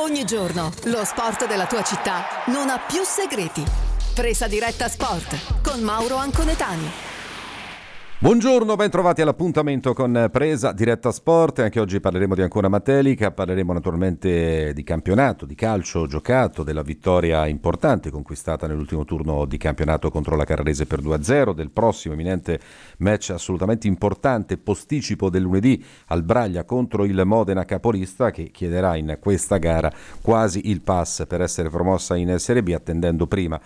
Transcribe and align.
Ogni 0.00 0.24
giorno 0.24 0.72
lo 0.84 1.04
sport 1.04 1.46
della 1.46 1.66
tua 1.66 1.82
città 1.82 2.24
non 2.46 2.70
ha 2.70 2.78
più 2.78 3.02
segreti. 3.04 3.62
Presa 4.14 4.46
diretta 4.46 4.88
sport 4.88 5.60
con 5.62 5.80
Mauro 5.80 6.16
Anconetani. 6.16 7.09
Buongiorno, 8.22 8.76
ben 8.76 8.90
trovati 8.90 9.22
all'appuntamento 9.22 9.94
con 9.94 10.28
Presa 10.30 10.72
Diretta 10.72 11.10
Sport. 11.10 11.60
Anche 11.60 11.80
oggi 11.80 12.00
parleremo 12.00 12.34
di 12.34 12.42
Ancona 12.42 12.68
Matelica, 12.68 13.30
parleremo 13.30 13.72
naturalmente 13.72 14.74
di 14.74 14.82
campionato, 14.82 15.46
di 15.46 15.54
calcio 15.54 16.06
giocato, 16.06 16.62
della 16.62 16.82
vittoria 16.82 17.46
importante 17.46 18.10
conquistata 18.10 18.66
nell'ultimo 18.66 19.06
turno 19.06 19.46
di 19.46 19.56
campionato 19.56 20.10
contro 20.10 20.36
la 20.36 20.44
Carrarese 20.44 20.84
per 20.84 21.00
2-0, 21.00 21.54
del 21.54 21.70
prossimo 21.70 22.12
eminente 22.12 22.60
match 22.98 23.30
assolutamente 23.30 23.86
importante, 23.86 24.58
posticipo 24.58 25.30
del 25.30 25.40
lunedì 25.40 25.82
al 26.08 26.22
Braglia 26.22 26.64
contro 26.64 27.06
il 27.06 27.22
Modena 27.24 27.64
capolista 27.64 28.30
che 28.30 28.50
chiederà 28.50 28.96
in 28.96 29.16
questa 29.18 29.56
gara 29.56 29.90
quasi 30.20 30.68
il 30.68 30.82
pass 30.82 31.24
per 31.26 31.40
essere 31.40 31.70
promossa 31.70 32.16
in 32.16 32.38
Serie 32.38 32.62
B 32.62 32.68
attendendo 32.74 33.26
prima 33.26 33.58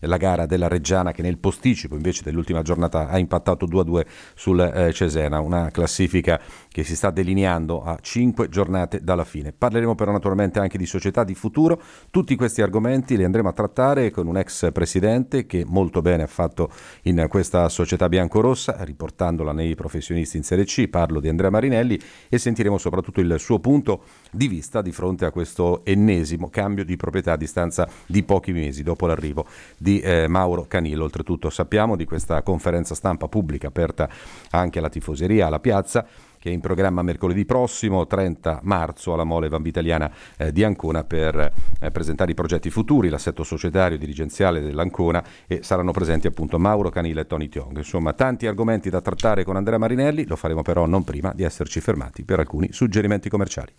la 0.00 0.16
gara 0.16 0.46
della 0.46 0.68
Reggiana 0.68 1.12
che 1.12 1.22
nel 1.22 1.38
posticipo 1.38 1.94
invece 1.94 2.22
dell'ultima 2.22 2.62
giornata 2.62 3.08
ha 3.08 3.18
impattato 3.18 3.66
2-2 3.66 4.06
sul 4.34 4.60
eh, 4.60 4.92
Cesena, 4.92 5.40
una 5.40 5.70
classifica 5.70 6.40
che 6.68 6.84
si 6.84 6.96
sta 6.96 7.10
delineando 7.10 7.82
a 7.82 7.98
5 8.00 8.48
giornate 8.48 9.02
dalla 9.02 9.24
fine. 9.24 9.52
Parleremo 9.52 9.94
però 9.94 10.12
naturalmente 10.12 10.58
anche 10.58 10.78
di 10.78 10.86
società 10.86 11.24
di 11.24 11.34
futuro, 11.34 11.80
tutti 12.10 12.36
questi 12.36 12.62
argomenti 12.62 13.16
li 13.16 13.24
andremo 13.24 13.48
a 13.48 13.52
trattare 13.52 14.10
con 14.10 14.26
un 14.26 14.36
ex 14.36 14.72
presidente 14.72 15.46
che 15.46 15.64
molto 15.66 16.00
bene 16.00 16.22
ha 16.22 16.28
fatto 16.28 16.70
in 17.02 17.26
questa 17.28 17.68
società 17.68 18.08
biancorossa, 18.08 18.76
riportandola 18.84 19.52
nei 19.52 19.74
professionisti 19.74 20.36
in 20.36 20.42
Serie 20.42 20.64
C, 20.64 20.88
parlo 20.88 21.20
di 21.20 21.28
Andrea 21.28 21.50
Marinelli 21.50 21.98
e 22.28 22.38
sentiremo 22.38 22.78
soprattutto 22.78 23.20
il 23.20 23.36
suo 23.38 23.58
punto 23.58 24.04
di 24.30 24.48
vista 24.48 24.82
di 24.82 24.92
fronte 24.92 25.24
a 25.24 25.30
questo 25.30 25.84
ennesimo 25.84 26.48
cambio 26.48 26.84
di 26.84 26.96
proprietà 26.96 27.32
a 27.32 27.36
distanza 27.36 27.88
di 28.06 28.22
pochi 28.22 28.52
mesi 28.52 28.82
dopo 28.82 29.06
l'arrivo 29.06 29.46
di 29.76 30.00
eh, 30.00 30.26
Mauro 30.28 30.66
Canillo. 30.66 31.04
Oltretutto 31.04 31.50
sappiamo 31.50 31.96
di 31.96 32.04
questa 32.04 32.42
conferenza 32.42 32.94
stampa 32.94 33.28
pubblica 33.28 33.68
aperta 33.68 34.08
anche 34.50 34.78
alla 34.78 34.88
tifoseria, 34.88 35.46
alla 35.46 35.60
piazza 35.60 36.06
che 36.40 36.48
è 36.48 36.52
in 36.52 36.60
programma 36.60 37.02
mercoledì 37.02 37.44
prossimo, 37.44 38.06
30 38.06 38.60
marzo, 38.62 39.12
alla 39.12 39.24
Mole 39.24 39.50
Vanvitaliana 39.50 40.10
eh, 40.38 40.52
di 40.52 40.64
Ancona 40.64 41.04
per 41.04 41.52
eh, 41.78 41.90
presentare 41.90 42.32
i 42.32 42.34
progetti 42.34 42.70
futuri, 42.70 43.10
l'assetto 43.10 43.44
societario 43.44 43.96
e 43.96 44.00
dirigenziale 44.00 44.62
dell'Ancona 44.62 45.22
e 45.46 45.62
saranno 45.62 45.92
presenti 45.92 46.26
appunto 46.26 46.58
Mauro 46.58 46.88
Canile 46.88 47.20
e 47.20 47.26
Tony 47.26 47.50
Tiong. 47.50 47.76
Insomma, 47.76 48.14
tanti 48.14 48.46
argomenti 48.46 48.88
da 48.88 49.02
trattare 49.02 49.44
con 49.44 49.56
Andrea 49.56 49.76
Marinelli, 49.76 50.26
lo 50.26 50.36
faremo 50.36 50.62
però 50.62 50.86
non 50.86 51.04
prima 51.04 51.32
di 51.34 51.42
esserci 51.42 51.80
fermati 51.80 52.24
per 52.24 52.38
alcuni 52.38 52.72
suggerimenti 52.72 53.28
commerciali. 53.28 53.72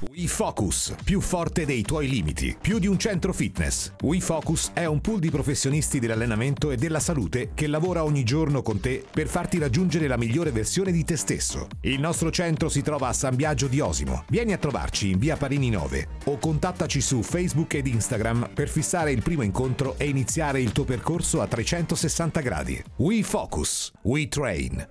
WeFocus, 0.00 0.94
più 1.02 1.20
forte 1.20 1.64
dei 1.64 1.82
tuoi 1.82 2.08
limiti, 2.08 2.56
più 2.60 2.78
di 2.78 2.86
un 2.86 2.98
centro 2.98 3.32
fitness. 3.32 3.92
WeFocus 4.00 4.70
è 4.72 4.84
un 4.84 5.00
pool 5.00 5.18
di 5.18 5.30
professionisti 5.30 5.98
dell'allenamento 5.98 6.70
e 6.70 6.76
della 6.76 7.00
salute 7.00 7.50
che 7.54 7.66
lavora 7.66 8.04
ogni 8.04 8.22
giorno 8.22 8.62
con 8.62 8.78
te 8.78 9.04
per 9.10 9.26
farti 9.26 9.58
raggiungere 9.58 10.06
la 10.06 10.16
migliore 10.16 10.52
versione 10.52 10.92
di 10.92 11.04
te 11.04 11.16
stesso. 11.16 11.66
Il 11.80 11.98
nostro 11.98 12.30
centro 12.30 12.68
si 12.68 12.82
trova 12.82 13.08
a 13.08 13.12
San 13.12 13.34
Biagio 13.34 13.66
di 13.66 13.80
Osimo. 13.80 14.24
Vieni 14.28 14.52
a 14.52 14.58
trovarci 14.58 15.10
in 15.10 15.18
via 15.18 15.36
Parini 15.36 15.70
9 15.70 16.08
o 16.24 16.38
contattaci 16.38 17.00
su 17.00 17.22
Facebook 17.22 17.74
ed 17.74 17.86
Instagram 17.86 18.50
per 18.54 18.68
fissare 18.68 19.10
il 19.10 19.22
primo 19.22 19.42
incontro 19.42 19.94
e 19.98 20.08
iniziare 20.08 20.60
il 20.60 20.72
tuo 20.72 20.84
percorso 20.84 21.40
a 21.40 21.46
360 21.48 22.40
gradi. 22.40 22.82
WeFocus, 22.96 23.92
We 24.02 24.28
Train, 24.28 24.88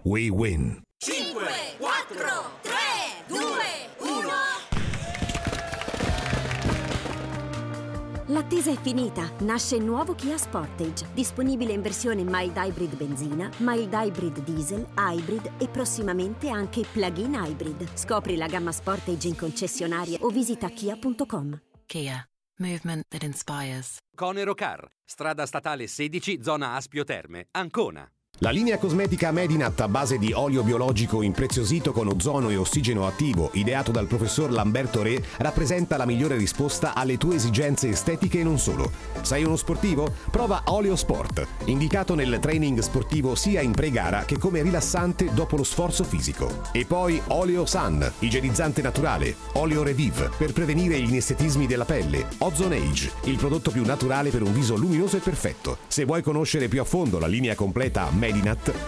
L'attesa 8.38 8.70
è 8.70 8.80
finita. 8.80 9.32
Nasce 9.40 9.78
il 9.78 9.84
nuovo 9.84 10.14
Kia 10.14 10.38
Sportage, 10.38 11.08
disponibile 11.16 11.74
in 11.74 11.82
versione 11.82 12.24
mild 12.24 12.56
hybrid 12.56 12.96
benzina, 12.96 13.50
mild 13.58 13.92
hybrid 13.92 14.44
diesel, 14.44 14.86
hybrid 14.96 15.54
e 15.58 15.68
prossimamente 15.68 16.48
anche 16.48 16.86
plug-in 16.92 17.34
hybrid. 17.34 17.96
Scopri 17.96 18.36
la 18.36 18.46
gamma 18.46 18.72
Sportage 18.72 19.28
in 19.28 19.36
concessionaria 19.36 20.20
o 20.22 20.30
visita 20.30 20.68
kia.com. 20.68 21.60
Kia. 21.88 22.30
Movement 22.60 23.06
that 23.08 23.24
inspires. 23.24 23.98
Conero 24.16 24.54
Car, 24.54 24.88
strada 25.04 25.48
statale 25.48 25.88
16, 25.88 26.44
zona 26.44 26.76
Aspio 26.76 27.04
Terme, 27.04 27.48
Ancona. 27.54 28.08
La 28.42 28.52
linea 28.52 28.78
cosmetica 28.78 29.32
Medinat 29.32 29.80
a 29.82 29.88
base 29.88 30.20
di 30.20 30.32
olio 30.32 30.62
biologico 30.62 31.24
impreziosito 31.24 31.92
con 31.92 32.08
ozono 32.08 32.50
e 32.50 32.56
ossigeno 32.56 33.08
attivo, 33.08 33.50
ideato 33.54 33.90
dal 33.90 34.06
professor 34.06 34.52
Lamberto 34.52 35.02
Re, 35.02 35.24
rappresenta 35.38 35.98
la 35.98 36.06
migliore 36.06 36.38
risposta 36.38 36.94
alle 36.94 37.18
tue 37.18 37.38
esigenze 37.38 37.90
estetiche 37.90 38.42
e 38.42 38.44
non 38.44 38.60
solo. 38.60 38.92
Sei 39.22 39.44
uno 39.44 39.56
sportivo? 39.56 40.14
Prova 40.30 40.62
Olio 40.66 40.96
Sport, 40.96 41.48
indicato 41.66 42.14
nel 42.14 42.38
training 42.40 42.78
sportivo 42.78 43.34
sia 43.34 43.62
in 43.62 43.72
pre-gara 43.72 44.24
che 44.24 44.38
come 44.38 44.62
rilassante 44.62 45.32
dopo 45.34 45.56
lo 45.56 45.64
sforzo 45.64 46.04
fisico. 46.04 46.62
E 46.74 46.86
poi 46.86 47.20
Olio 47.30 47.66
Sun, 47.66 48.08
igienizzante 48.20 48.84
naturale, 48.84 49.36
Olio 49.54 49.82
Revive 49.82 50.30
per 50.38 50.54
prevenire 50.54 51.02
gli 51.02 51.10
inestetismi 51.10 51.66
della 51.66 51.86
pelle, 51.86 52.28
Ozone 52.38 52.78
Age, 52.78 53.14
il 53.24 53.38
prodotto 53.38 53.72
più 53.72 53.84
naturale 53.84 54.30
per 54.30 54.44
un 54.44 54.54
viso 54.54 54.76
luminoso 54.76 55.18
e 55.18 55.22
perfetto. 55.22 55.80
Se 55.88 56.06
vuoi 56.06 56.22
conoscere 56.22 56.68
più 56.68 56.82
a 56.82 56.86
fondo 56.86 57.18
la 57.18 57.26
linea 57.26 57.56
completa 57.56 58.04
Medinat, 58.12 58.26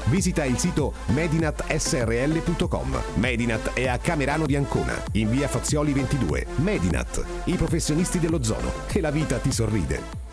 visita 0.05 0.43
il 0.45 0.57
sito 0.57 0.93
medinatsrl.com. 1.07 3.01
Medinat 3.15 3.73
è 3.73 3.87
a 3.87 3.97
Camerano 3.97 4.45
di 4.45 4.55
Ancona, 4.55 5.01
in 5.13 5.29
via 5.29 5.47
Fazioli 5.47 5.93
22. 5.93 6.45
Medinat, 6.57 7.23
i 7.45 7.55
professionisti 7.55 8.19
dell'ozono. 8.19 8.71
Che 8.87 9.01
la 9.01 9.11
vita 9.11 9.37
ti 9.37 9.51
sorride. 9.51 10.28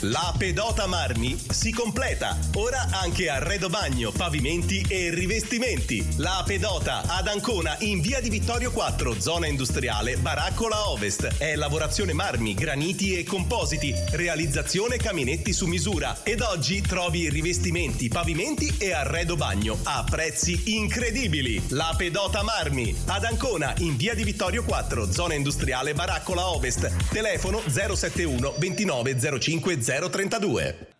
La 0.00 0.34
pedota 0.36 0.86
Marmi 0.86 1.38
si 1.50 1.72
completa. 1.72 2.36
Ora 2.54 2.88
anche 2.90 3.28
arredo 3.28 3.68
bagno, 3.68 4.10
pavimenti 4.10 4.84
e 4.88 5.10
rivestimenti. 5.14 6.06
La 6.16 6.42
pedota 6.44 7.02
ad 7.06 7.28
Ancona 7.28 7.76
in 7.80 8.00
via 8.00 8.20
di 8.20 8.28
Vittorio 8.28 8.70
4, 8.72 9.20
zona 9.20 9.46
industriale, 9.46 10.16
Baraccola 10.16 10.88
Ovest. 10.90 11.38
È 11.38 11.54
lavorazione 11.54 12.12
marmi, 12.12 12.54
graniti 12.54 13.16
e 13.16 13.24
compositi. 13.24 13.94
Realizzazione 14.10 14.96
caminetti 14.96 15.52
su 15.52 15.66
misura. 15.66 16.22
Ed 16.22 16.40
oggi 16.40 16.80
trovi 16.82 17.28
rivestimenti, 17.30 18.08
pavimenti 18.08 18.74
e 18.78 18.92
arredo 18.92 19.36
bagno 19.36 19.78
a 19.84 20.04
prezzi 20.08 20.74
incredibili. 20.76 21.62
La 21.68 21.94
pedota 21.96 22.42
Marmi 22.42 22.94
ad 23.06 23.24
Ancona 23.24 23.72
in 23.78 23.96
via 23.96 24.14
di 24.14 24.24
Vittorio 24.24 24.64
4, 24.64 25.10
zona 25.10 25.34
industriale, 25.34 25.94
Baraccola 25.94 26.48
Ovest. 26.48 26.90
Telefono 27.10 27.62
071 27.68 28.54
29 28.58 29.38
05 29.40 29.82
032. 29.84 30.92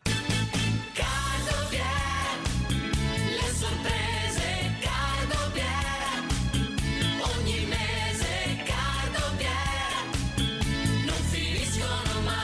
Cargo 0.92 1.66
Pier, 1.70 2.38
le 3.30 3.48
sorprese 3.58 4.76
Cargo 4.80 5.50
Pier. 5.52 6.22
Ogni 7.38 7.64
mese 7.64 8.58
Cargo 8.64 9.34
Pier, 9.38 10.04
non 11.06 11.22
finiscono 11.30 12.20
mai. 12.24 12.34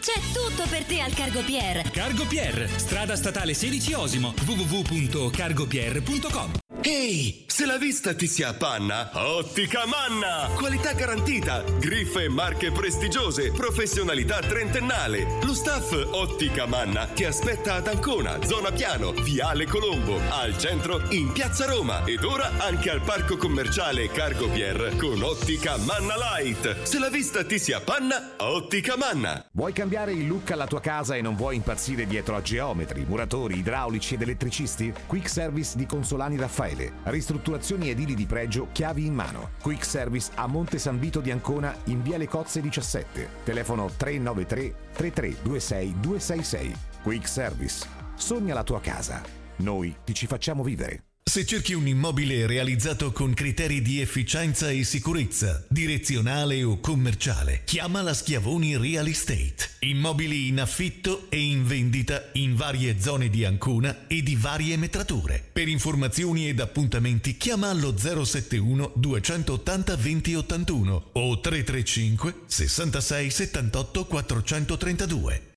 C'è 0.00 0.20
tutto 0.32 0.62
per 0.70 0.84
te 0.84 1.00
al 1.00 1.12
Cargo 1.14 1.42
Pier. 1.42 1.90
Cargo 1.90 2.24
Pier, 2.26 2.70
strada 2.76 3.16
statale 3.16 3.54
16 3.54 3.92
Osimo, 3.94 4.32
www.cargopier.com. 4.46 6.61
Ehi, 6.84 7.44
se 7.46 7.64
la 7.64 7.78
vista 7.78 8.12
ti 8.12 8.26
si 8.26 8.42
appanna, 8.42 9.10
Ottica 9.12 9.86
Manna! 9.86 10.48
Qualità 10.56 10.92
garantita, 10.94 11.62
griffe 11.78 12.24
e 12.24 12.28
marche 12.28 12.72
prestigiose, 12.72 13.52
professionalità 13.52 14.40
trentennale. 14.40 15.38
Lo 15.44 15.54
staff 15.54 15.92
Ottica 15.92 16.66
Manna 16.66 17.06
ti 17.06 17.24
aspetta 17.24 17.74
ad 17.74 17.86
Ancona, 17.86 18.44
zona 18.44 18.72
piano, 18.72 19.12
Viale 19.12 19.66
Colombo, 19.66 20.18
al 20.30 20.58
centro 20.58 21.00
in 21.10 21.30
Piazza 21.30 21.66
Roma 21.66 22.04
ed 22.04 22.24
ora 22.24 22.50
anche 22.58 22.90
al 22.90 23.02
parco 23.02 23.36
commerciale 23.36 24.08
Cargo 24.08 24.48
Pier 24.48 24.96
con 24.96 25.22
Ottica 25.22 25.76
Manna 25.76 26.16
Light. 26.16 26.82
Se 26.82 26.98
la 26.98 27.10
vista 27.10 27.44
ti 27.44 27.60
si 27.60 27.72
appanna, 27.72 28.32
Ottica 28.38 28.96
Manna! 28.96 29.46
Vuoi 29.52 29.72
cambiare 29.72 30.14
il 30.14 30.26
look 30.26 30.50
alla 30.50 30.66
tua 30.66 30.80
casa 30.80 31.14
e 31.14 31.22
non 31.22 31.36
vuoi 31.36 31.54
impazzire 31.54 32.08
dietro 32.08 32.34
a 32.34 32.42
geometri, 32.42 33.04
muratori, 33.06 33.58
idraulici 33.58 34.14
ed 34.14 34.22
elettricisti? 34.22 34.92
Quick 35.06 35.28
Service 35.28 35.76
di 35.76 35.86
Consolani 35.86 36.36
Raffaele. 36.36 36.70
Ristrutturazioni 37.04 37.90
edili 37.90 38.14
di 38.14 38.26
pregio, 38.26 38.68
chiavi 38.72 39.06
in 39.06 39.14
mano. 39.14 39.50
Quick 39.60 39.84
Service 39.84 40.30
a 40.34 40.46
Monte 40.46 40.78
San 40.78 40.98
Vito 40.98 41.20
di 41.20 41.30
Ancona 41.30 41.74
in 41.84 42.02
Via 42.02 42.18
Le 42.18 42.28
Cozze 42.28 42.60
17. 42.60 43.28
Telefono 43.44 43.90
393 43.96 44.74
3326 44.92 46.00
266. 46.00 46.76
Quick 47.02 47.28
Service. 47.28 47.86
Sogna 48.14 48.54
la 48.54 48.64
tua 48.64 48.80
casa. 48.80 49.22
Noi 49.56 49.96
ti 50.04 50.14
ci 50.14 50.26
facciamo 50.26 50.62
vivere. 50.62 51.11
Se 51.32 51.46
cerchi 51.46 51.72
un 51.72 51.86
immobile 51.86 52.46
realizzato 52.46 53.10
con 53.10 53.32
criteri 53.32 53.80
di 53.80 54.02
efficienza 54.02 54.68
e 54.68 54.84
sicurezza, 54.84 55.64
direzionale 55.66 56.62
o 56.62 56.78
commerciale, 56.78 57.62
chiama 57.64 58.02
la 58.02 58.12
Schiavoni 58.12 58.76
Real 58.76 59.06
Estate. 59.06 59.70
Immobili 59.78 60.48
in 60.48 60.60
affitto 60.60 61.30
e 61.30 61.40
in 61.40 61.64
vendita 61.64 62.28
in 62.32 62.54
varie 62.54 63.00
zone 63.00 63.30
di 63.30 63.46
Ancona 63.46 64.06
e 64.08 64.22
di 64.22 64.36
varie 64.36 64.76
metrature. 64.76 65.42
Per 65.50 65.68
informazioni 65.68 66.50
ed 66.50 66.60
appuntamenti 66.60 67.38
chiama 67.38 67.70
allo 67.70 67.96
071 67.96 68.92
280 68.94 69.96
2081 69.96 71.08
o 71.12 71.40
335 71.40 72.34
66 72.44 73.30
78 73.30 74.04
432. 74.04 75.51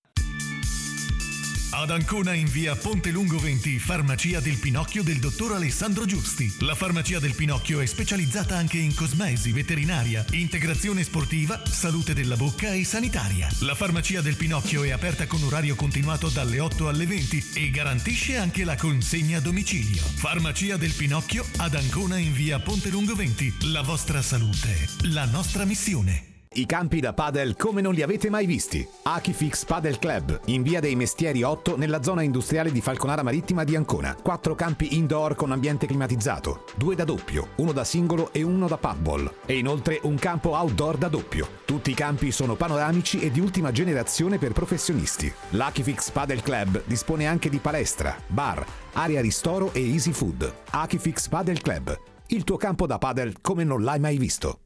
Ad 1.77 1.89
Ancona 1.89 2.33
in 2.33 2.48
via 2.48 2.74
Ponte 2.74 3.12
Lungo 3.12 3.38
20, 3.38 3.80
Farmacia 3.80 4.39
del 4.39 4.57
Pinocchio 4.60 5.04
del 5.04 5.19
dottor 5.19 5.51
Alessandro 5.51 6.06
Giusti. 6.06 6.50
La 6.60 6.74
Farmacia 6.74 7.19
del 7.19 7.36
Pinocchio 7.36 7.81
è 7.81 7.86
specializzata 7.86 8.56
anche 8.56 8.77
in 8.77 8.95
cosmesi, 8.95 9.51
veterinaria, 9.51 10.25
integrazione 10.31 11.04
sportiva, 11.04 11.62
salute 11.66 12.13
della 12.13 12.38
bocca 12.38 12.72
e 12.72 12.86
sanitaria. 12.86 13.50
La 13.60 13.75
Farmacia 13.75 14.22
del 14.22 14.38
Pinocchio 14.38 14.83
è 14.83 14.92
aperta 14.92 15.27
con 15.27 15.44
orario 15.44 15.75
continuato 15.75 16.30
dalle 16.30 16.62
8 16.62 16.88
alle 16.88 17.06
20 17.06 17.51
e 17.56 17.69
garantisce 17.72 18.38
anche 18.38 18.63
la 18.63 18.77
consegna 18.77 19.39
a 19.39 19.42
domicilio. 19.42 20.01
Farmacia 20.01 20.77
del 20.77 20.94
Pinocchio 20.94 21.45
ad 21.57 21.75
Ancona 21.75 22.18
in 22.18 22.31
via 22.31 22.57
Ponte 22.57 22.88
Lungo 22.88 23.16
20. 23.16 23.72
La 23.74 23.81
vostra 23.81 24.22
salute, 24.22 24.88
la 25.01 25.25
nostra 25.25 25.66
missione. 25.66 26.35
I 26.57 26.66
campi 26.66 27.02
da 27.02 27.12
padel 27.12 27.57
come 27.57 27.81
non 27.81 27.94
li 27.94 28.02
avete 28.02 28.30
mai 28.30 28.46
visti. 28.46 28.88
Akifix 29.04 29.66
Padel 29.66 30.00
Club, 30.00 30.40
in 30.46 30.63
via 30.63 30.80
dei 30.80 30.96
Mestieri 30.96 31.44
8, 31.44 31.75
nella 31.75 32.02
zona 32.02 32.22
industriale 32.22 32.72
di 32.72 32.80
Falconara 32.80 33.24
Marittima 33.24 33.66
di 33.66 33.75
Ancona. 33.75 34.16
Quattro 34.16 34.56
campi 34.56 34.96
indoor 34.96 35.36
con 35.36 35.52
ambiente 35.52 35.86
climatizzato, 35.86 36.63
due 36.78 36.96
da 36.96 37.04
doppio, 37.04 37.50
uno 37.57 37.74
da 37.74 37.84
singolo 37.84 38.31
e 38.31 38.42
uno 38.42 38.69
da 38.69 38.78
paddball. 38.78 39.34
E 39.46 39.57
inoltre 39.57 40.00
un 40.04 40.16
campo 40.16 40.52
outdoor 40.52 40.96
da 40.96 41.10
doppio. 41.10 41.46
Tutti 41.66 41.92
i 41.92 41.94
campi 41.94 42.31
sono 42.31 42.56
panoramici 42.56 43.19
e 43.19 43.31
di 43.31 43.42
ultima 43.42 43.74
generazione 43.74 44.38
per 44.38 44.54
professionisti. 44.54 45.30
L'Akifix 45.50 46.10
Padel 46.12 46.42
Club 46.42 46.84
dispone 46.86 47.28
anche 47.28 47.50
di 47.50 47.58
palestra, 47.58 48.16
bar, 48.28 48.66
area 48.94 49.19
ristoro 49.19 49.74
e 49.74 49.81
easy 49.81 50.13
food. 50.13 50.50
Akifix 50.69 51.28
Padel 51.28 51.60
Club, 51.60 52.00
il 52.28 52.46
tuo 52.46 52.56
campo 52.56 52.88
da 52.88 52.98
padel 52.98 53.42
come 53.42 53.66
non 53.66 53.84
l'hai 53.84 54.00
mai 54.00 54.18
visto. 54.18 54.60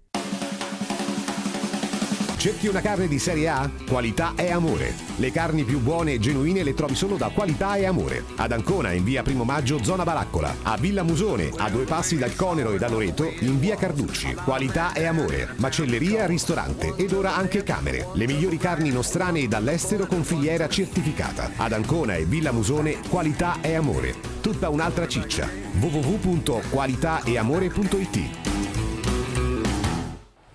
Cerchi 2.39 2.67
una 2.67 2.79
carne 2.79 3.09
di 3.09 3.19
serie 3.19 3.49
A? 3.49 3.69
Qualità 3.85 4.31
e 4.37 4.49
amore. 4.49 4.95
Le 5.17 5.29
carni 5.29 5.65
più 5.65 5.81
buone 5.81 6.13
e 6.13 6.19
genuine 6.19 6.63
le 6.63 6.73
trovi 6.73 6.95
solo 6.95 7.17
da 7.17 7.27
Qualità 7.27 7.75
e 7.75 7.85
Amore. 7.85 8.23
Ad 8.37 8.53
Ancona, 8.53 8.93
in 8.93 9.03
via 9.03 9.23
Primo 9.23 9.43
Maggio, 9.43 9.83
zona 9.83 10.05
Baraccola. 10.05 10.55
A 10.63 10.77
Villa 10.77 11.03
Musone, 11.03 11.51
a 11.57 11.69
due 11.69 11.83
passi 11.83 12.17
dal 12.17 12.33
Conero 12.37 12.71
e 12.71 12.77
da 12.77 12.87
Loreto, 12.87 13.29
in 13.41 13.59
via 13.59 13.75
Carducci. 13.75 14.35
Qualità 14.35 14.93
e 14.93 15.03
Amore. 15.03 15.49
Macelleria, 15.57 16.27
ristorante 16.27 16.93
ed 16.95 17.11
ora 17.11 17.35
anche 17.35 17.63
camere. 17.63 18.07
Le 18.13 18.25
migliori 18.25 18.55
carni 18.55 18.89
nostrane 18.89 19.41
e 19.41 19.49
dall'estero 19.49 20.05
con 20.05 20.23
filiera 20.23 20.69
certificata. 20.69 21.51
Ad 21.57 21.73
Ancona 21.73 22.15
e 22.15 22.23
Villa 22.23 22.53
Musone, 22.53 22.99
Qualità 23.09 23.57
e 23.59 23.75
Amore. 23.75 24.15
Tutta 24.39 24.69
un'altra 24.69 25.09
ciccia. 25.09 25.45
www.qualitaeamore.it 25.77 28.48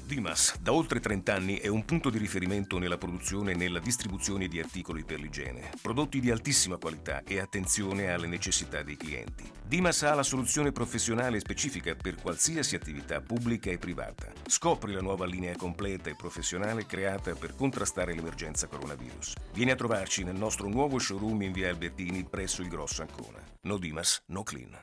Dimas, 0.05 0.59
da 0.61 0.71
oltre 0.71 0.99
30 0.99 1.33
anni, 1.33 1.57
è 1.57 1.67
un 1.67 1.83
punto 1.83 2.11
di 2.11 2.19
riferimento 2.19 2.77
nella 2.77 2.97
produzione 2.97 3.53
e 3.53 3.55
nella 3.55 3.79
distribuzione 3.79 4.47
di 4.47 4.59
articoli 4.59 5.03
per 5.03 5.19
l'igiene. 5.19 5.71
Prodotti 5.81 6.19
di 6.19 6.29
altissima 6.29 6.77
qualità 6.77 7.23
e 7.25 7.39
attenzione 7.39 8.11
alle 8.11 8.27
necessità 8.27 8.83
dei 8.83 8.97
clienti. 8.97 9.49
Dimas 9.65 10.03
ha 10.03 10.13
la 10.13 10.21
soluzione 10.21 10.71
professionale 10.71 11.39
specifica 11.39 11.95
per 11.95 12.17
qualsiasi 12.21 12.75
attività 12.75 13.19
pubblica 13.19 13.71
e 13.71 13.79
privata. 13.79 14.31
Scopri 14.45 14.93
la 14.93 15.01
nuova 15.01 15.25
linea 15.25 15.55
completa 15.55 16.11
e 16.11 16.15
professionale 16.15 16.85
creata 16.85 17.33
per 17.33 17.55
contrastare 17.55 18.13
l'emergenza 18.13 18.67
coronavirus. 18.67 19.33
Vieni 19.53 19.71
a 19.71 19.75
trovarci 19.75 20.23
nel 20.23 20.35
nostro 20.35 20.67
nuovo 20.69 20.99
showroom 20.99 21.41
in 21.41 21.51
via 21.51 21.69
Albertini 21.69 22.23
presso 22.23 22.61
il 22.61 22.67
Grosso 22.67 23.01
Ancona. 23.01 23.39
No 23.61 23.77
Dimas, 23.77 24.21
no 24.27 24.43
clean. 24.43 24.77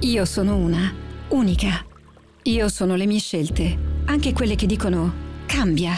Io 0.00 0.24
sono 0.26 0.56
una, 0.56 0.92
unica. 1.30 1.95
Io 2.46 2.68
sono 2.68 2.94
le 2.94 3.06
mie 3.06 3.18
scelte, 3.18 3.76
anche 4.04 4.32
quelle 4.32 4.54
che 4.54 4.66
dicono 4.66 5.12
cambia. 5.46 5.92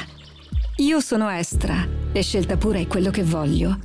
Io 0.77 0.99
sono 0.99 1.29
Estra 1.29 1.87
e 2.11 2.23
scelta 2.23 2.57
pura 2.57 2.79
è 2.79 2.87
quello 2.87 3.11
che 3.11 3.23
voglio. 3.23 3.79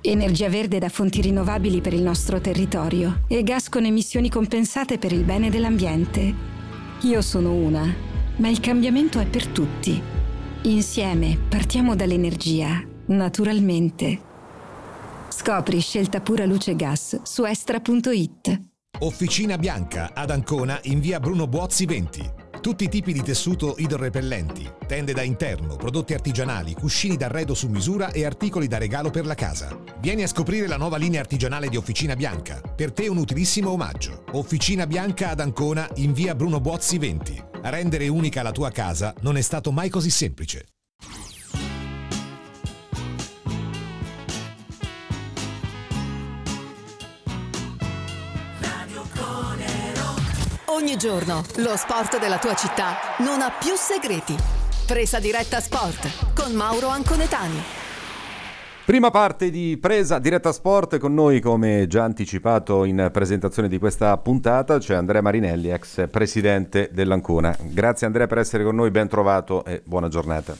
Energia 0.00 0.48
verde 0.48 0.80
da 0.80 0.88
fonti 0.88 1.20
rinnovabili 1.20 1.80
per 1.80 1.94
il 1.94 2.02
nostro 2.02 2.40
territorio 2.40 3.22
e 3.28 3.44
gas 3.44 3.68
con 3.68 3.84
emissioni 3.84 4.28
compensate 4.28 4.98
per 4.98 5.12
il 5.12 5.22
bene 5.22 5.50
dell'ambiente. 5.50 6.34
Io 7.02 7.22
sono 7.22 7.52
una, 7.52 7.94
ma 8.38 8.48
il 8.48 8.58
cambiamento 8.58 9.20
è 9.20 9.26
per 9.26 9.46
tutti. 9.46 10.02
Insieme 10.62 11.38
partiamo 11.48 11.94
dall'energia, 11.94 12.82
naturalmente. 13.06 14.20
Scopri 15.28 15.78
scelta 15.78 16.20
pura 16.20 16.44
luce 16.44 16.74
gas 16.74 17.22
su 17.22 17.44
estra.it. 17.44 18.69
Officina 19.02 19.56
Bianca 19.56 20.10
ad 20.12 20.30
Ancona 20.30 20.78
in 20.82 21.00
via 21.00 21.18
Bruno 21.18 21.46
Buozzi 21.46 21.86
20. 21.86 22.32
Tutti 22.60 22.84
i 22.84 22.88
tipi 22.90 23.14
di 23.14 23.22
tessuto 23.22 23.76
idrorepellenti, 23.78 24.70
tende 24.86 25.14
da 25.14 25.22
interno, 25.22 25.76
prodotti 25.76 26.12
artigianali, 26.12 26.74
cuscini 26.74 27.16
d'arredo 27.16 27.54
su 27.54 27.68
misura 27.68 28.10
e 28.10 28.26
articoli 28.26 28.66
da 28.68 28.76
regalo 28.76 29.08
per 29.08 29.24
la 29.24 29.34
casa. 29.34 29.74
Vieni 30.00 30.22
a 30.22 30.26
scoprire 30.26 30.66
la 30.66 30.76
nuova 30.76 30.98
linea 30.98 31.20
artigianale 31.20 31.70
di 31.70 31.78
Officina 31.78 32.14
Bianca. 32.14 32.60
Per 32.60 32.92
te 32.92 33.08
un 33.08 33.16
utilissimo 33.16 33.70
omaggio. 33.70 34.24
Officina 34.32 34.86
Bianca 34.86 35.30
ad 35.30 35.40
Ancona 35.40 35.88
in 35.94 36.12
via 36.12 36.34
Bruno 36.34 36.60
Buozzi 36.60 36.98
20. 36.98 37.42
Rendere 37.62 38.06
unica 38.06 38.42
la 38.42 38.52
tua 38.52 38.70
casa 38.70 39.14
non 39.22 39.38
è 39.38 39.40
stato 39.40 39.72
mai 39.72 39.88
così 39.88 40.10
semplice. 40.10 40.66
Ogni 50.80 50.96
giorno 50.96 51.42
lo 51.56 51.76
sport 51.76 52.18
della 52.18 52.38
tua 52.38 52.54
città 52.54 52.96
non 53.18 53.42
ha 53.42 53.50
più 53.50 53.74
segreti. 53.74 54.34
Presa 54.86 55.18
diretta 55.20 55.60
sport 55.60 56.32
con 56.34 56.54
Mauro 56.54 56.88
Anconetani. 56.88 57.60
Prima 58.86 59.10
parte 59.10 59.50
di 59.50 59.76
presa 59.78 60.18
diretta 60.18 60.52
sport 60.52 60.96
con 60.96 61.12
noi, 61.12 61.40
come 61.40 61.86
già 61.86 62.04
anticipato 62.04 62.84
in 62.84 63.10
presentazione 63.12 63.68
di 63.68 63.78
questa 63.78 64.16
puntata, 64.16 64.78
c'è 64.78 64.94
Andrea 64.94 65.20
Marinelli, 65.20 65.68
ex 65.68 66.08
presidente 66.08 66.88
dell'Ancona. 66.92 67.54
Grazie 67.60 68.06
Andrea 68.06 68.26
per 68.26 68.38
essere 68.38 68.64
con 68.64 68.74
noi, 68.74 68.90
ben 68.90 69.06
trovato 69.06 69.66
e 69.66 69.82
buona 69.84 70.08
giornata. 70.08 70.56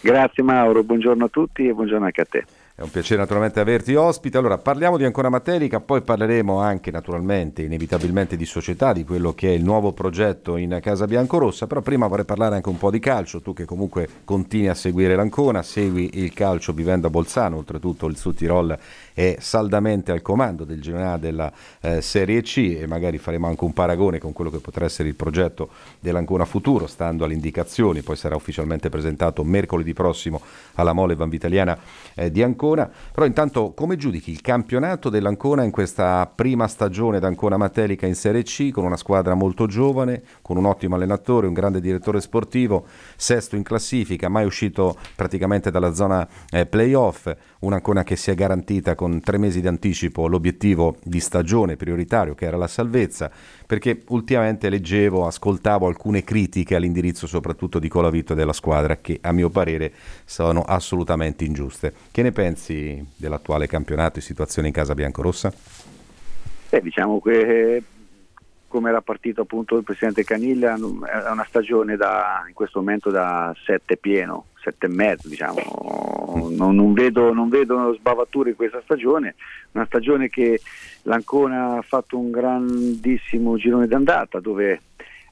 Grazie 0.00 0.42
Mauro, 0.42 0.82
buongiorno 0.82 1.26
a 1.26 1.28
tutti 1.28 1.68
e 1.68 1.74
buongiorno 1.74 2.06
anche 2.06 2.22
a 2.22 2.26
te. 2.28 2.44
È 2.78 2.82
un 2.82 2.92
piacere 2.92 3.20
naturalmente 3.20 3.58
averti 3.58 3.96
ospite. 3.96 4.38
Allora, 4.38 4.56
parliamo 4.56 4.96
di 4.96 5.04
Ancona 5.04 5.28
Matelica, 5.28 5.80
poi 5.80 6.00
parleremo 6.00 6.60
anche 6.60 6.92
naturalmente, 6.92 7.62
inevitabilmente 7.62 8.36
di 8.36 8.44
società, 8.44 8.92
di 8.92 9.02
quello 9.02 9.34
che 9.34 9.48
è 9.48 9.52
il 9.52 9.64
nuovo 9.64 9.90
progetto 9.90 10.56
in 10.56 10.78
Casa 10.80 11.06
Biancorossa, 11.06 11.66
però 11.66 11.80
prima 11.80 12.06
vorrei 12.06 12.24
parlare 12.24 12.54
anche 12.54 12.68
un 12.68 12.78
po' 12.78 12.92
di 12.92 13.00
calcio, 13.00 13.40
tu 13.40 13.52
che 13.52 13.64
comunque 13.64 14.08
continui 14.22 14.68
a 14.68 14.74
seguire 14.74 15.16
l'Ancona, 15.16 15.64
segui 15.64 16.20
il 16.22 16.32
calcio 16.32 16.72
vivendo 16.72 17.08
a 17.08 17.10
Bolzano, 17.10 17.56
oltretutto 17.56 18.06
il 18.06 18.16
Sud 18.16 18.36
Tirol 18.36 18.78
è 19.18 19.38
saldamente 19.40 20.12
al 20.12 20.22
comando 20.22 20.62
del 20.62 20.80
generale 20.80 21.18
della 21.18 21.52
eh, 21.80 22.00
Serie 22.00 22.40
C 22.42 22.76
e 22.78 22.86
magari 22.86 23.18
faremo 23.18 23.48
anche 23.48 23.64
un 23.64 23.72
paragone 23.72 24.20
con 24.20 24.32
quello 24.32 24.48
che 24.48 24.58
potrà 24.58 24.84
essere 24.84 25.08
il 25.08 25.16
progetto 25.16 25.70
dell'Ancona 25.98 26.44
Futuro, 26.44 26.86
stando 26.86 27.24
alle 27.24 27.34
indicazioni, 27.34 28.02
poi 28.02 28.14
sarà 28.14 28.36
ufficialmente 28.36 28.90
presentato 28.90 29.42
mercoledì 29.42 29.92
prossimo 29.92 30.40
alla 30.74 30.92
Mole 30.92 31.16
Vanvitaliana 31.16 31.76
eh, 32.14 32.30
di 32.30 32.44
Ancona. 32.44 32.88
Però 33.12 33.26
intanto 33.26 33.72
come 33.72 33.96
giudichi 33.96 34.30
il 34.30 34.40
campionato 34.40 35.08
dell'Ancona 35.08 35.64
in 35.64 35.72
questa 35.72 36.30
prima 36.32 36.68
stagione 36.68 37.18
d'Ancona 37.18 37.56
Matelica 37.56 38.06
in 38.06 38.14
Serie 38.14 38.44
C, 38.44 38.70
con 38.70 38.84
una 38.84 38.96
squadra 38.96 39.34
molto 39.34 39.66
giovane, 39.66 40.22
con 40.42 40.56
un 40.56 40.66
ottimo 40.66 40.94
allenatore, 40.94 41.48
un 41.48 41.54
grande 41.54 41.80
direttore 41.80 42.20
sportivo, 42.20 42.86
sesto 43.16 43.56
in 43.56 43.64
classifica, 43.64 44.28
mai 44.28 44.46
uscito 44.46 44.96
praticamente 45.16 45.72
dalla 45.72 45.92
zona 45.92 46.24
eh, 46.50 46.66
playoff, 46.66 47.34
un'Ancona 47.60 48.04
che 48.04 48.16
si 48.16 48.30
è 48.30 48.34
garantita 48.34 48.94
con 48.94 49.20
tre 49.20 49.38
mesi 49.38 49.60
di 49.60 49.66
anticipo 49.66 50.28
l'obiettivo 50.28 50.96
di 51.02 51.20
stagione 51.20 51.76
prioritario 51.76 52.34
che 52.34 52.44
era 52.44 52.56
la 52.56 52.66
salvezza, 52.66 53.30
perché 53.66 54.02
ultimamente 54.08 54.68
leggevo, 54.68 55.26
ascoltavo 55.26 55.86
alcune 55.86 56.22
critiche 56.22 56.76
all'indirizzo 56.76 57.26
soprattutto 57.26 57.78
di 57.78 57.88
Colavito 57.88 58.32
e 58.32 58.36
della 58.36 58.52
squadra 58.52 58.96
che 58.96 59.18
a 59.22 59.32
mio 59.32 59.50
parere 59.50 59.92
sono 60.24 60.62
assolutamente 60.62 61.44
ingiuste. 61.44 61.92
Che 62.10 62.22
ne 62.22 62.32
pensi 62.32 63.04
dell'attuale 63.16 63.66
campionato 63.66 64.18
e 64.18 64.22
situazione 64.22 64.68
in 64.68 64.74
casa 64.74 64.94
biancorossa? 64.94 65.52
Beh, 66.70 66.80
diciamo 66.82 67.20
che 67.20 67.82
come 68.68 68.90
era 68.90 69.00
partito 69.00 69.40
appunto 69.40 69.76
il 69.76 69.82
presidente 69.82 70.24
Caniglia 70.24 70.74
è 70.74 71.30
una 71.30 71.46
stagione 71.48 71.96
da, 71.96 72.44
in 72.46 72.54
questo 72.54 72.80
momento 72.80 73.10
da 73.10 73.54
sette 73.64 73.96
pieno, 73.96 74.44
sette 74.60 74.86
e 74.86 74.88
mezzo 74.88 75.28
diciamo, 75.28 76.50
non, 76.50 76.74
non, 76.74 76.92
vedo, 76.92 77.32
non 77.32 77.48
vedo 77.48 77.94
sbavature 77.94 78.50
in 78.50 78.56
questa 78.56 78.80
stagione, 78.82 79.34
una 79.72 79.86
stagione 79.86 80.28
che 80.28 80.60
l'Ancona 81.02 81.78
ha 81.78 81.82
fatto 81.82 82.18
un 82.18 82.30
grandissimo 82.30 83.56
girone 83.56 83.86
d'andata 83.86 84.40
dove 84.40 84.80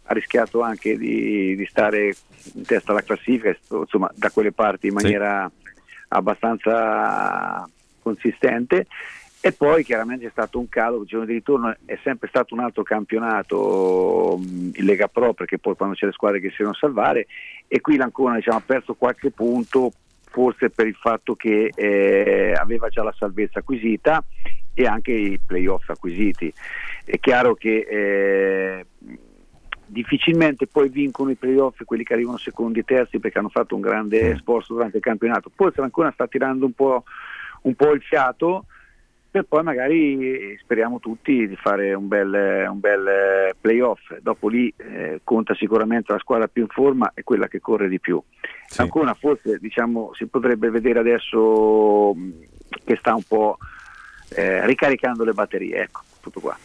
ha 0.09 0.15
rischiato 0.15 0.61
anche 0.63 0.97
di, 0.97 1.57
di 1.57 1.67
stare 1.67 2.15
in 2.55 2.63
testa 2.65 2.93
alla 2.93 3.03
classifica, 3.03 3.57
insomma 3.71 4.11
da 4.15 4.31
quelle 4.31 4.53
parti 4.53 4.87
in 4.87 4.95
maniera 4.95 5.51
sì. 5.51 5.69
abbastanza 6.09 7.69
consistente 8.01 8.87
e 9.47 9.53
poi 9.53 9.85
chiaramente 9.85 10.25
c'è 10.25 10.31
stato 10.33 10.59
un 10.59 10.69
calo, 10.69 11.03
il 11.03 11.07
giorno 11.07 11.25
di 11.25 11.35
ritorno 11.35 11.73
è 11.85 11.97
sempre 12.03 12.27
stato 12.27 12.53
un 12.53 12.61
altro 12.61 12.83
campionato 12.83 14.41
in 14.41 14.85
Lega 14.85 15.07
Pro 15.07 15.35
perché 15.35 15.59
poi 15.59 15.77
quando 15.77 15.95
c'è 15.95 16.07
le 16.07 16.13
squadre 16.13 16.41
che 16.41 16.49
si 16.49 16.57
devono 16.59 16.75
salvare 16.75 17.29
e 17.69 17.81
qui 17.81 17.95
l'Ancona 17.95 18.35
diciamo, 18.35 18.59
ha 18.59 18.63
perso 18.67 18.95
qualche 18.95 19.31
punto 19.31 19.93
forse 20.25 20.71
per 20.71 20.89
il 20.89 20.97
fatto 20.97 21.37
che 21.37 21.71
eh, 21.73 22.55
aveva 22.59 22.89
già 22.89 23.05
la 23.05 23.15
salvezza 23.17 23.61
acquisita 23.61 24.25
e 24.75 24.85
anche 24.85 25.13
i 25.13 25.39
playoff 25.39 25.89
acquisiti. 25.91 26.53
È 27.05 27.17
chiaro 27.21 27.55
che 27.55 27.87
eh, 27.89 28.87
difficilmente 29.87 30.67
poi 30.67 30.89
vincono 30.89 31.31
i 31.31 31.37
playoff 31.37 31.85
quelli 31.85 32.03
che 32.03 32.15
arrivano 32.15 32.37
secondi 32.37 32.81
e 32.81 32.85
terzi 32.85 33.21
perché 33.21 33.39
hanno 33.39 33.49
fatto 33.49 33.77
un 33.77 33.81
grande 33.81 34.37
sforzo 34.39 34.75
durante 34.75 34.97
il 34.97 35.05
campionato. 35.05 35.53
Forse 35.55 35.81
l'Ancona 35.81 36.11
sta 36.11 36.27
tirando 36.27 36.67
un 36.67 36.73
po', 36.73 37.05
un 37.63 37.75
po' 37.77 37.93
il 37.93 38.03
fiato 38.03 38.65
per 39.37 39.45
poi 39.45 39.63
magari 39.63 40.57
speriamo 40.59 40.99
tutti 40.99 41.47
di 41.47 41.57
fare 41.57 41.93
un 41.93 42.09
bel, 42.09 42.67
un 42.71 42.81
bel 42.81 43.55
playoff. 43.61 44.17
Dopo 44.21 44.49
lì 44.49 44.73
eh, 44.79 45.21
conta 45.23 45.55
sicuramente 45.55 46.13
la 46.13 46.19
squadra 46.19 46.49
più 46.49 46.63
in 46.63 46.69
forma 46.69 47.13
e 47.15 47.23
quella 47.23 47.47
che 47.47 47.61
corre 47.61 47.89
di 47.89 48.01
più. 48.01 48.23
Sì. 48.67 48.81
Ancora 48.81 49.13
forse 49.13 49.59
diciamo, 49.59 50.13
si 50.15 50.27
potrebbe 50.27 50.71
vedere 50.71 51.01
adesso 51.01 52.15
che 52.83 52.97
sta 52.97 53.15
un 53.15 53.25
po' 53.29 53.59
eh, 54.31 54.65
ricaricando 54.65 55.23
le 55.23 55.33
batterie, 55.33 55.83
ecco, 55.83 56.01
tutto 56.23 56.41
qua. 56.41 56.57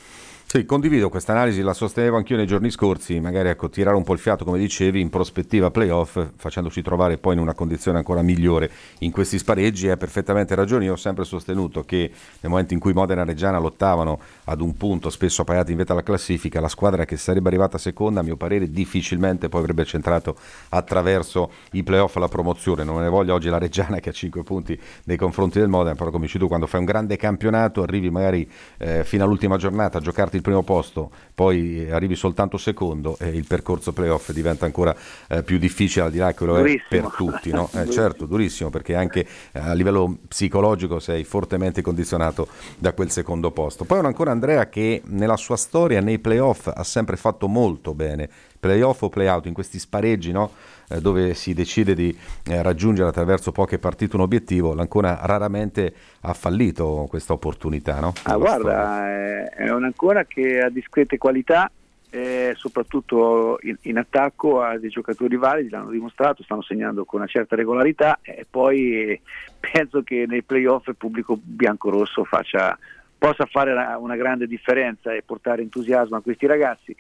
Sì, 0.52 0.66
condivido 0.66 1.08
questa 1.08 1.32
analisi, 1.32 1.62
la 1.62 1.72
sostenevo 1.72 2.18
anch'io 2.18 2.36
nei 2.36 2.46
giorni 2.46 2.72
scorsi, 2.72 3.22
magari 3.22 3.48
ecco, 3.48 3.70
tirare 3.70 3.96
un 3.96 4.04
po' 4.04 4.12
il 4.12 4.20
fiato, 4.20 4.44
come 4.44 4.60
dicevi, 4.60 5.00
in 5.00 5.10
prospettiva 5.10 5.72
playoff, 5.72 6.22
facendoci 6.36 6.82
trovare 6.82 7.18
poi 7.18 7.36
in 7.36 7.40
una 7.40 7.54
condizione 7.54 8.00
ancora 8.00 8.22
migliore 8.22 8.70
in 9.00 9.12
questi 9.12 9.38
spareggi, 9.38 9.88
hai 9.88 9.96
perfettamente 9.96 10.54
ragione, 10.54 10.84
io 10.84 10.92
ho 10.92 10.98
sempre 10.98 11.24
sostenuto 11.24 11.84
che 11.84 12.12
nel 12.42 12.52
momento 12.52 12.74
in 12.74 12.82
cui 12.82 12.92
Modena 12.92 13.22
e 13.22 13.26
Reggiana 13.28 13.60
lottavano 13.60 14.20
ad 14.44 14.60
un 14.60 14.76
punto, 14.76 15.10
spesso 15.10 15.44
appaiati 15.44 15.72
in 15.72 15.78
vetta 15.78 15.94
alla 15.94 16.04
classifica, 16.04 16.60
la 16.60 16.68
squadra 16.68 17.06
che 17.06 17.16
sarebbe 17.16 17.48
arrivata 17.48 17.78
seconda, 17.78 18.20
a 18.20 18.24
mio 18.24 18.36
parere, 18.36 18.70
difficilmente 18.70 19.48
poi 19.48 19.62
avrebbe 19.62 19.86
centrato 19.86 20.36
attraverso 20.68 21.50
i 21.72 21.84
playoff 21.84 22.18
la 22.18 22.28
promozione, 22.28 22.84
non 22.84 23.00
ne 23.00 23.08
voglio 23.08 23.34
oggi 23.34 23.48
la 23.48 23.58
Reggiana 23.58 24.02
che 24.02 24.10
ha 24.10 24.12
5 24.12 24.44
punti 24.44 24.78
nei 25.06 25.16
confronti 25.16 25.60
del 25.60 25.70
Modena, 25.70 25.96
però 25.96 26.12
come 26.12 26.26
dici 26.26 26.38
tu, 26.38 26.50
quando 26.50 26.68
fai 26.68 26.82
un 26.82 26.88
grande 26.88 27.16
campionato, 27.16 27.84
arrivi 27.84 28.10
magari 28.10 28.46
eh, 28.80 29.06
fino 29.06 29.24
all'ultima 29.24 29.56
giornata 29.56 30.00
a 30.00 30.02
giocarti 30.02 30.40
il 30.42 30.48
primo 30.48 30.64
posto, 30.64 31.12
poi 31.34 31.90
arrivi 31.90 32.16
soltanto 32.16 32.58
secondo 32.58 33.16
e 33.20 33.30
il 33.30 33.46
percorso 33.46 33.94
playoff 33.94 34.32
diventa 34.32 34.66
ancora 34.66 34.96
eh, 35.30 35.44
più 35.44 35.58
difficile 35.58 36.06
al 36.06 36.12
di 36.12 36.18
là 36.18 36.32
che 36.32 36.38
quello 36.38 36.58
è 36.58 36.76
per 36.90 37.14
tutti. 37.16 37.52
No? 37.52 37.70
Eh, 37.82 37.90
certo, 37.90 38.26
durissimo 38.26 38.70
perché 38.70 38.96
anche 38.96 39.26
eh, 39.52 39.60
a 39.60 39.74
livello 39.74 40.18
psicologico 40.28 41.00
sei 41.00 41.24
fortemente 41.24 41.82
condizionato 41.82 42.48
da 42.78 42.94
quel 42.94 43.10
secondo 43.10 43.52
posto. 43.52 43.86
Poi 43.86 44.00
ancora 44.00 44.32
Andrea 44.32 44.68
che 44.68 45.02
nella 45.06 45.38
sua 45.38 45.56
storia 45.56 46.02
nei 46.02 46.20
playoff 46.20 46.68
ha 46.68 46.84
sempre 46.84 47.16
fatto 47.16 47.48
molto 47.48 47.94
bene, 47.94 48.30
playoff 48.62 49.02
o 49.02 49.10
playout, 49.10 49.48
in 49.48 49.54
questi 49.54 49.80
spareggi 49.80 50.32
no? 50.32 50.52
eh, 50.88 51.02
dove 51.02 51.34
si 51.34 51.54
decide 51.54 51.94
di 51.96 52.16
eh, 52.46 52.62
raggiungere 52.62 53.10
attraverso 53.10 53.52
poche 53.52 53.80
partite 53.80 54.16
un 54.16 54.22
obiettivo, 54.22 54.74
l'Ancona 54.74 55.20
raramente 55.24 55.94
ha 56.22 56.34
fallito 56.34 57.08
questa 57.10 57.34
opportunità. 57.34 58.00
No? 58.00 58.14
Ah, 58.24 58.38
guarda, 58.38 59.08
è, 59.08 59.50
è 59.50 59.72
un'Ancona 59.72 60.26
che 60.26 60.62
ha 60.62 60.70
discrete 60.70 61.18
qualità, 61.18 61.70
eh, 62.12 62.54
soprattutto 62.56 63.58
in, 63.64 63.76
in, 63.82 63.98
attacco 63.98 64.62
a 64.62 64.78
dei 64.78 64.90
giocatori 64.90 65.38
validi, 65.38 65.70
l'hanno 65.70 65.90
dimostrato, 65.90 66.44
stanno 66.44 66.62
segnando 66.62 67.04
con 67.04 67.20
una 67.20 67.30
certa 67.30 67.56
regolarità 67.56 68.20
e 68.22 68.46
poi 68.48 69.20
penso 69.60 70.04
che 70.04 70.26
nei 70.28 70.44
playoff 70.44 70.88
il 70.88 70.98
pubblico 70.98 71.40
bianco-rosso 71.42 72.26
faccia, 72.26 72.78
possa 73.18 73.46
fare 73.46 73.72
una, 73.72 73.98
una 73.98 74.16
grande 74.18 74.46
differenza 74.46 75.14
e 75.14 75.24
portare 75.26 75.62
entusiasmo 75.64 76.18
a 76.18 76.22
questi 76.22 76.46
ragazzi 76.46 76.96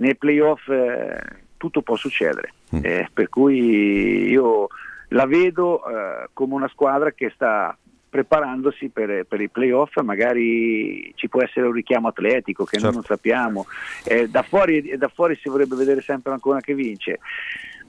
nei 0.00 0.16
playoff 0.16 0.68
eh, 0.68 1.18
tutto 1.56 1.82
può 1.82 1.96
succedere, 1.96 2.52
mm. 2.74 2.80
eh, 2.82 3.08
per 3.12 3.28
cui 3.28 4.28
io 4.28 4.68
la 5.08 5.26
vedo 5.26 5.84
eh, 5.86 6.28
come 6.32 6.54
una 6.54 6.68
squadra 6.68 7.12
che 7.12 7.30
sta 7.34 7.76
preparandosi 8.08 8.88
per, 8.88 9.24
per, 9.24 9.40
i 9.40 9.48
playoff, 9.48 9.96
magari 10.00 11.12
ci 11.14 11.28
può 11.28 11.42
essere 11.42 11.66
un 11.66 11.72
richiamo 11.72 12.08
atletico 12.08 12.64
che 12.64 12.78
certo. 12.78 12.86
noi 12.86 12.94
non 12.96 13.04
sappiamo, 13.04 13.66
eh, 14.04 14.28
da, 14.28 14.42
fuori, 14.42 14.96
da, 14.96 15.08
fuori, 15.08 15.36
si 15.36 15.48
vorrebbe 15.48 15.76
vedere 15.76 16.00
sempre 16.00 16.32
ancora 16.32 16.60
che 16.60 16.74
vince. 16.74 17.20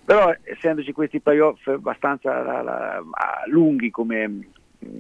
Però 0.03 0.33
essendoci 0.43 0.91
questi 0.91 1.21
playoff 1.21 1.65
abbastanza 1.67 2.41
la, 2.41 2.61
la, 2.61 3.03
lunghi 3.47 3.89
come, 3.89 4.47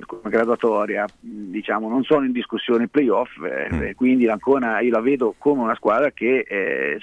come 0.05 0.29
graduatoria, 0.29 1.05
diciamo, 1.19 1.89
non 1.89 2.03
sono 2.03 2.25
in 2.25 2.31
discussione 2.31 2.83
i 2.83 2.87
playoff, 2.87 3.29
eh, 3.43 3.69
mm. 3.73 3.91
quindi 3.95 4.27
ancora 4.27 4.79
io 4.79 4.91
la 4.91 5.01
vedo 5.01 5.35
come 5.37 5.61
una 5.61 5.75
squadra 5.75 6.11
che, 6.11 6.45
eh, 6.47 6.99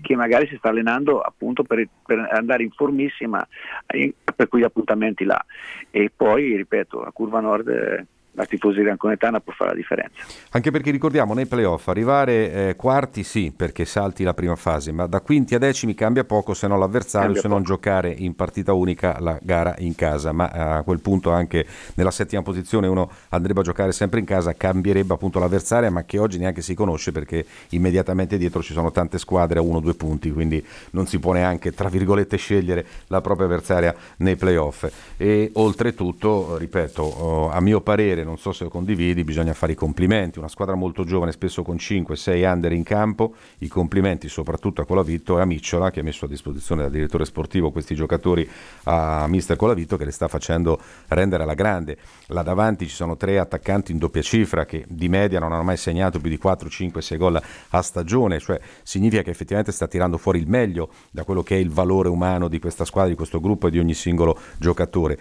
che 0.00 0.16
magari 0.16 0.46
si 0.48 0.56
sta 0.56 0.68
allenando 0.70 1.20
appunto 1.20 1.62
per, 1.62 1.86
per 2.04 2.28
andare 2.32 2.62
in 2.62 2.70
formissima 2.70 3.46
per 3.86 4.48
quegli 4.48 4.64
appuntamenti 4.64 5.24
là. 5.24 5.42
E 5.90 6.10
poi, 6.14 6.56
ripeto, 6.56 7.02
la 7.02 7.10
curva 7.10 7.40
nord... 7.40 8.06
La 8.36 8.44
tifoseria 8.44 8.92
anconetana 8.92 9.40
può 9.40 9.52
fare 9.54 9.70
la 9.70 9.76
differenza. 9.76 10.22
Anche 10.50 10.70
perché 10.70 10.90
ricordiamo 10.90 11.32
nei 11.32 11.46
playoff 11.46 11.88
arrivare 11.88 12.52
eh, 12.52 12.76
quarti 12.76 13.24
sì 13.24 13.52
perché 13.56 13.86
salti 13.86 14.24
la 14.24 14.34
prima 14.34 14.56
fase, 14.56 14.92
ma 14.92 15.06
da 15.06 15.22
quinti 15.22 15.54
a 15.54 15.58
decimi 15.58 15.94
cambia 15.94 16.24
poco 16.24 16.52
se 16.52 16.66
non 16.66 16.78
l'avversario, 16.78 17.32
cambia 17.32 17.40
se 17.40 17.48
poco. 17.48 17.60
non 17.60 17.66
giocare 17.66 18.14
in 18.16 18.36
partita 18.36 18.74
unica 18.74 19.16
la 19.20 19.38
gara 19.40 19.74
in 19.78 19.94
casa, 19.94 20.32
ma 20.32 20.52
eh, 20.52 20.60
a 20.60 20.82
quel 20.82 21.00
punto 21.00 21.30
anche 21.30 21.66
nella 21.94 22.10
settima 22.10 22.42
posizione 22.42 22.86
uno 22.86 23.10
andrebbe 23.30 23.60
a 23.60 23.62
giocare 23.62 23.92
sempre 23.92 24.20
in 24.20 24.26
casa, 24.26 24.52
cambierebbe 24.54 25.14
appunto 25.14 25.38
l'avversaria, 25.38 25.90
ma 25.90 26.04
che 26.04 26.18
oggi 26.18 26.38
neanche 26.38 26.60
si 26.60 26.74
conosce 26.74 27.12
perché 27.12 27.46
immediatamente 27.70 28.36
dietro 28.36 28.62
ci 28.62 28.74
sono 28.74 28.90
tante 28.90 29.16
squadre 29.18 29.60
a 29.60 29.62
uno 29.62 29.78
o 29.78 29.80
due 29.80 29.94
punti, 29.94 30.30
quindi 30.30 30.64
non 30.90 31.06
si 31.06 31.18
può 31.18 31.32
neanche 31.32 31.72
tra 31.72 31.88
virgolette 31.88 32.36
scegliere 32.36 32.84
la 33.06 33.22
propria 33.22 33.46
avversaria 33.46 33.94
nei 34.18 34.36
playoff. 34.36 34.86
E 35.16 35.50
oltretutto, 35.54 36.58
ripeto, 36.58 37.02
oh, 37.02 37.50
a 37.50 37.60
mio 37.60 37.80
parere 37.80 38.24
non 38.26 38.36
so 38.36 38.52
se 38.52 38.64
lo 38.64 38.70
condividi, 38.70 39.24
bisogna 39.24 39.54
fare 39.54 39.72
i 39.72 39.74
complimenti. 39.74 40.38
Una 40.38 40.48
squadra 40.48 40.74
molto 40.74 41.04
giovane, 41.04 41.32
spesso 41.32 41.62
con 41.62 41.76
5-6 41.76 42.52
under 42.52 42.72
in 42.72 42.82
campo, 42.82 43.34
i 43.58 43.68
complimenti 43.68 44.28
soprattutto 44.28 44.82
a 44.82 44.84
Colavitto 44.84 45.38
e 45.38 45.40
a 45.40 45.44
Micciola 45.46 45.90
che 45.90 46.00
ha 46.00 46.02
messo 46.02 46.26
a 46.26 46.28
disposizione 46.28 46.82
dal 46.82 46.90
direttore 46.90 47.24
sportivo 47.24 47.70
questi 47.70 47.94
giocatori 47.94 48.48
a 48.84 49.26
mister 49.28 49.56
Colavitto 49.56 49.96
che 49.96 50.04
le 50.04 50.10
sta 50.10 50.28
facendo 50.28 50.78
rendere 51.08 51.44
alla 51.44 51.54
grande. 51.54 51.96
Là 52.26 52.42
davanti 52.42 52.86
ci 52.88 52.94
sono 52.94 53.16
tre 53.16 53.38
attaccanti 53.38 53.92
in 53.92 53.98
doppia 53.98 54.22
cifra 54.22 54.66
che 54.66 54.84
di 54.88 55.08
media 55.08 55.38
non 55.38 55.52
hanno 55.52 55.62
mai 55.62 55.76
segnato 55.76 56.18
più 56.18 56.28
di 56.28 56.36
4, 56.38 56.68
5, 56.68 57.00
6 57.00 57.18
gol 57.18 57.40
a 57.70 57.82
stagione, 57.82 58.40
cioè 58.40 58.60
significa 58.82 59.22
che 59.22 59.30
effettivamente 59.30 59.72
sta 59.72 59.86
tirando 59.86 60.18
fuori 60.18 60.40
il 60.40 60.48
meglio 60.48 60.90
da 61.10 61.24
quello 61.24 61.42
che 61.42 61.56
è 61.56 61.58
il 61.58 61.70
valore 61.70 62.08
umano 62.08 62.48
di 62.48 62.58
questa 62.58 62.84
squadra, 62.84 63.10
di 63.10 63.16
questo 63.16 63.40
gruppo 63.40 63.68
e 63.68 63.70
di 63.70 63.78
ogni 63.78 63.94
singolo 63.94 64.38
giocatore. 64.58 65.18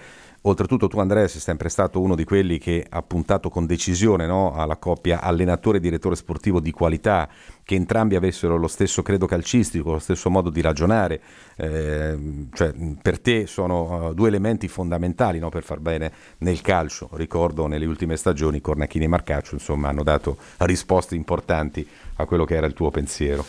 Oltretutto 0.47 0.87
tu 0.87 0.99
Andrea 0.99 1.27
sei 1.27 1.41
sempre 1.41 1.69
stato 1.69 1.99
uno 1.99 2.13
di 2.13 2.23
quelli 2.23 2.59
che 2.59 2.85
ha 2.87 3.01
puntato 3.01 3.49
con 3.49 3.65
decisione 3.65 4.27
no, 4.27 4.53
alla 4.53 4.75
coppia 4.75 5.19
allenatore 5.19 5.77
e 5.77 5.81
direttore 5.81 6.15
sportivo 6.15 6.59
di 6.59 6.69
qualità, 6.69 7.27
che 7.63 7.73
entrambi 7.73 8.15
avessero 8.15 8.55
lo 8.55 8.67
stesso 8.67 9.01
credo 9.01 9.25
calcistico, 9.25 9.93
lo 9.93 9.99
stesso 9.99 10.29
modo 10.29 10.51
di 10.51 10.61
ragionare, 10.61 11.19
eh, 11.55 12.15
cioè, 12.53 12.73
per 13.01 13.19
te 13.19 13.47
sono 13.47 14.09
uh, 14.09 14.13
due 14.13 14.27
elementi 14.27 14.67
fondamentali 14.67 15.39
no, 15.39 15.49
per 15.49 15.63
far 15.63 15.79
bene 15.79 16.11
nel 16.39 16.61
calcio. 16.61 17.09
Ricordo 17.13 17.65
nelle 17.65 17.87
ultime 17.87 18.15
stagioni 18.15 18.61
Cornacchini 18.61 19.05
e 19.05 19.07
Marcaccio 19.07 19.55
insomma, 19.55 19.89
hanno 19.89 20.03
dato 20.03 20.37
risposte 20.57 21.15
importanti 21.15 21.87
a 22.17 22.25
quello 22.25 22.45
che 22.45 22.55
era 22.55 22.67
il 22.67 22.73
tuo 22.73 22.91
pensiero. 22.91 23.43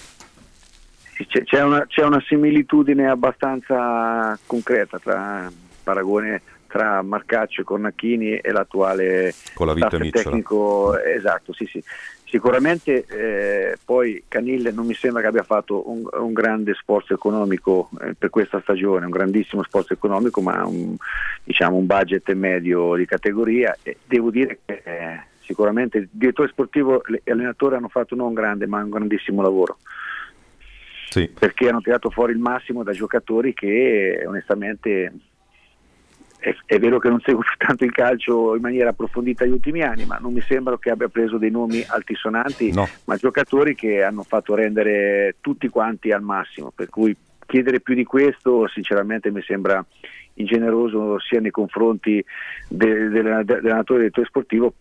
C'è, 1.44 1.62
una, 1.62 1.84
c'è 1.86 2.04
una 2.04 2.22
similitudine 2.26 3.06
abbastanza 3.06 4.38
concreta 4.46 4.98
tra 4.98 5.50
paragone 5.82 6.42
tra 6.66 7.02
Marcaccio 7.02 7.60
e 7.60 7.64
Cornacchini 7.64 8.36
e 8.36 8.50
l'attuale 8.52 9.34
Colavitto 9.54 9.96
staff 9.96 10.10
tecnico 10.10 10.98
esatto 10.98 11.52
sì 11.52 11.66
sì. 11.66 11.82
Sicuramente 12.28 13.04
eh, 13.06 13.78
poi 13.84 14.24
Canille 14.26 14.72
non 14.72 14.84
mi 14.84 14.94
sembra 14.94 15.22
che 15.22 15.28
abbia 15.28 15.44
fatto 15.44 15.88
un, 15.88 16.02
un 16.12 16.32
grande 16.32 16.74
sforzo 16.74 17.14
economico 17.14 17.88
eh, 18.02 18.14
per 18.18 18.30
questa 18.30 18.60
stagione 18.60 19.04
un 19.04 19.12
grandissimo 19.12 19.62
sforzo 19.62 19.92
economico 19.92 20.40
ma 20.40 20.66
un, 20.66 20.96
diciamo 21.44 21.76
un 21.76 21.86
budget 21.86 22.32
medio 22.32 22.96
di 22.96 23.06
categoria. 23.06 23.76
E 23.82 23.98
devo 24.04 24.30
dire 24.30 24.58
che 24.64 24.82
eh, 24.84 25.20
sicuramente 25.42 25.98
il 25.98 26.08
direttore 26.10 26.48
sportivo 26.48 27.04
e 27.04 27.22
l'allenatore 27.24 27.76
hanno 27.76 27.88
fatto 27.88 28.16
non 28.16 28.26
un 28.26 28.34
grande 28.34 28.66
ma 28.66 28.82
un 28.82 28.90
grandissimo 28.90 29.40
lavoro. 29.40 29.78
Sì. 31.08 31.28
perché 31.28 31.68
hanno 31.68 31.80
tirato 31.80 32.10
fuori 32.10 32.32
il 32.32 32.38
massimo 32.38 32.82
da 32.82 32.92
giocatori 32.92 33.54
che 33.54 34.22
onestamente 34.26 35.12
è, 36.38 36.54
è, 36.66 36.78
vero 36.78 36.98
che 36.98 37.08
non 37.08 37.20
seguo 37.20 37.42
tanto 37.56 37.84
il 37.84 37.92
calcio 37.92 38.54
in 38.54 38.60
maniera 38.60 38.90
approfondita 38.90 39.44
negli 39.44 39.54
ultimi 39.54 39.82
anni, 39.82 40.04
ma 40.04 40.18
non 40.20 40.32
mi 40.32 40.40
sembra 40.40 40.78
che 40.78 40.90
abbia 40.90 41.08
preso 41.08 41.38
dei 41.38 41.50
nomi 41.50 41.84
altisonanti, 41.86 42.72
no. 42.72 42.88
ma 43.04 43.16
giocatori 43.16 43.74
che 43.74 44.02
hanno 44.02 44.22
fatto 44.22 44.54
rendere 44.54 45.36
tutti 45.40 45.68
quanti 45.68 46.12
al 46.12 46.22
massimo, 46.22 46.72
per 46.74 46.88
cui 46.88 47.16
chiedere 47.46 47.80
più 47.80 47.94
di 47.94 48.04
questo 48.04 48.66
sinceramente 48.68 49.30
mi 49.30 49.42
sembra 49.42 49.84
ingeneroso 50.34 51.18
sia 51.20 51.40
nei 51.40 51.50
confronti 51.50 52.22
de, 52.68 53.08
de, 53.08 53.08
de, 53.08 53.44
dell'allenatore 53.44 54.02
del 54.02 54.10
tuo 54.10 54.24
sportivo 54.24 54.74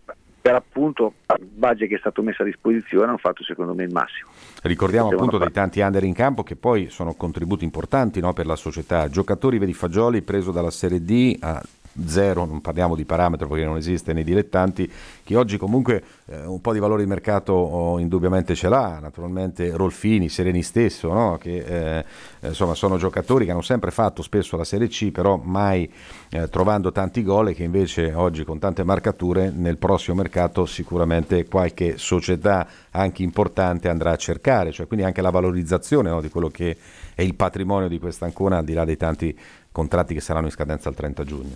per 0.46 0.54
appunto 0.54 1.14
il 1.40 1.46
budget 1.48 1.90
che 1.90 1.96
è 1.96 1.98
stato 1.98 2.22
messo 2.22 2.44
a 2.44 2.46
disposizione 2.46 3.08
hanno 3.08 3.18
fatto 3.18 3.44
secondo 3.44 3.74
me 3.74 3.86
il 3.86 3.92
massimo. 3.92 4.30
Ricordiamo 4.62 5.10
appunto 5.10 5.40
dei 5.40 5.52
tanti 5.52 5.80
under 5.80 6.04
in 6.04 6.14
campo 6.14 6.44
che 6.44 6.56
poi 6.56 6.92
sono 6.92 7.16
contributi 7.16 7.64
importanti 7.64 8.20
no, 8.20 8.32
per 8.32 8.46
la 8.46 8.56
società. 8.56 9.10
Giocatori 9.10 9.58
vedi 9.58 9.74
Fagioli 9.74 10.22
preso 10.22 10.52
dalla 10.52 10.70
Serie 10.70 11.02
D 11.02 11.38
a 11.40 11.60
zero, 12.06 12.46
non 12.46 12.62
parliamo 12.62 12.96
di 12.96 13.06
parametro 13.06 13.48
perché 13.48 13.66
non 13.66 13.78
esiste 13.78 14.14
nei 14.14 14.24
dilettanti, 14.24 14.92
che 15.24 15.36
oggi 15.36 15.58
comunque 15.58 16.04
eh, 16.26 16.46
un 16.46 16.62
po' 16.62 16.74
di 16.74 16.80
valore 16.80 17.04
di 17.04 17.10
mercato 17.10 17.54
oh, 17.54 18.00
indubbiamente 18.00 18.56
ce 18.56 18.70
l'ha, 18.70 19.00
naturalmente 19.00 19.76
Rolfini, 19.76 20.30
Sereni 20.30 20.64
stesso, 20.64 21.12
no? 21.14 21.38
che 21.38 22.00
eh, 22.00 22.06
insomma 22.48 22.74
sono 22.74 22.98
giocatori 22.98 23.46
che 23.46 23.52
hanno 23.52 23.62
sempre 23.62 23.92
fatto 23.92 24.22
spesso 24.22 24.58
la 24.58 24.64
Serie 24.64 24.88
C, 24.88 25.12
però 25.12 25.40
mai 25.42 25.92
eh, 26.30 26.50
trovando 26.50 26.92
tanti 26.92 27.24
gol 27.24 27.50
e 27.50 27.54
che 27.54 27.64
invece 27.64 28.14
oggi 28.14 28.44
con 28.44 28.60
tante 28.60 28.84
marcature 28.84 29.52
nel 29.52 29.78
prossimo 29.78 30.18
mercato 30.18 30.66
sicuramente 30.66 31.46
qualche 31.46 31.98
società 31.98 32.68
anche 32.92 33.24
importante 33.24 33.90
andrà 33.90 34.12
a 34.12 34.18
cercare, 34.18 34.72
cioè 34.72 34.88
quindi 34.88 35.06
anche 35.06 35.22
la 35.22 35.30
valorizzazione 35.30 36.10
no, 36.10 36.22
di 36.22 36.30
quello 36.30 36.50
che 36.50 36.78
è 37.14 37.22
il 37.22 37.36
patrimonio 37.36 37.88
di 37.88 38.00
questa 38.00 38.26
Ancona 38.26 38.58
al 38.58 38.66
di 38.66 38.74
là 38.74 38.86
dei 38.86 38.98
tanti 38.98 39.38
contratti 39.72 40.14
che 40.14 40.22
saranno 40.22 40.46
in 40.46 40.52
scadenza 40.52 40.90
il 40.90 40.96
30 40.96 41.24
giugno. 41.24 41.56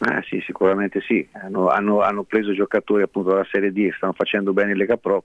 Eh, 0.00 0.22
sì, 0.28 0.40
sicuramente 0.46 1.00
sì, 1.00 1.26
hanno, 1.32 1.68
hanno, 1.68 2.02
hanno, 2.02 2.22
preso 2.22 2.52
giocatori 2.52 3.02
appunto 3.02 3.30
dalla 3.30 3.46
Serie 3.50 3.72
D, 3.72 3.92
stanno 3.96 4.12
facendo 4.12 4.52
bene 4.52 4.70
in 4.70 4.76
Lega 4.76 4.96
Pro, 4.96 5.24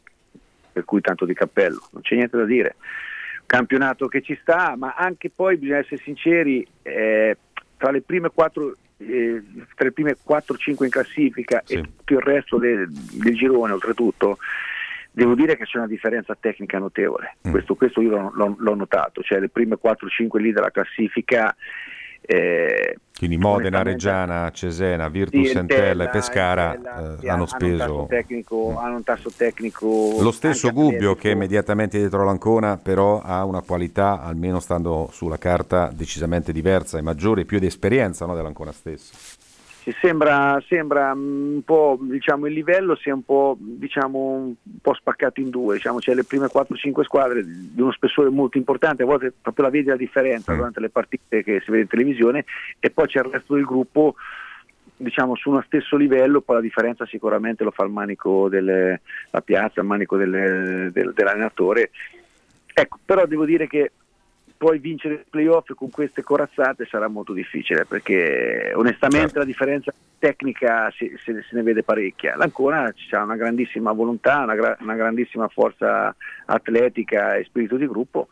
per 0.72 0.84
cui 0.84 1.00
tanto 1.00 1.26
di 1.26 1.34
cappello, 1.36 1.80
non 1.92 2.02
c'è 2.02 2.16
niente 2.16 2.38
da 2.38 2.46
dire. 2.46 2.76
Campionato 3.46 4.08
che 4.08 4.22
ci 4.22 4.38
sta, 4.42 4.76
ma 4.76 4.96
anche 4.98 5.30
poi 5.30 5.58
bisogna 5.58 5.80
essere 5.80 6.02
sinceri, 6.04 6.66
eh, 6.82 7.38
tra 7.78 7.92
le 7.92 8.02
prime 8.02 8.30
4 8.30 8.78
eh, 8.98 9.44
tra 9.76 9.86
le 9.86 9.92
prime 9.92 10.16
4-5 10.28 10.84
in 10.84 10.90
classifica 10.90 11.62
sì. 11.66 11.74
e 11.74 11.82
tutto 11.82 12.14
il 12.14 12.22
resto 12.22 12.58
del, 12.58 12.90
del 12.90 13.36
girone 13.36 13.74
oltretutto 13.74 14.38
devo 15.12 15.36
dire 15.36 15.56
che 15.56 15.66
c'è 15.66 15.78
una 15.78 15.88
differenza 15.88 16.36
tecnica 16.40 16.80
notevole, 16.80 17.38
mm. 17.48 17.52
questo, 17.52 17.76
questo, 17.76 18.02
io 18.02 18.10
l'ho, 18.10 18.32
l'ho, 18.34 18.56
l'ho, 18.58 18.76
notato, 18.76 19.22
cioè 19.22 19.40
le 19.40 19.50
prime 19.50 19.78
4-5 19.82 20.38
lì 20.40 20.52
della 20.52 20.72
classifica 20.72 21.56
eh, 22.22 22.98
quindi 23.26 23.38
Modena, 23.38 23.84
Reggiana, 23.84 24.52
Cesena, 24.52 25.08
Virtus, 25.08 25.50
sì, 25.50 25.58
Entella 25.58 26.06
e 26.06 26.10
Pescara 26.10 26.74
Entella, 26.74 27.18
eh, 27.22 27.30
hanno 27.30 27.46
speso 27.46 28.02
un 28.02 28.08
tecnico, 28.08 28.72
mm. 28.72 28.78
hanno 28.78 28.96
un 28.98 29.04
tasso 29.04 29.32
tecnico 29.36 30.18
lo 30.20 30.32
stesso 30.32 30.72
Gubbio 30.72 31.16
che 31.16 31.30
è 31.30 31.34
immediatamente 31.34 31.98
dietro 31.98 32.26
l'Ancona 32.26 32.78
però 32.78 33.22
ha 33.22 33.46
una 33.46 33.62
qualità 33.62 34.22
almeno 34.22 34.60
stando 34.60 35.10
sulla 35.14 35.38
carta 35.38 35.90
decisamente 35.94 36.52
diversa 36.52 36.98
e 36.98 37.02
maggiore 37.02 37.46
più 37.46 37.60
di 37.60 37.66
esperienza 37.66 38.26
no, 38.26 38.36
dell'Ancona 38.36 38.72
stesso 38.72 39.14
sembra, 39.92 40.62
sembra, 40.68 41.12
un 41.12 41.62
po' 41.66 41.98
diciamo, 42.00 42.48
il 42.48 42.54
livello 42.54 42.96
sia 42.96 43.14
un 43.14 43.24
po', 43.24 43.58
diciamo, 43.60 44.20
un 44.20 44.54
po 44.82 44.94
spaccato 44.94 45.42
in 45.42 45.50
due, 45.50 45.76
diciamo, 45.76 46.00
c'è 46.00 46.14
le 46.14 46.24
prime 46.24 46.48
4-5 46.48 47.04
squadre 47.04 47.44
di 47.44 47.82
uno 47.82 47.92
spessore 47.92 48.30
molto 48.30 48.58
importante, 48.58 49.04
a 49.04 49.06
volte 49.06 49.34
proprio 49.42 49.66
la 49.66 49.72
vedi 49.72 49.88
la 49.88 49.96
differenza 49.96 50.54
mm. 50.54 50.56
durante 50.56 50.80
le 50.80 50.90
partite 50.90 51.44
che 51.44 51.62
si 51.64 51.72
vede 51.72 51.84
in 51.84 51.88
televisione 51.90 52.46
e 52.80 52.90
poi 52.90 53.08
c'è 53.08 53.20
il 53.20 53.32
resto 53.32 53.56
del 53.56 53.66
gruppo 53.66 54.16
diciamo 54.96 55.36
su 55.36 55.50
uno 55.50 55.64
stesso 55.66 55.98
livello, 55.98 56.42
poi 56.42 56.58
la 56.58 56.62
differenza 56.62 57.06
sicuramente 57.06 57.64
lo 57.64 57.72
fa 57.72 57.84
il 57.84 57.92
manico 57.92 58.48
della 58.48 58.98
piazza, 59.44 59.82
il 59.82 59.88
manico 59.88 60.16
delle, 60.16 60.90
del, 60.94 61.14
dell'allenatore. 61.14 61.92
Ecco, 62.74 63.00
però 63.04 63.26
devo 63.26 63.46
dire 63.46 63.68
che 63.68 63.92
poi 64.64 64.80
vincere 64.80 65.16
il 65.16 65.26
playoff 65.30 65.74
con 65.74 65.90
queste 65.90 66.24
corazzate 66.24 66.86
sarà 66.86 67.10
molto 67.10 67.34
difficile 67.34 67.84
perché 67.84 68.72
onestamente 68.74 69.26
certo. 69.26 69.40
la 69.40 69.46
differenza 69.46 69.94
tecnica 70.18 70.90
si, 70.96 71.14
se, 71.22 71.42
se, 71.42 71.56
ne 71.58 71.64
vede 71.64 71.84
parecchia. 71.84 72.38
L'Ancona 72.38 72.94
ha 73.12 73.24
una 73.24 73.36
grandissima 73.36 73.92
volontà, 73.92 74.44
una, 74.44 74.56
gra- 74.56 74.78
una 74.80 74.96
grandissima 74.96 75.50
forza 75.50 76.16
atletica 76.46 77.36
e 77.36 77.44
spirito 77.44 77.76
di 77.76 77.88
gruppo 77.88 78.30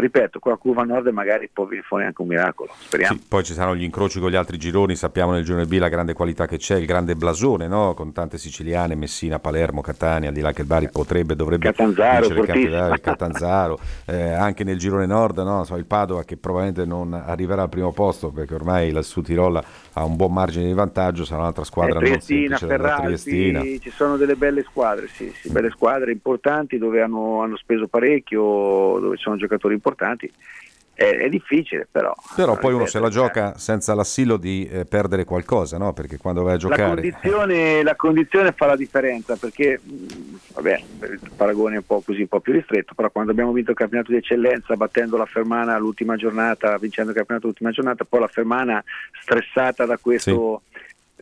ripeto, 0.00 0.38
con 0.38 0.52
la 0.52 0.58
curva 0.58 0.82
nord 0.82 1.06
magari 1.08 1.48
può 1.52 1.64
venire 1.64 1.86
fuori 1.86 2.04
anche 2.04 2.22
un 2.22 2.28
miracolo, 2.28 2.72
speriamo. 2.78 3.16
Sì, 3.16 3.24
poi 3.28 3.44
ci 3.44 3.52
saranno 3.52 3.76
gli 3.76 3.84
incroci 3.84 4.18
con 4.18 4.30
gli 4.30 4.34
altri 4.34 4.56
gironi, 4.56 4.96
sappiamo 4.96 5.32
nel 5.32 5.44
girone 5.44 5.66
B 5.66 5.72
la 5.78 5.88
grande 5.88 6.12
qualità 6.12 6.46
che 6.46 6.56
c'è, 6.56 6.76
il 6.76 6.86
grande 6.86 7.14
blasone, 7.14 7.68
no? 7.68 7.94
con 7.94 8.12
tante 8.12 8.38
siciliane, 8.38 8.94
Messina, 8.94 9.38
Palermo, 9.38 9.80
Catania, 9.80 10.28
al 10.28 10.34
di 10.34 10.40
là 10.40 10.52
che 10.52 10.62
il 10.62 10.66
Bari 10.66 10.90
potrebbe, 10.90 11.36
dovrebbe 11.36 11.66
Catanzaro, 11.66 12.26
vincere 12.26 12.40
il 12.40 12.46
campionato, 12.46 12.94
il 12.94 13.00
Catanzaro, 13.00 13.78
eh, 14.06 14.32
anche 14.32 14.64
nel 14.64 14.78
girone 14.78 15.06
nord, 15.06 15.38
no? 15.38 15.64
so, 15.64 15.76
il 15.76 15.86
Padova 15.86 16.24
che 16.24 16.36
probabilmente 16.36 16.84
non 16.84 17.12
arriverà 17.12 17.62
al 17.62 17.68
primo 17.68 17.92
posto 17.92 18.30
perché 18.30 18.54
ormai 18.54 18.90
la 18.90 19.02
Sud-Tirol 19.02 19.62
ha 19.92 20.04
un 20.04 20.16
buon 20.16 20.32
margine 20.32 20.66
di 20.66 20.72
vantaggio, 20.72 21.24
sarà 21.24 21.40
un'altra 21.40 21.64
squadra 21.64 21.98
eh, 21.98 22.02
Triestina, 22.02 22.56
Ferrari, 22.56 23.06
Triestina. 23.06 23.60
ci 23.60 23.90
sono 23.90 24.16
delle 24.16 24.36
belle 24.36 24.62
squadre, 24.62 25.08
sì, 25.08 25.32
sì, 25.34 25.50
belle 25.50 25.70
squadre 25.70 26.12
importanti 26.12 26.78
dove 26.78 27.02
hanno, 27.02 27.42
hanno 27.42 27.56
speso 27.56 27.86
parecchio, 27.86 28.98
dove 29.00 29.16
ci 29.16 29.22
sono 29.22 29.36
giocatori 29.36 29.74
importanti 29.74 29.88
importanti. 29.90 30.30
È, 31.00 31.16
è 31.16 31.30
difficile 31.30 31.88
però. 31.90 32.14
Però 32.36 32.58
poi 32.58 32.74
uno 32.74 32.84
se 32.84 32.98
la 32.98 33.08
gioca 33.08 33.56
senza 33.56 33.94
l'assillo 33.94 34.36
di 34.36 34.68
eh, 34.70 34.84
perdere 34.84 35.24
qualcosa, 35.24 35.78
no? 35.78 35.94
Perché 35.94 36.18
quando 36.18 36.42
vai 36.42 36.56
a 36.56 36.58
giocare... 36.58 36.82
La 36.82 36.94
condizione, 36.94 37.82
la 37.82 37.96
condizione 37.96 38.52
fa 38.52 38.66
la 38.66 38.76
differenza 38.76 39.34
perché, 39.36 39.80
vabbè, 40.52 40.82
il 41.00 41.30
paragone 41.34 41.76
è 41.76 41.78
un 41.78 41.86
po' 41.86 42.02
così, 42.04 42.20
un 42.20 42.28
po' 42.28 42.40
più 42.40 42.52
ristretto, 42.52 42.92
però 42.92 43.08
quando 43.08 43.30
abbiamo 43.30 43.52
vinto 43.52 43.70
il 43.70 43.78
campionato 43.78 44.10
di 44.10 44.18
eccellenza 44.18 44.76
battendo 44.76 45.16
la 45.16 45.24
Fermana 45.24 45.78
l'ultima 45.78 46.16
giornata, 46.16 46.76
vincendo 46.76 47.12
il 47.12 47.16
campionato 47.16 47.46
l'ultima 47.46 47.70
giornata, 47.70 48.04
poi 48.04 48.20
la 48.20 48.28
Fermana 48.28 48.84
stressata 49.22 49.86
da 49.86 49.96
questo... 49.96 50.62
Sì 50.62 50.68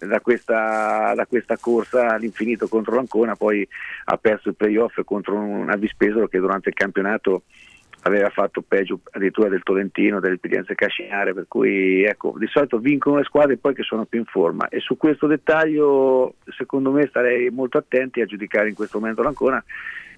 da 0.00 0.20
questa, 0.20 1.12
da 1.16 1.26
questa, 1.26 1.56
corsa 1.56 2.14
all'infinito 2.14 2.68
contro 2.68 2.94
l'Ancona, 2.94 3.34
poi 3.34 3.66
ha 4.04 4.16
perso 4.16 4.50
il 4.50 4.54
playoff 4.54 5.02
contro 5.02 5.34
un 5.34 5.68
Avispesolo 5.68 6.28
che 6.28 6.38
durante 6.38 6.68
il 6.68 6.76
campionato 6.76 7.42
aveva 8.02 8.30
fatto 8.30 8.62
peggio 8.62 9.00
addirittura 9.10 9.48
del 9.48 9.62
Tolentino, 9.62 10.20
dell'Esperienza 10.20 10.74
Cascinare, 10.74 11.34
per 11.34 11.46
cui 11.48 12.04
ecco, 12.04 12.34
di 12.38 12.46
solito 12.46 12.78
vincono 12.78 13.16
le 13.16 13.24
squadre 13.24 13.56
poi 13.56 13.74
che 13.74 13.82
sono 13.82 14.04
più 14.04 14.18
in 14.18 14.24
forma. 14.24 14.68
E 14.68 14.80
su 14.80 14.96
questo 14.96 15.26
dettaglio 15.26 16.34
secondo 16.56 16.90
me 16.90 17.06
starei 17.08 17.50
molto 17.50 17.78
attenti 17.78 18.20
a 18.20 18.26
giudicare 18.26 18.68
in 18.68 18.74
questo 18.74 18.98
momento 18.98 19.22
l'Ancona 19.22 19.62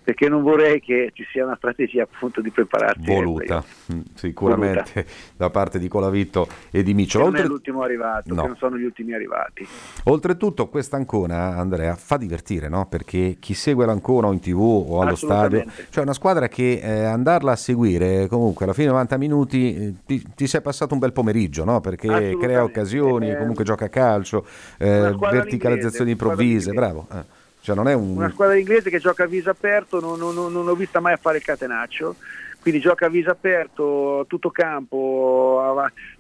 perché 0.03 0.29
non 0.29 0.43
vorrei 0.43 0.81
che 0.81 1.11
ci 1.15 1.25
sia 1.31 1.45
una 1.45 1.57
strategia 1.57 2.03
appunto 2.05 2.41
di 2.41 2.51
prepararsi 2.51 3.05
Voluta, 3.05 3.63
mm, 3.93 4.01
sicuramente 4.15 5.07
da 5.37 5.51
parte 5.51 5.79
di 5.79 5.89
Colavitto 5.89 6.49
e 6.71 6.83
di 6.83 6.91
Che 6.91 6.97
Micciola. 6.97 7.25
non 7.25 7.35
è 7.35 7.37
Oltre- 7.39 7.49
l'ultimo 7.53 7.83
arrivato, 7.83 8.35
No. 8.35 8.43
che 8.43 8.47
non 8.49 8.57
sono 8.57 8.77
gli 8.79 8.85
ultimi 8.85 9.13
arrivati. 9.15 9.67
Oltretutto 10.05 10.69
questa 10.69 10.97
Ancona, 10.97 11.57
Andrea, 11.57 11.95
fa 11.97 12.17
divertire, 12.17 12.69
no? 12.69 12.87
Perché 12.89 13.37
chi 13.39 13.55
segue 13.55 13.85
l'Ancona 13.87 14.29
o 14.29 14.33
in 14.33 14.41
tv 14.41 14.59
o 14.61 15.01
allo 15.01 15.15
stadio, 15.17 15.65
cioè 15.91 16.03
una 16.03 16.15
squadra 16.15 16.49
che 16.49 16.81
eh, 16.83 17.05
andarla 17.05 17.53
a 17.53 17.57
seguire 17.57 18.27
comunque 18.29 18.65
alla 18.65 18.75
fine 18.75 18.89
90 18.89 19.17
minuti 19.19 19.75
eh, 19.77 19.95
ti, 20.07 20.23
ti 20.35 20.47
sei 20.47 20.61
passato 20.63 20.95
un 20.95 21.01
bel 21.01 21.13
pomeriggio, 21.13 21.65
no? 21.65 21.81
Perché 21.81 22.37
crea 22.41 22.63
occasioni, 22.63 23.31
Eh, 23.31 23.37
comunque 23.37 23.65
gioca 23.65 23.85
a 23.85 23.89
calcio, 23.89 24.47
eh, 24.79 25.15
verticalizzazioni 25.19 26.13
improvvise, 26.13 26.73
bravo. 26.73 27.07
eh. 27.13 27.39
Cioè 27.61 27.75
non 27.75 27.89
è 27.89 27.93
un... 27.95 28.17
Una 28.17 28.31
squadra 28.31 28.57
inglese 28.57 28.91
che 28.91 28.99
gioca 28.99 29.25
a 29.25 29.27
viso 29.27 29.51
aperto, 29.51 30.01
non, 30.01 30.19
non- 30.19 30.35
non- 30.35 30.65
l'ho 30.65 30.75
vista 30.75 31.01
mai 31.01 31.13
a 31.13 31.19
fare 31.19 31.39
il 31.39 31.45
catenaccio, 31.45 32.17
quindi 32.61 32.81
gioca 32.81 33.07
a 33.07 33.09
viso 33.09 33.31
aperto, 33.31 34.25
tutto 34.29 34.51
campo, 34.51 35.63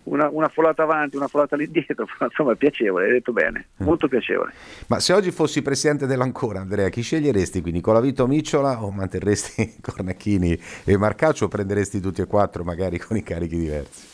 una, 0.05 0.29
una 0.31 0.49
folata 0.49 0.83
avanti, 0.83 1.17
una 1.17 1.29
folata 1.29 1.57
lì 1.57 1.71
dietro, 1.71 2.07
insomma 2.21 2.53
è 2.53 2.57
piacevole, 2.57 3.07
hai 3.07 3.13
detto 3.13 3.33
bene, 3.33 3.69
Mm. 3.81 3.85
molto 3.87 4.09
piacevole. 4.09 4.53
Ma 4.89 5.01
se 5.01 5.13
oggi 5.15 5.31
fossi 5.31 5.63
presidente 5.63 6.07
dell'Ancora, 6.07 6.61
Andrea, 6.61 6.89
chi 6.91 7.03
sceglieresti? 7.03 7.61
Quindi 7.63 7.81
Colavito 7.81 8.27
Micciola 8.27 8.83
o 8.85 8.91
manterresti 8.91 9.77
Cornacchini 9.81 10.59
e 10.85 10.97
Marcaccio 10.97 11.47
o 11.47 11.49
prenderesti 11.49 12.01
tutti 12.01 12.21
e 12.21 12.27
quattro 12.27 12.65
magari 12.65 12.99
con 12.99 13.17
i 13.17 13.23
carichi 13.23 13.57
diversi? 13.57 14.10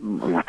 No, 0.00 0.42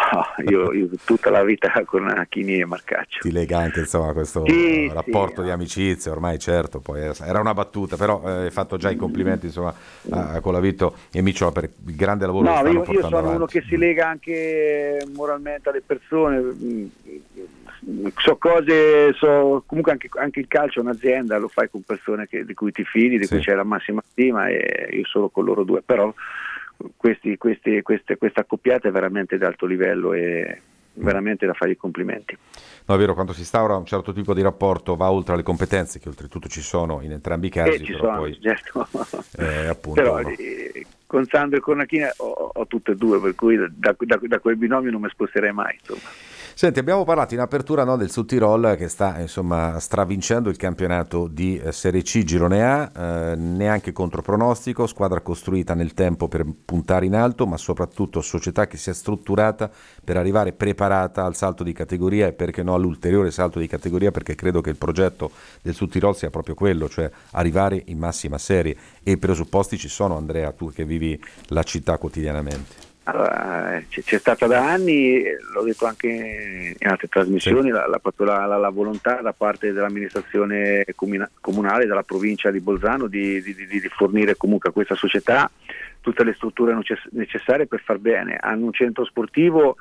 io, 0.47 0.71
io 0.73 0.89
tutta 1.03 1.29
la 1.29 1.43
vita 1.43 1.71
con 1.85 2.07
Achini 2.07 2.59
e 2.59 2.65
Marcaccio. 2.65 3.19
Ti 3.21 3.31
lega 3.31 3.57
anche 3.59 3.79
insomma 3.79 4.13
questo 4.13 4.45
Sì, 4.47 4.87
rapporto 4.91 5.41
sì. 5.41 5.47
di 5.47 5.49
amicizia, 5.51 6.11
ormai 6.11 6.37
certo, 6.39 6.79
poi 6.79 7.01
era 7.01 7.39
una 7.39 7.53
battuta, 7.53 7.95
però 7.97 8.21
eh, 8.25 8.29
hai 8.45 8.51
fatto 8.51 8.77
già 8.77 8.89
i 8.89 8.95
complimenti 8.95 9.47
insomma 9.47 9.73
a, 10.11 10.31
a 10.33 10.39
Colavito 10.41 10.95
e 11.11 11.21
Micciola 11.21 11.51
per 11.51 11.63
il 11.85 11.95
grande 11.95 12.25
lavoro 12.25 12.45
che 12.45 12.49
No, 12.51 12.55
stanno 12.57 12.71
io, 12.73 12.79
io 12.79 12.83
portando 12.85 13.07
sono 13.07 13.17
avanti. 13.19 13.35
uno 13.37 13.45
che 13.45 13.61
si 13.67 13.77
lega 13.77 14.07
anche 14.07 15.05
moralmente 15.15 15.69
alle 15.69 15.81
persone, 15.85 16.39
mm, 16.39 16.85
so 18.17 18.37
cose, 18.37 19.13
so, 19.13 19.63
comunque 19.65 19.91
anche, 19.91 20.09
anche 20.15 20.39
il 20.39 20.47
calcio 20.47 20.79
è 20.79 20.83
un'azienda, 20.83 21.37
lo 21.37 21.47
fai 21.47 21.69
con 21.69 21.81
persone 21.81 22.27
che- 22.27 22.45
di 22.45 22.53
cui 22.53 22.71
ti 22.71 22.83
fidi, 22.83 23.17
di 23.17 23.25
Sì. 23.25 23.29
cui 23.35 23.39
c'è 23.41 23.53
la 23.53 23.63
massima 23.63 24.01
stima 24.11 24.47
e 24.47 24.89
io 24.91 25.05
solo 25.05 25.29
con 25.29 25.43
loro 25.45 25.63
due, 25.63 25.81
però 25.81 26.13
questi, 26.97 27.38
questi, 27.38 27.81
queste, 27.81 28.17
questa 28.17 28.41
accoppiata 28.41 28.88
è 28.88 28.91
veramente 28.91 29.38
di 29.38 29.43
alto 29.43 29.65
livello 29.65 30.13
e 30.13 30.62
veramente 30.95 31.45
da 31.45 31.53
fare 31.53 31.71
i 31.71 31.77
complimenti. 31.77 32.38
No, 32.86 32.95
è 32.95 32.97
vero, 32.97 33.13
quando 33.13 33.33
si 33.33 33.39
instaura 33.39 33.75
un 33.75 33.86
certo 33.86 34.13
tipo 34.13 34.33
di 34.33 34.41
rapporto 34.41 34.95
va 34.95 35.09
oltre 35.09 35.33
alle 35.33 35.43
competenze, 35.43 35.99
che 35.99 36.09
oltretutto 36.09 36.47
ci 36.47 36.62
sono 36.62 37.01
in 37.01 37.12
entrambi 37.12 37.47
i 37.47 37.49
casi, 37.49 37.81
Eh, 37.81 37.86
ci 37.86 37.93
sono, 37.95 38.17
poi 38.17 38.39
certo. 38.41 38.88
eh, 39.38 39.67
appunto... 39.67 40.01
Però 40.01 40.19
no. 40.19 40.29
eh, 40.29 40.86
con 41.07 41.25
Sandro 41.25 41.57
e 41.57 41.62
Cornachina 41.62 42.13
ho, 42.17 42.51
ho 42.53 42.67
tutte 42.67 42.91
e 42.91 42.95
due, 42.95 43.19
per 43.19 43.36
cui 43.36 43.55
da, 43.55 43.95
da- 43.97 44.19
da 44.21 44.39
quel 44.39 44.57
binomio 44.57 44.91
non 44.91 45.01
mi 45.01 45.09
sposterei 45.09 45.51
mai. 45.53 45.77
Insomma. 45.79 46.09
Senti, 46.55 46.77
abbiamo 46.77 47.03
parlato 47.03 47.33
in 47.33 47.39
apertura 47.39 47.83
no, 47.83 47.97
del 47.97 48.11
Sud 48.11 48.27
Tirol 48.27 48.75
che 48.77 48.87
sta 48.87 49.19
insomma 49.19 49.79
stravincendo 49.79 50.49
il 50.49 50.55
campionato 50.55 51.27
di 51.27 51.57
eh, 51.57 51.71
Serie 51.71 52.03
C 52.03 52.23
Girone 52.23 52.63
A, 52.63 52.91
eh, 52.95 53.35
neanche 53.35 53.91
contro 53.91 54.21
pronostico, 54.21 54.85
squadra 54.85 55.21
costruita 55.21 55.73
nel 55.73 55.95
tempo 55.95 56.27
per 56.27 56.45
puntare 56.63 57.07
in 57.07 57.15
alto, 57.15 57.47
ma 57.47 57.57
soprattutto 57.57 58.21
società 58.21 58.67
che 58.67 58.77
si 58.77 58.91
è 58.91 58.93
strutturata 58.93 59.69
per 60.03 60.15
arrivare 60.15 60.53
preparata 60.53 61.25
al 61.25 61.35
salto 61.35 61.63
di 61.63 61.73
categoria 61.73 62.27
e 62.27 62.33
perché 62.33 62.61
no 62.61 62.75
all'ulteriore 62.75 63.31
salto 63.31 63.57
di 63.57 63.67
categoria, 63.67 64.11
perché 64.11 64.35
credo 64.35 64.61
che 64.61 64.69
il 64.69 64.77
progetto 64.77 65.31
del 65.63 65.73
Sud 65.73 65.89
Tirol 65.89 66.15
sia 66.15 66.29
proprio 66.29 66.53
quello, 66.53 66.87
cioè 66.87 67.09
arrivare 67.31 67.81
in 67.87 67.97
massima 67.97 68.37
serie 68.37 68.77
e 69.01 69.11
i 69.11 69.17
presupposti 69.17 69.75
ci 69.79 69.89
sono, 69.89 70.17
Andrea, 70.17 70.51
tu 70.51 70.71
che 70.71 70.85
vivi 70.85 71.19
la 71.47 71.63
città 71.63 71.97
quotidianamente. 71.97 72.92
Allora, 73.05 73.81
c'è, 73.89 74.17
stata 74.17 74.47
da 74.47 74.65
anni, 74.65 75.23
l'ho 75.53 75.63
detto 75.63 75.85
anche 75.85 76.07
in 76.79 76.87
altre 76.87 77.09
trasmissioni, 77.09 77.69
la, 77.69 77.85
la- 77.85 77.99
la- 78.17 78.45
la- 78.45 78.57
la 78.57 78.69
volontà 78.69 79.15
da 79.21 79.33
parte 79.33 79.73
dell'amministrazione 79.73 80.85
comuna- 80.95 81.29
comunale, 81.41 81.85
della 81.85 82.03
provincia 82.03 82.49
di 82.49 82.61
Bolzano 82.61 83.07
di, 83.07 83.41
di- 83.41 83.53
di- 83.55 83.67
di 83.67 83.89
fornire 83.89 84.37
comunque 84.37 84.69
a 84.69 84.71
questa 84.73 84.95
società 84.95 85.51
tutte 85.99 86.23
le 86.23 86.33
strutture 86.33 86.73
necess- 86.73 87.09
necessarie 87.11 87.67
per 87.67 87.81
far 87.83 87.97
bene. 87.97 88.37
Hanno 88.39 88.65
un 88.67 88.73
centro 88.73 89.03
sportivo 89.03 89.75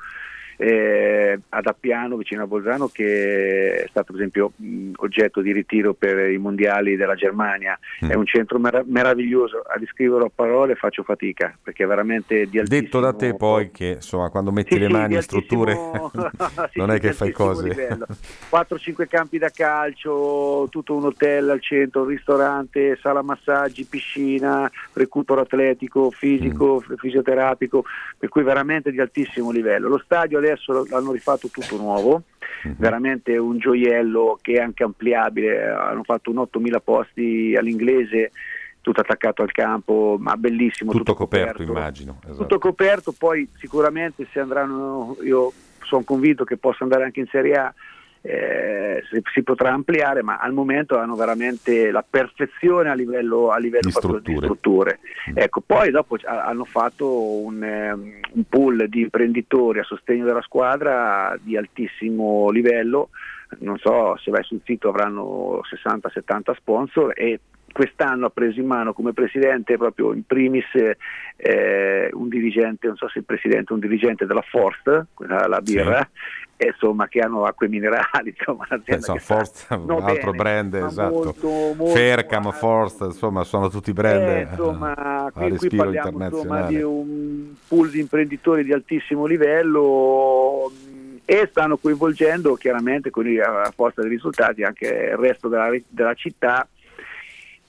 eh, 0.63 1.39
ad 1.49 1.65
Appiano 1.67 2.15
vicino 2.15 2.43
a 2.43 2.47
Bolzano 2.47 2.87
che 2.87 3.83
è 3.83 3.87
stato 3.89 4.13
per 4.13 4.15
esempio 4.21 4.53
mh, 4.55 4.91
oggetto 4.97 5.41
di 5.41 5.51
ritiro 5.51 5.93
per 5.93 6.29
i 6.31 6.37
mondiali 6.37 6.95
della 6.95 7.15
Germania, 7.15 7.77
è 7.99 8.13
un 8.13 8.25
centro 8.25 8.59
merav- 8.59 8.87
meraviglioso, 8.87 9.59
a 9.59 9.77
descriverlo 9.77 10.25
a 10.25 10.31
parole 10.33 10.75
faccio 10.75 11.03
fatica 11.03 11.57
perché 11.61 11.83
è 11.83 11.87
veramente 11.87 12.47
di 12.47 12.59
altissimo 12.59 12.81
Detto 12.83 12.99
da 12.99 13.13
te 13.13 13.35
poi 13.35 13.71
che 13.71 13.93
insomma 13.95 14.29
quando 14.29 14.51
metti 14.51 14.73
Sì, 14.75 14.79
le 14.79 14.85
sì, 14.87 14.91
mani 14.91 15.07
di 15.09 15.15
in 15.15 15.21
strutture 15.21 15.73
sì, 16.71 16.79
non 16.79 16.89
sì, 16.89 16.95
è 16.95 16.99
che 16.99 17.13
fai 17.13 17.31
cose. 17.31 17.67
livello. 17.67 18.05
4-5 18.49 19.07
campi 19.07 19.37
da 19.39 19.49
calcio, 19.49 20.67
tutto 20.69 20.95
un 20.95 21.05
hotel 21.05 21.49
al 21.49 21.61
centro, 21.61 22.01
un 22.01 22.07
ristorante, 22.07 22.97
sala 23.01 23.21
massaggi, 23.21 23.83
piscina, 23.85 24.69
recupero 24.93 25.41
atletico, 25.41 26.11
fisico, 26.11 26.83
Mm. 26.89 26.95
fisioterapico, 26.97 27.83
per 28.17 28.29
cui 28.29 28.43
veramente 28.43 28.91
di 28.91 28.99
altissimo 28.99 29.49
livello. 29.51 29.87
Lo 29.87 29.97
stadio 29.97 30.37
adesso 30.37 30.52
lo- 30.67 30.85
l'hanno 30.89 31.11
rifatto 31.11 31.47
tutto 31.49 31.77
nuovo, 31.77 32.23
Mm-hmm. 32.65 32.75
veramente 32.77 33.35
un 33.37 33.57
gioiello 33.57 34.39
che 34.41 34.53
è 34.53 34.61
anche 34.61 34.83
ampliabile, 34.83 35.67
hanno 35.69 36.03
fatto 36.03 36.29
un 36.31 36.37
8000 36.37 36.79
posti 36.79 37.53
all'inglese, 37.57 38.31
tutto 38.79 39.01
attaccato 39.01 39.41
al 39.41 39.51
campo, 39.51 40.15
ma 40.17 40.37
bellissimo. 40.37 40.91
Tutto 40.93 41.13
coperto, 41.13 41.61
immagino. 41.61 42.19
esatto. 42.23 42.37
Tutto 42.43 42.59
coperto, 42.59 43.11
poi 43.17 43.49
sicuramente 43.57 44.27
se 44.31 44.39
andranno, 44.39 45.17
io 45.23 45.51
sono 45.81 46.03
convinto 46.03 46.45
che 46.45 46.55
possa 46.55 46.83
andare 46.85 47.03
anche 47.03 47.19
in 47.19 47.27
Serie 47.27 47.53
A, 47.55 47.73
eh, 48.25 49.03
si, 49.11 49.21
si 49.33 49.43
potrà 49.43 49.73
ampliare, 49.73 50.23
ma 50.23 50.37
al 50.37 50.53
momento 50.53 50.97
hanno 50.97 51.15
veramente 51.15 51.91
la 51.91 52.05
perfezione 52.09 52.89
a 52.89 52.93
livello, 52.93 53.49
a 53.49 53.57
livello 53.57 53.89
Di 53.89 53.91
proprio 53.91 54.19
di 54.19 54.35
strutture. 54.35 54.45
strutture. 54.45 54.99
Ecco, 55.33 55.61
poi 55.61 55.91
dopo 55.91 56.17
hanno 56.23 56.63
fatto 56.63 57.43
un, 57.43 57.61
ehm, 57.61 58.19
un 58.31 58.43
pool 58.47 58.87
di 58.87 59.01
imprenditori 59.01 59.79
a 59.79 59.83
sostegno 59.83 60.23
della 60.23 60.41
squadra 60.41 61.35
di 61.41 61.57
altissimo 61.57 62.49
livello, 62.49 63.09
non 63.59 63.77
so 63.77 64.17
se 64.17 64.31
vai 64.31 64.43
sul 64.43 64.61
sito 64.63 64.89
avranno 64.89 65.61
60-70 65.63 66.55
sponsor 66.55 67.11
e 67.15 67.39
quest'anno 67.73 68.27
ha 68.27 68.29
preso 68.29 68.59
in 68.61 68.67
mano 68.67 68.93
come 68.93 69.11
presidente 69.11 69.75
proprio 69.77 70.13
in 70.13 70.23
primis 70.25 70.63
eh, 71.35 72.09
un 72.13 72.29
dirigente, 72.29 72.87
non 72.87 72.95
so 72.95 73.09
se 73.09 73.19
il 73.19 73.25
presidente 73.25 73.73
un 73.73 73.79
dirigente 73.79 74.25
della 74.25 74.43
Forst, 74.47 75.07
quella- 75.13 75.47
la 75.47 75.59
birra, 75.59 76.07
e 76.55 76.67
insomma 76.67 77.07
che 77.07 77.19
hanno 77.19 77.43
acque 77.45 77.67
minerali, 77.67 78.29
insomma 78.37 78.67
che 78.85 79.01
sta- 79.01 79.15
Forst, 79.17 79.65
un 79.71 79.89
altro 80.03 80.31
bene, 80.31 80.37
brand, 80.43 80.73
esatto. 80.75 81.13
molto, 81.13 81.47
molto 81.49 81.85
Fercam, 81.87 82.51
Forst, 82.51 83.01
insomma, 83.01 83.43
sono 83.43 83.69
tutti 83.69 83.91
brand 83.91 84.21
eh, 84.21 84.37
eh, 84.37 84.41
insomma, 84.43 85.29
qui, 85.33 85.57
qui 85.57 85.69
parliamo 85.75 86.23
insomma, 86.25 86.61
di 86.67 86.81
un 86.81 87.53
pool 87.67 87.89
di 87.89 87.99
imprenditori 87.99 88.63
di 88.63 88.71
altissimo 88.71 89.25
livello 89.25 90.71
mh, 90.71 91.17
e 91.25 91.47
stanno 91.49 91.77
coinvolgendo 91.77 92.53
chiaramente 92.55 93.09
con 93.09 93.27
i- 93.27 93.39
a 93.39 93.71
forza 93.75 94.01
dei 94.01 94.11
risultati 94.11 94.63
anche 94.63 94.85
il 94.85 95.17
resto 95.17 95.47
della, 95.47 95.69
della 95.89 96.13
città 96.13 96.67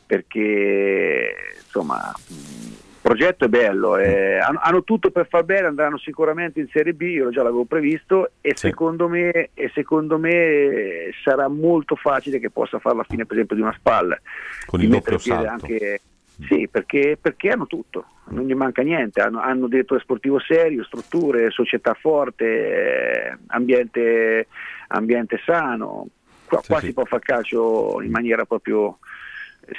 perché 0.07 1.35
insomma 1.63 2.13
il 2.29 2.77
progetto 3.01 3.45
è 3.45 3.49
bello, 3.49 3.97
eh, 3.97 4.39
hanno, 4.39 4.61
hanno 4.63 4.83
tutto 4.83 5.11
per 5.11 5.27
far 5.29 5.45
bene, 5.45 5.67
andranno 5.67 5.99
sicuramente 5.99 6.61
in 6.61 6.69
Serie 6.73 6.95
B, 6.95 7.03
io 7.03 7.31
già 7.31 7.43
l'avevo 7.43 7.65
previsto 7.65 8.31
e, 8.41 8.57
secondo, 8.57 9.09
me, 9.09 9.51
e 9.53 9.71
secondo 9.75 10.19
me 10.19 11.11
sarà 11.23 11.49
molto 11.49 11.97
facile 11.97 12.39
che 12.39 12.51
possa 12.51 12.79
fare 12.79 12.97
la 12.97 13.05
fine 13.05 13.25
per 13.27 13.35
esempio 13.37 13.57
di 13.57 13.63
una 13.63 13.75
spalla. 13.77 14.19
Con 14.67 14.81
il 14.81 14.89
doppio 14.89 15.19
salto. 15.19 15.49
Anche, 15.49 16.01
sì, 16.49 16.67
perché, 16.69 17.17
perché 17.21 17.51
hanno 17.51 17.67
tutto, 17.67 18.07
non 18.31 18.45
gli 18.47 18.55
manca 18.55 18.83
niente, 18.83 19.21
hanno, 19.21 19.41
hanno 19.41 19.69
direttore 19.69 20.01
sportivo 20.01 20.41
serio, 20.41 20.83
strutture, 20.85 21.51
società 21.51 21.95
forte, 21.95 22.45
eh, 22.45 23.37
ambiente, 23.49 24.49
ambiente 24.89 25.41
sano, 25.45 26.09
qua, 26.47 26.61
qua 26.67 26.81
si 26.81 26.93
può 26.93 27.05
fare 27.05 27.23
calcio 27.23 28.01
in 28.03 28.11
maniera 28.11 28.45
proprio 28.45 28.99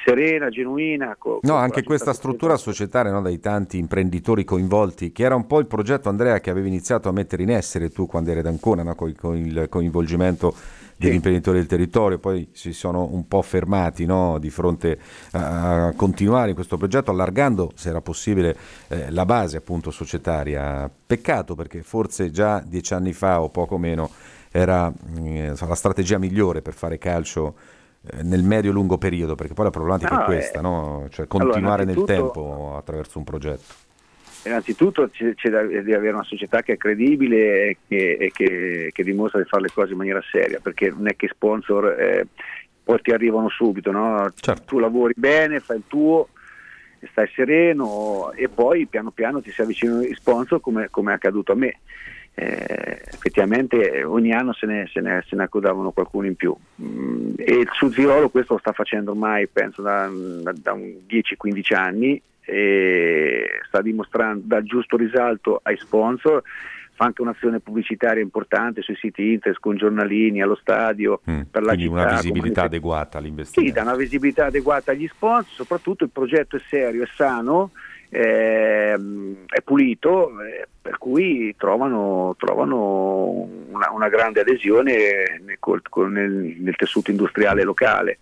serena, 0.03 0.49
genuina. 0.49 1.15
co- 1.17 1.39
No, 1.43 1.55
anche 1.55 1.83
questa 1.83 2.13
struttura 2.13 2.57
societaria 2.57 3.11
no, 3.11 3.21
dai 3.21 3.39
tanti 3.39 3.77
imprenditori 3.77 4.43
coinvolti, 4.43 5.11
che 5.11 5.23
era 5.23 5.35
un 5.35 5.45
po' 5.47 5.59
il 5.59 5.67
progetto 5.67 6.09
Andrea 6.09 6.39
che 6.39 6.49
avevi 6.49 6.67
iniziato 6.67 7.09
a 7.09 7.11
mettere 7.11 7.43
in 7.43 7.51
essere 7.51 7.89
tu 7.89 8.05
quando 8.05 8.31
eri 8.31 8.39
ad 8.39 8.47
Ancona, 8.47 8.83
no, 8.83 8.95
con, 8.95 9.13
con 9.15 9.35
il 9.35 9.67
coinvolgimento 9.69 10.53
degli 10.97 11.13
imprenditori 11.13 11.57
del 11.57 11.67
territorio, 11.67 12.19
poi 12.19 12.49
si 12.53 12.71
sono 12.71 13.09
un 13.11 13.27
po' 13.27 13.41
fermati 13.41 14.05
no, 14.05 14.37
di 14.39 14.49
fronte 14.49 14.97
a, 15.31 15.87
a, 15.87 15.93
continuare 15.93 16.49
in 16.49 16.55
questo 16.55 16.77
progetto, 16.77 17.11
allargando, 17.11 17.71
se 17.75 17.89
era 17.89 18.01
possibile, 18.01 18.55
eh, 18.87 19.11
la 19.11 19.25
base 19.25 19.57
appunto 19.57 19.91
societaria. 19.91 20.89
Peccato 21.05 21.55
perché 21.55 21.83
forse 21.83 22.31
già 22.31 22.63
dieci 22.65 22.93
anni 22.93 23.13
fa 23.13 23.41
o 23.41 23.49
poco 23.49 23.77
meno 23.77 24.09
era 24.51 24.91
eh, 25.17 25.53
la 25.59 25.75
strategia 25.75 26.17
migliore 26.17 26.61
per 26.61 26.73
fare 26.73 26.97
calcio 26.97 27.55
nel 28.21 28.43
medio-lungo 28.43 28.97
periodo, 28.97 29.35
perché 29.35 29.53
poi 29.53 29.65
la 29.65 29.71
problematica 29.71 30.15
No, 30.15 30.21
è 30.21 30.25
questa, 30.25 30.59
eh, 30.59 30.61
no? 30.61 31.07
cioè 31.09 31.27
continuare 31.27 31.83
allora, 31.83 31.83
nel 31.83 32.03
tempo 32.03 32.75
attraverso 32.77 33.17
un 33.17 33.23
progetto. 33.23 33.73
Innanzitutto 34.45 35.09
c'è, 35.09 35.33
c'è 35.33 35.49
da, 35.49 35.63
di 35.63 35.93
avere 35.93 36.11
una 36.13 36.23
società 36.23 36.61
che 36.61 36.73
è 36.73 36.77
credibile 36.77 37.69
e 37.69 37.77
che, 37.87 38.17
e 38.19 38.31
che- 38.31 38.91
che 38.93 39.03
dimostra 39.03 39.41
di 39.41 39.47
fare 39.47 39.63
le 39.63 39.71
cose 39.73 39.93
in 39.93 39.97
maniera 39.97 40.21
seria, 40.31 40.59
perché 40.59 40.91
non 40.91 41.07
è 41.07 41.15
che 41.15 41.27
sponsor 41.29 41.99
eh, 41.99 42.27
poi 42.83 43.01
ti 43.01 43.09
arrivano 43.11 43.49
subito, 43.49 43.91
no? 43.91 44.31
tu 44.65 44.77
lavori 44.77 45.13
bene, 45.17 45.59
fai 45.59 45.77
il 45.77 45.83
tuo, 45.87 46.29
stai 47.09 47.27
sereno 47.33 48.31
e 48.33 48.47
poi 48.47 48.85
piano 48.85 49.09
piano 49.09 49.41
ti 49.41 49.49
si 49.51 49.61
avvicinano 49.61 50.03
gli 50.03 50.13
sponsor 50.13 50.61
come, 50.61 50.89
come 50.91 51.11
è 51.11 51.15
accaduto 51.15 51.51
a 51.51 51.55
me. 51.55 51.79
Eh, 52.37 53.01
effettivamente 53.13 53.91
eh, 53.93 54.03
ogni 54.03 54.33
anno 54.33 54.51
se 54.51 54.65
ne, 54.65 54.89
se 54.91 54.99
ne- 54.99 55.23
se 55.25 55.37
ne 55.37 55.43
accodavano 55.43 55.91
qualcuno 55.91 56.27
in 56.27 56.35
più 56.35 56.53
Mm, 56.81 57.35
e 57.37 57.53
il 57.59 57.69
Sud 57.71 57.93
Tirolo 57.93 58.27
questo 58.27 58.55
lo 58.55 58.59
sta 58.59 58.73
facendo 58.73 59.11
ormai 59.11 59.47
penso 59.47 59.81
da, 59.81 60.09
da- 60.11 60.51
da 60.53 60.73
un 60.73 60.95
10-15 61.07 61.73
anni 61.73 62.21
e 62.43 63.45
sta 63.67 63.81
dimostrando 63.81 64.41
dà 64.45 64.57
il 64.57 64.65
giusto 64.65 64.97
risalto 64.97 65.61
ai 65.63 65.77
sponsor 65.77 66.43
fa 66.93 67.05
anche 67.05 67.21
un'azione 67.21 67.59
pubblicitaria 67.61 68.21
importante 68.21 68.81
sui 68.81 68.95
siti 68.95 69.31
internet 69.31 69.61
con 69.61 69.77
giornalini 69.77 70.41
allo 70.41 70.55
stadio 70.55 71.21
per 71.23 71.63
la 71.63 71.73
Mm, 71.73 71.75
Quindi 71.77 71.83
città 71.83 72.01
una 72.01 72.15
visibilità 72.15 72.61
adeguata 72.63 73.11
sì, 73.11 73.17
all'investimento. 73.17 73.73
dà 73.75 73.81
una 73.81 73.95
visibilità 73.95 74.45
adeguata 74.47 74.91
agli 74.91 75.07
sponsor, 75.07 75.53
soprattutto 75.53 76.03
il 76.03 76.09
progetto 76.09 76.57
è 76.57 76.61
serio, 76.69 77.03
è 77.03 77.07
sano, 77.15 77.71
ehm, 78.09 79.45
è 79.47 79.61
pulito, 79.61 80.29
eh, 80.41 80.67
per 80.81 80.97
cui 80.97 81.55
trovano, 81.57 82.35
trovano 82.37 83.47
una, 83.71 83.89
una 83.91 84.09
grande 84.09 84.41
adesione 84.41 85.39
nel, 85.43 85.57
nel- 86.11 86.55
nel 86.59 86.75
tessuto 86.75 87.11
industriale 87.11 87.63
locale. 87.63 88.19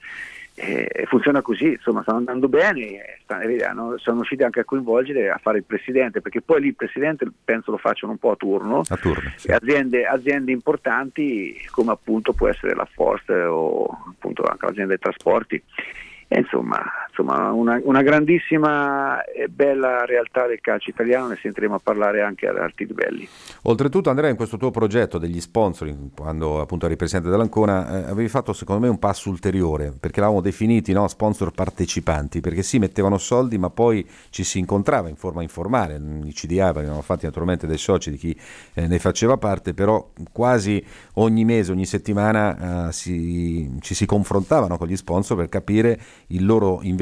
E 0.55 0.87
e 0.93 1.05
funziona 1.07 1.41
così, 1.41 1.65
insomma 1.69 2.03
stanno 2.03 2.19
andando 2.19 2.47
bene, 2.47 2.81
e 2.81 3.17
sta- 3.23 3.41
e 3.41 3.63
hanno- 3.63 3.97
sono 3.97 4.17
riusciti 4.17 4.43
anche 4.43 4.59
a 4.59 4.63
coinvolgere 4.63 5.31
a 5.31 5.39
fare 5.41 5.57
il 5.57 5.63
presidente, 5.63 6.21
perché 6.21 6.41
poi 6.41 6.61
lì 6.61 6.67
il 6.67 6.75
presidente 6.75 7.25
penso 7.43 7.71
lo 7.71 7.77
facciano 7.77 8.11
un 8.11 8.19
po' 8.19 8.31
a 8.31 8.35
turno, 8.35 8.83
A 8.87 8.95
turno, 8.97 9.31
sì. 9.35 9.47
e 9.47 9.53
aziende, 9.53 10.05
aziende 10.05 10.51
importanti 10.51 11.57
come 11.71 11.91
appunto 11.91 12.33
può 12.33 12.47
essere 12.49 12.75
la 12.75 12.85
Forst 12.85 13.29
o 13.31 13.85
appunto 14.09 14.43
anche 14.43 14.65
l'azienda 14.67 14.89
dei 14.89 14.99
trasporti. 14.99 15.61
E 16.27 16.39
insomma, 16.39 16.83
insomma 17.15 17.51
una, 17.51 17.79
una 17.83 18.01
grandissima 18.01 19.23
e 19.23 19.47
bella 19.47 20.03
realtà 20.05 20.47
del 20.47 20.59
calcio 20.59 20.89
italiano, 20.89 21.27
ne 21.27 21.37
sentiremo 21.39 21.75
a 21.75 21.79
parlare 21.81 22.21
anche 22.21 22.47
ad 22.47 22.57
alti 22.57 22.87
livelli. 22.87 23.27
Oltretutto 23.63 24.09
Andrea 24.09 24.31
in 24.31 24.35
questo 24.35 24.57
tuo 24.57 24.71
progetto 24.71 25.19
degli 25.19 25.39
sponsor, 25.39 25.93
quando 26.15 26.59
appunto 26.59 26.87
eri 26.87 26.95
presidente 26.95 27.29
dell'Ancona, 27.29 28.07
eh, 28.07 28.09
avevi 28.09 28.27
fatto 28.27 28.51
secondo 28.51 28.81
me 28.81 28.87
un 28.89 28.97
passo 28.97 29.29
ulteriore, 29.29 29.93
perché 29.97 30.19
l'avevamo 30.19 30.41
definiti 30.43 30.91
no, 30.91 31.07
sponsor 31.07 31.51
partecipanti, 31.51 32.41
perché 32.41 32.63
sì 32.63 32.79
mettevano 32.79 33.19
soldi 33.19 33.59
ma 33.59 33.69
poi 33.69 34.05
ci 34.29 34.43
si 34.43 34.57
incontrava 34.57 35.07
in 35.07 35.15
forma 35.15 35.43
informale, 35.43 36.01
i 36.25 36.33
CDA 36.33 36.71
venivano 36.71 37.01
fatti 37.01 37.25
naturalmente 37.25 37.67
dai 37.67 37.77
soci 37.77 38.09
di 38.09 38.17
chi 38.17 38.35
eh, 38.73 38.87
ne 38.87 38.97
faceva 38.97 39.37
parte, 39.37 39.75
però 39.75 40.09
quasi 40.31 40.83
ogni 41.13 41.45
mese, 41.45 41.71
ogni 41.71 41.85
settimana 41.85 42.87
eh, 42.87 42.91
si- 42.91 43.77
ci 43.81 43.93
si 43.93 44.07
confrontavano 44.07 44.77
con 44.77 44.87
gli 44.87 44.95
sponsor 44.95 45.37
per 45.37 45.49
capire 45.49 45.99
il 46.27 46.43
loro 46.43 46.79
investimento 46.81 47.01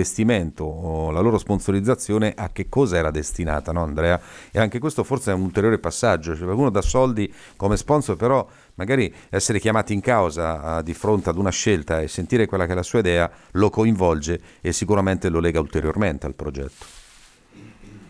o 0.63 1.11
la 1.11 1.19
loro 1.19 1.37
sponsorizzazione 1.37 2.33
a 2.35 2.49
che 2.51 2.67
cosa 2.69 2.97
era 2.97 3.11
destinata, 3.11 3.71
no 3.71 3.83
Andrea? 3.83 4.19
E 4.51 4.59
anche 4.59 4.79
questo 4.79 5.03
forse 5.03 5.31
è 5.31 5.33
un 5.33 5.41
ulteriore 5.41 5.79
passaggio, 5.79 6.35
cioè 6.35 6.45
qualcuno 6.45 6.69
dà 6.69 6.81
soldi 6.81 7.31
come 7.55 7.77
sponsor, 7.77 8.15
però 8.15 8.47
magari 8.75 9.13
essere 9.29 9.59
chiamati 9.59 9.93
in 9.93 10.01
causa 10.01 10.81
di 10.81 10.93
fronte 10.93 11.29
ad 11.29 11.37
una 11.37 11.51
scelta 11.51 12.01
e 12.01 12.07
sentire 12.07 12.45
quella 12.45 12.65
che 12.65 12.71
è 12.71 12.75
la 12.75 12.83
sua 12.83 12.99
idea 12.99 13.29
lo 13.51 13.69
coinvolge 13.69 14.39
e 14.61 14.71
sicuramente 14.71 15.29
lo 15.29 15.39
lega 15.39 15.59
ulteriormente 15.59 16.25
al 16.25 16.33
progetto. 16.33 16.99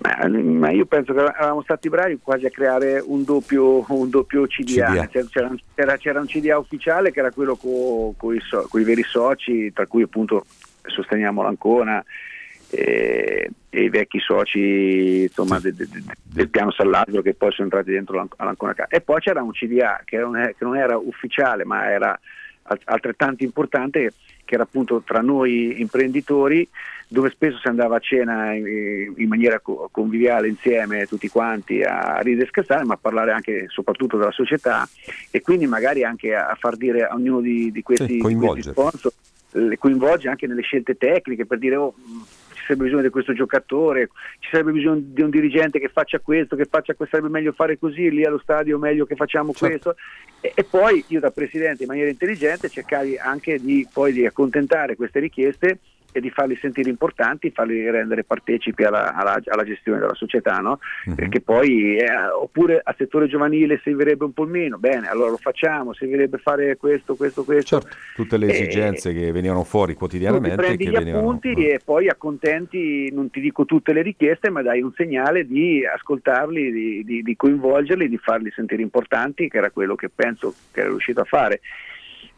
Ma, 0.01 0.71
io 0.71 0.87
penso 0.87 1.13
che 1.13 1.19
eravamo 1.19 1.61
stati 1.61 1.87
bravi 1.87 2.17
quasi 2.21 2.47
a 2.47 2.49
creare 2.49 3.03
un 3.05 3.23
doppio, 3.23 3.85
un 3.87 4.09
doppio 4.09 4.47
CDA, 4.47 4.89
CDA. 4.89 5.07
C'era, 5.07 5.51
c'era- 5.75 5.97
c'era 5.97 6.19
un 6.19 6.25
CDA 6.25 6.57
ufficiale 6.57 7.11
che 7.11 7.19
era 7.19 7.29
quello 7.29 7.55
con 7.55 8.25
i 8.25 8.83
veri 8.83 9.03
soci, 9.03 9.71
tra 9.71 9.85
cui 9.85 10.01
appunto 10.01 10.45
sosteniamo 10.85 11.41
l'Ancona 11.41 12.03
e, 12.69 13.49
e 13.69 13.83
i 13.83 13.89
vecchi 13.89 14.19
soci 14.19 15.23
insomma, 15.23 15.59
de- 15.59 15.73
de- 15.73 15.87
de- 15.89 16.03
del 16.23 16.49
piano 16.49 16.71
Sallazzo 16.71 17.21
che 17.21 17.33
poi 17.33 17.51
sono 17.51 17.67
entrati 17.67 17.91
dentro 17.91 18.15
l'An- 18.15 18.29
l'Ancona 18.37 18.73
Ca- 18.73 18.87
e 18.89 19.01
poi 19.01 19.19
c'era 19.19 19.41
un 19.41 19.51
CDA 19.51 20.01
che 20.05 20.17
non, 20.17 20.37
è- 20.37 20.55
che 20.57 20.63
non 20.63 20.77
era 20.77 20.97
ufficiale 20.97 21.65
ma 21.65 21.89
era 21.89 22.17
al- 22.63 22.79
altrettanto 22.85 23.43
importante 23.43 24.13
che 24.45 24.53
era 24.55 24.63
appunto 24.63 25.01
tra 25.05 25.19
noi 25.21 25.79
imprenditori 25.81 26.67
dove 27.07 27.29
spesso 27.29 27.57
si 27.59 27.67
andava 27.67 27.97
a 27.97 27.99
cena 27.99 28.53
in, 28.53 29.13
in 29.17 29.27
maniera 29.27 29.59
co- 29.59 29.89
conviviale 29.91 30.47
insieme 30.47 31.05
tutti 31.07 31.27
quanti 31.27 31.81
a 31.83 32.19
ridere 32.21 32.45
e 32.45 32.49
scherzare 32.49 32.85
ma 32.85 32.93
a 32.93 32.97
parlare 33.01 33.33
anche 33.33 33.65
soprattutto 33.67 34.15
della 34.17 34.31
società 34.31 34.87
e 35.29 35.41
quindi 35.41 35.67
magari 35.67 36.05
anche 36.05 36.33
a, 36.33 36.55
far 36.57 36.77
dire 36.77 37.03
a 37.03 37.13
ognuno 37.15 37.41
di, 37.41 37.69
di 37.69 37.81
questi, 37.81 38.05
Sì, 38.05 38.13
di 38.13 38.19
questi 38.19 38.61
sponsor 38.71 39.11
le 39.51 39.77
coinvolge 39.77 40.29
anche 40.29 40.47
nelle 40.47 40.61
scelte 40.61 40.95
tecniche 40.95 41.45
per 41.45 41.57
dire 41.57 41.75
oh, 41.75 41.93
ci 42.53 42.61
sarebbe 42.67 42.83
bisogno 42.85 43.01
di 43.01 43.09
questo 43.09 43.33
giocatore, 43.33 44.09
ci 44.39 44.49
sarebbe 44.51 44.71
bisogno 44.71 45.01
di 45.03 45.21
un 45.21 45.29
dirigente 45.29 45.79
che 45.79 45.89
faccia 45.89 46.19
questo, 46.19 46.55
che 46.55 46.65
faccia 46.65 46.93
questo, 46.93 47.15
sarebbe 47.15 47.31
meglio 47.31 47.51
fare 47.51 47.77
così, 47.77 48.09
lì 48.09 48.23
allo 48.23 48.39
stadio 48.39 48.77
meglio 48.77 49.05
che 49.05 49.15
facciamo 49.15 49.51
questo. 49.51 49.95
E, 50.39 50.51
e 50.55 50.63
poi 50.63 51.03
io 51.07 51.19
da 51.19 51.31
presidente 51.31 51.83
in 51.83 51.89
maniera 51.89 52.09
intelligente 52.09 52.69
cercavi 52.69 53.17
anche 53.17 53.59
di, 53.59 53.87
poi 53.91 54.13
di 54.13 54.25
accontentare 54.25 54.95
queste 54.95 55.19
richieste 55.19 55.79
e 56.11 56.19
di 56.19 56.29
farli 56.29 56.55
sentire 56.57 56.89
importanti, 56.89 57.51
farli 57.51 57.89
rendere 57.89 58.23
partecipi 58.23 58.83
alla, 58.83 59.13
alla- 59.13 59.39
alla 59.45 59.63
gestione 59.63 59.99
della 59.99 60.13
società, 60.13 60.57
no? 60.57 60.79
perché 61.15 61.41
poi 61.41 61.97
eh, 61.97 62.05
oppure 62.39 62.81
al 62.83 62.95
settore 62.97 63.27
giovanile 63.27 63.79
servirebbe 63.83 64.25
un 64.25 64.33
po' 64.33 64.45
meno, 64.45 64.77
bene, 64.77 65.07
allora 65.07 65.29
lo 65.29 65.37
facciamo, 65.37 65.93
servirebbe 65.93 66.37
fare 66.37 66.77
questo, 66.77 67.15
questo, 67.15 67.43
questo. 67.43 67.81
Tutte 68.15 68.37
le 68.37 68.47
Eh, 68.47 68.51
esigenze 68.51 69.13
che 69.13 69.31
venivano 69.31 69.63
fuori 69.63 69.93
quotidianamente 69.93 70.53
e 70.61 70.65
prendi 70.65 70.87
gli 70.87 70.91
venivano... 70.91 71.19
appunti 71.29 71.53
e 71.67 71.79
poi 71.83 72.07
accontenti, 72.09 73.09
non 73.11 73.29
ti 73.29 73.39
dico 73.39 73.65
tutte 73.65 73.93
le 73.93 74.01
richieste, 74.01 74.49
ma 74.49 74.61
dai 74.61 74.81
un 74.81 74.91
segnale 74.95 75.45
di 75.45 75.85
ascoltarli, 75.85 76.71
di, 76.71 77.03
di- 77.03 77.21
di 77.21 77.35
coinvolgerli, 77.35 78.09
di 78.09 78.17
farli 78.17 78.51
sentire 78.51 78.81
importanti, 78.81 79.47
che 79.47 79.57
era 79.57 79.69
quello 79.71 79.95
che 79.95 80.09
penso 80.13 80.53
che 80.71 80.79
era 80.81 80.89
riuscito 80.89 81.21
a 81.21 81.25
fare. 81.25 81.61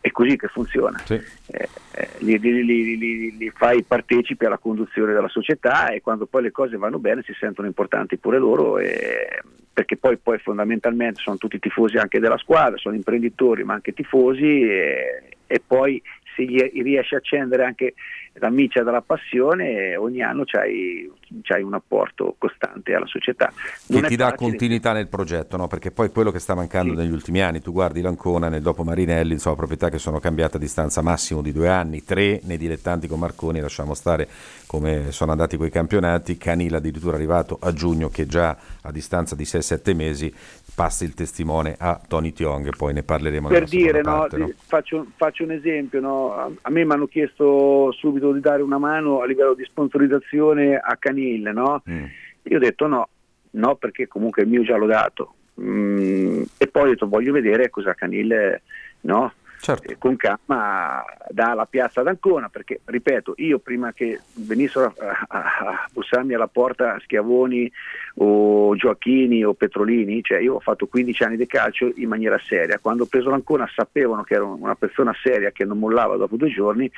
È 0.04 0.12
così 0.12 0.36
che 0.36 0.48
funziona. 0.48 1.02
Eh, 1.08 1.70
eh, 1.94 2.10
li, 2.18 2.38
li- 2.38 2.98
li- 2.98 3.38
li- 3.38 3.50
fai 3.56 3.84
partecipi 3.84 4.44
alla 4.44 4.58
conduzione 4.58 5.14
della 5.14 5.30
società 5.30 5.92
e 5.92 6.02
quando 6.02 6.26
poi 6.26 6.42
le 6.42 6.52
cose 6.52 6.76
vanno 6.76 7.00
bene 7.00 7.22
si 7.24 7.32
sentono 7.40 7.70
importanti 7.70 8.18
pure 8.18 8.38
loro 8.38 8.80
e- 8.80 9.42
perché 9.72 9.96
poi, 9.96 10.18
poi 10.18 10.40
fondamentalmente 10.40 11.22
sono 11.22 11.38
tutti 11.38 11.58
tifosi 11.58 11.96
anche 11.96 12.20
della 12.20 12.38
squadra, 12.38 12.78
sono 12.78 12.96
imprenditori 12.96 13.64
ma 13.64 13.76
anche 13.76 13.94
tifosi 13.94 14.64
e, 14.64 15.24
e 15.48 15.62
poi 15.66 16.04
se 16.36 16.44
gli 16.44 16.60
riesci 16.82 17.16
a 17.16 17.20
accendere 17.20 17.64
anche 17.64 17.94
la 18.38 18.50
miccia 18.50 18.84
della 18.84 19.02
passione 19.02 19.96
ogni 19.96 20.22
anno 20.24 20.44
c'hai, 20.46 21.10
c'hai 21.44 21.62
un 21.62 21.76
apporto 21.76 22.36
costante 22.38 22.94
alla 22.94 23.06
società. 23.06 23.48
che 23.48 23.94
Non 23.94 24.06
è 24.06 24.08
ti 24.08 24.16
dà 24.16 24.30
facile. 24.30 24.48
continuità 24.50 24.92
nel 24.92 25.08
progetto, 25.08 25.56
no? 25.56 25.68
perché 25.68 25.92
poi 25.92 26.10
quello 26.10 26.32
che 26.32 26.40
sta 26.40 26.56
mancando 26.56 26.94
negli 26.94 27.12
ultimi 27.12 27.42
anni, 27.42 27.62
tu 27.62 27.72
guardi 27.72 28.02
l'Ancona 28.02 28.50
nel 28.50 28.62
dopo 28.62 28.84
Marinelli, 28.84 29.34
insomma 29.34 29.56
proprietà 29.56 29.90
che 29.90 30.00
sono 30.00 30.20
cambiate 30.20 30.58
a 30.58 30.60
distanza 30.60 31.02
massimo 31.02 31.42
di 31.42 31.52
due 31.52 31.70
anni, 31.70 32.04
tre 32.04 32.40
nei 32.44 32.58
dilettanti 32.58 33.08
con 33.08 33.20
Marconi, 33.20 33.60
lasciamo 33.60 33.94
stare 33.94 34.28
come 34.66 35.12
sono 35.12 35.32
andati 35.32 35.56
quei 35.56 35.70
campionati, 35.70 36.38
Canila 36.38 36.78
addirittura 36.78 37.16
arrivato 37.16 37.60
a 37.62 37.72
giugno 37.72 38.10
che 38.10 38.26
già 38.26 38.58
a 38.82 38.92
distanza 38.92 39.36
di 39.36 39.44
6-7 39.44 39.96
mesi 39.96 40.34
passa 40.76 41.04
il 41.06 41.14
testimone 41.14 41.76
a 41.78 42.02
Tony 42.08 42.34
Tiong 42.34 42.66
e 42.68 42.72
poi 42.76 42.94
ne 42.94 43.04
parleremo 43.04 43.48
per 43.48 43.66
dire, 43.66 44.02
no, 44.02 44.18
parte, 44.20 44.38
no? 44.38 44.46
di- 44.48 44.54
Faccio, 44.66 45.06
faccio 45.18 45.44
un 45.44 45.52
esempio, 45.52 46.00
no, 46.00 46.34
a 46.34 46.70
me 46.72 46.84
mi 46.84 46.92
hanno 46.92 47.06
chiesto 47.06 47.92
subito 47.92 48.23
di 48.32 48.40
dare 48.40 48.62
una 48.62 48.78
mano 48.78 49.22
a 49.22 49.26
livello 49.26 49.54
di 49.54 49.66
sponsorizzazione 49.66 50.78
a 50.78 50.96
Canil, 50.98 51.52
no? 51.54 51.84
Mm. 51.90 52.06
Io 52.44 52.58
ho 52.58 52.60
detto 52.60 52.88
no, 52.88 53.10
no 53.52 53.76
perché 53.76 54.08
comunque 54.08 54.44
il 54.44 54.50
mio 54.50 54.64
già 54.64 54.78
l'ho 54.78 54.86
dato. 54.86 55.34
Mm, 55.62 56.44
e 56.58 56.68
poi 56.68 56.84
ho 56.84 56.90
detto 56.90 57.08
voglio 57.08 57.32
vedere 57.32 57.70
cosa 57.70 57.94
Canil 57.94 58.60
no, 59.02 59.34
eh, 59.66 59.98
con 59.98 60.18
calma 60.18 61.04
dalla 61.30 61.66
piazza 61.66 62.02
d'Ancona, 62.02 62.50
perché 62.50 62.82
ripeto, 62.84 63.36
io 63.38 63.60
prima 63.60 63.94
che 63.94 64.20
venissero 64.34 64.94
a, 64.98 65.26
a, 65.28 65.40
a 65.40 65.88
bussarmi 65.92 66.34
alla 66.34 66.48
porta 66.48 67.00
Schiavoni 67.00 67.72
o 68.16 68.76
Gioacchini 68.76 69.44
o 69.46 69.54
Petrolini, 69.54 70.22
cioè 70.22 70.40
io 70.40 70.56
ho 70.56 70.60
fatto 70.60 70.88
15 70.88 71.24
anni 71.24 71.38
di 71.38 71.48
calcio 71.48 71.92
in 71.96 72.10
maniera 72.10 72.38
seria, 72.40 72.80
quando 72.80 73.04
ho 73.04 73.08
preso 73.08 73.30
l'Ancona 73.30 73.70
sapevano 73.74 74.24
che 74.24 74.34
ero 74.34 74.54
una 74.60 74.76
persona 74.76 75.14
seria 75.24 75.52
che 75.52 75.64
non 75.64 75.80
mollava 75.80 76.18
dopo 76.18 76.36
due 76.36 76.50
giorni, 76.50 76.92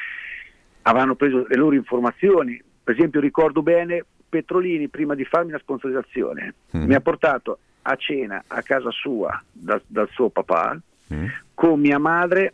avevano 0.87 1.15
preso 1.15 1.45
le 1.47 1.55
loro 1.55 1.75
informazioni, 1.75 2.61
per 2.83 2.95
esempio 2.95 3.19
ricordo 3.19 3.61
bene 3.61 4.05
Petrolini 4.27 4.87
prima 4.87 5.15
di 5.15 5.23
farmi 5.25 5.51
la 5.51 5.59
sponsorizzazione 5.59 6.55
mm. 6.75 6.83
mi 6.83 6.93
ha 6.93 6.99
portato 6.99 7.59
a 7.83 7.95
cena 7.95 8.43
a 8.47 8.61
casa 8.61 8.91
sua 8.91 9.41
da, 9.51 9.79
dal 9.85 10.09
suo 10.11 10.29
papà 10.29 10.77
mm. 11.13 11.25
con 11.53 11.79
mia 11.79 11.99
madre 11.99 12.53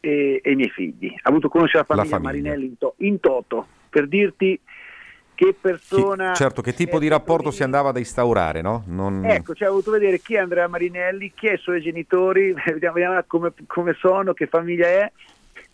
e, 0.00 0.40
e, 0.42 0.50
i 0.50 0.56
miei 0.56 0.70
figli. 0.70 1.14
Ha 1.14 1.28
avuto 1.28 1.48
conoscere 1.48 1.84
la 1.86 1.94
famiglia, 1.94 2.16
la 2.16 2.22
famiglia. 2.22 2.48
Marinelli 2.48 2.66
in, 2.66 2.78
to- 2.78 2.94
in, 2.98 3.20
toto 3.20 3.66
per 3.88 4.06
dirti 4.08 4.58
che 5.34 5.54
persona. 5.58 6.32
Chi, 6.32 6.36
certo, 6.36 6.62
che 6.62 6.72
tipo 6.72 6.98
di 6.98 7.08
rapporto 7.08 7.50
si 7.50 7.62
andava 7.62 7.90
ad 7.90 7.98
instaurare, 7.98 8.60
no? 8.62 8.84
Non... 8.86 9.24
Ecco, 9.24 9.54
cioè, 9.54 9.68
ho 9.68 9.72
voluto 9.72 9.90
vedere 9.90 10.20
chi 10.20 10.34
è 10.34 10.38
Andrea 10.38 10.68
Marinelli, 10.68 11.32
chi 11.34 11.48
è 11.48 11.52
i 11.52 11.58
suoi 11.58 11.80
genitori, 11.80 12.52
vediamo, 12.66 12.94
vediamo 12.94 13.22
come, 13.26 13.52
come 13.66 13.94
sono, 13.94 14.32
che 14.32 14.46
famiglia 14.46 14.86
è 14.86 15.12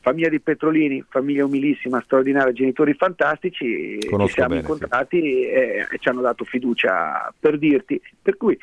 famiglia 0.06 0.28
di 0.28 0.38
Petrolini, 0.38 1.04
famiglia 1.08 1.44
umilissima, 1.44 2.00
straordinaria, 2.00 2.52
genitori 2.52 2.94
fantastici, 2.94 3.98
Conosco 4.08 4.28
ci 4.28 4.34
siamo 4.34 4.50
bene, 4.50 4.60
incontrati 4.60 5.20
sì. 5.20 5.42
e, 5.48 5.86
e, 5.90 5.98
ci 5.98 6.08
hanno 6.08 6.20
dato 6.20 6.44
fiducia 6.44 7.34
per 7.36 7.58
dirti. 7.58 8.00
Per 8.22 8.36
cui, 8.36 8.56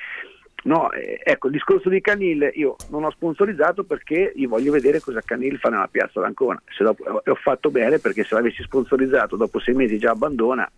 no, 0.63 0.89
eh, 0.93 1.19
ecco, 1.21 1.47
il 1.47 1.53
discorso 1.53 1.89
di 1.89 1.99
Canil 1.99 2.49
io 2.53 2.77
non 2.91 3.03
ho 3.03 3.11
sponsorizzato 3.11 3.83
perché 3.83 4.31
io 4.33 4.47
voglio 4.47 4.71
vedere 4.71 5.01
cosa 5.01 5.19
Canil 5.19 5.57
fa 5.57 5.67
nella 5.67 5.89
piazza 5.91 6.21
d'Ancona. 6.21 6.61
Se 6.69 6.81
dopo, 6.81 7.21
e 7.21 7.29
ho 7.29 7.35
fatto 7.35 7.69
bene 7.69 7.99
perché 7.99 8.23
se 8.23 8.35
l'avessi 8.35 8.63
sponsorizzato 8.63 9.35
dopo 9.35 9.59
sei 9.59 9.73
mesi 9.73 9.97
già 9.97 10.11
abbandona. 10.11 10.69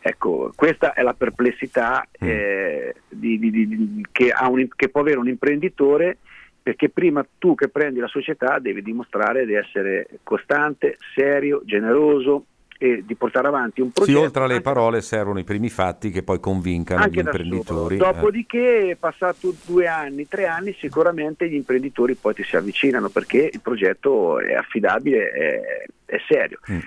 Ecco, 0.00 0.52
questa 0.54 0.92
è 0.92 1.02
la 1.02 1.14
perplessità 1.14 2.06
mm. 2.24 2.28
eh, 2.28 2.94
di, 3.08 3.36
di, 3.36 3.50
di, 3.50 4.06
che, 4.12 4.32
un, 4.48 4.68
che 4.76 4.88
può 4.90 5.00
avere 5.00 5.18
un 5.18 5.26
imprenditore 5.26 6.18
perché 6.62 6.88
prima 6.88 7.26
tu 7.38 7.54
che 7.54 7.68
prendi 7.68 7.98
la 7.98 8.06
società 8.06 8.58
devi 8.58 8.82
dimostrare 8.82 9.44
di 9.44 9.54
essere 9.54 10.06
costante, 10.22 10.96
serio, 11.14 11.62
generoso 11.64 12.44
e 12.78 13.02
di 13.04 13.14
portare 13.14 13.48
avanti 13.48 13.80
un 13.80 13.90
progetto. 13.90 14.18
Sì, 14.18 14.24
oltre 14.24 14.44
alle 14.44 14.60
parole 14.60 15.00
servono 15.02 15.38
i 15.38 15.44
primi 15.44 15.70
fatti 15.70 16.10
che 16.10 16.22
poi 16.22 16.40
convincano 16.40 17.06
gli 17.06 17.18
imprenditori. 17.18 17.96
Sopra. 17.96 18.12
Dopodiché, 18.12 18.90
eh. 18.90 18.96
passato 18.96 19.54
due 19.64 19.86
anni, 19.86 20.26
tre 20.26 20.46
anni, 20.46 20.74
sicuramente 20.78 21.48
gli 21.48 21.54
imprenditori 21.54 22.14
poi 22.14 22.34
ti 22.34 22.44
si 22.44 22.56
avvicinano 22.56 23.08
perché 23.08 23.50
il 23.52 23.60
progetto 23.60 24.40
è 24.40 24.54
affidabile, 24.54 25.30
è, 25.30 25.84
è 26.04 26.16
serio. 26.28 26.58
Mm. 26.70 26.78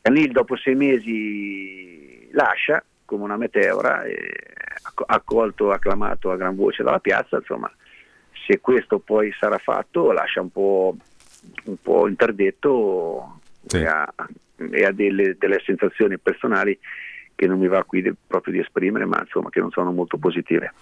Canil 0.00 0.32
dopo 0.32 0.56
sei 0.56 0.74
mesi 0.74 2.28
lascia 2.32 2.82
come 3.04 3.24
una 3.24 3.38
meteora, 3.38 4.02
accolto, 5.06 5.70
acclamato 5.70 6.30
a 6.30 6.36
gran 6.36 6.54
voce 6.54 6.82
dalla 6.82 6.98
piazza, 6.98 7.36
insomma 7.36 7.70
se 8.48 8.60
questo 8.60 8.98
poi 8.98 9.30
sarà 9.38 9.58
fatto 9.58 10.10
lascia 10.10 10.40
un 10.40 10.50
po', 10.50 10.96
un 11.64 11.76
po 11.82 12.08
interdetto 12.08 13.40
sì. 13.66 13.76
e 13.76 13.86
ha, 13.86 14.14
e 14.70 14.84
ha 14.86 14.92
delle, 14.92 15.36
delle 15.38 15.60
sensazioni 15.62 16.18
personali 16.18 16.76
che 17.38 17.46
non 17.46 17.60
mi 17.60 17.68
va 17.68 17.84
qui 17.84 18.02
de, 18.02 18.12
proprio 18.26 18.52
di 18.52 18.58
esprimere, 18.58 19.04
ma 19.04 19.20
insomma 19.20 19.48
che 19.48 19.60
non 19.60 19.70
sono 19.70 19.92
molto 19.92 20.16
positive. 20.16 20.72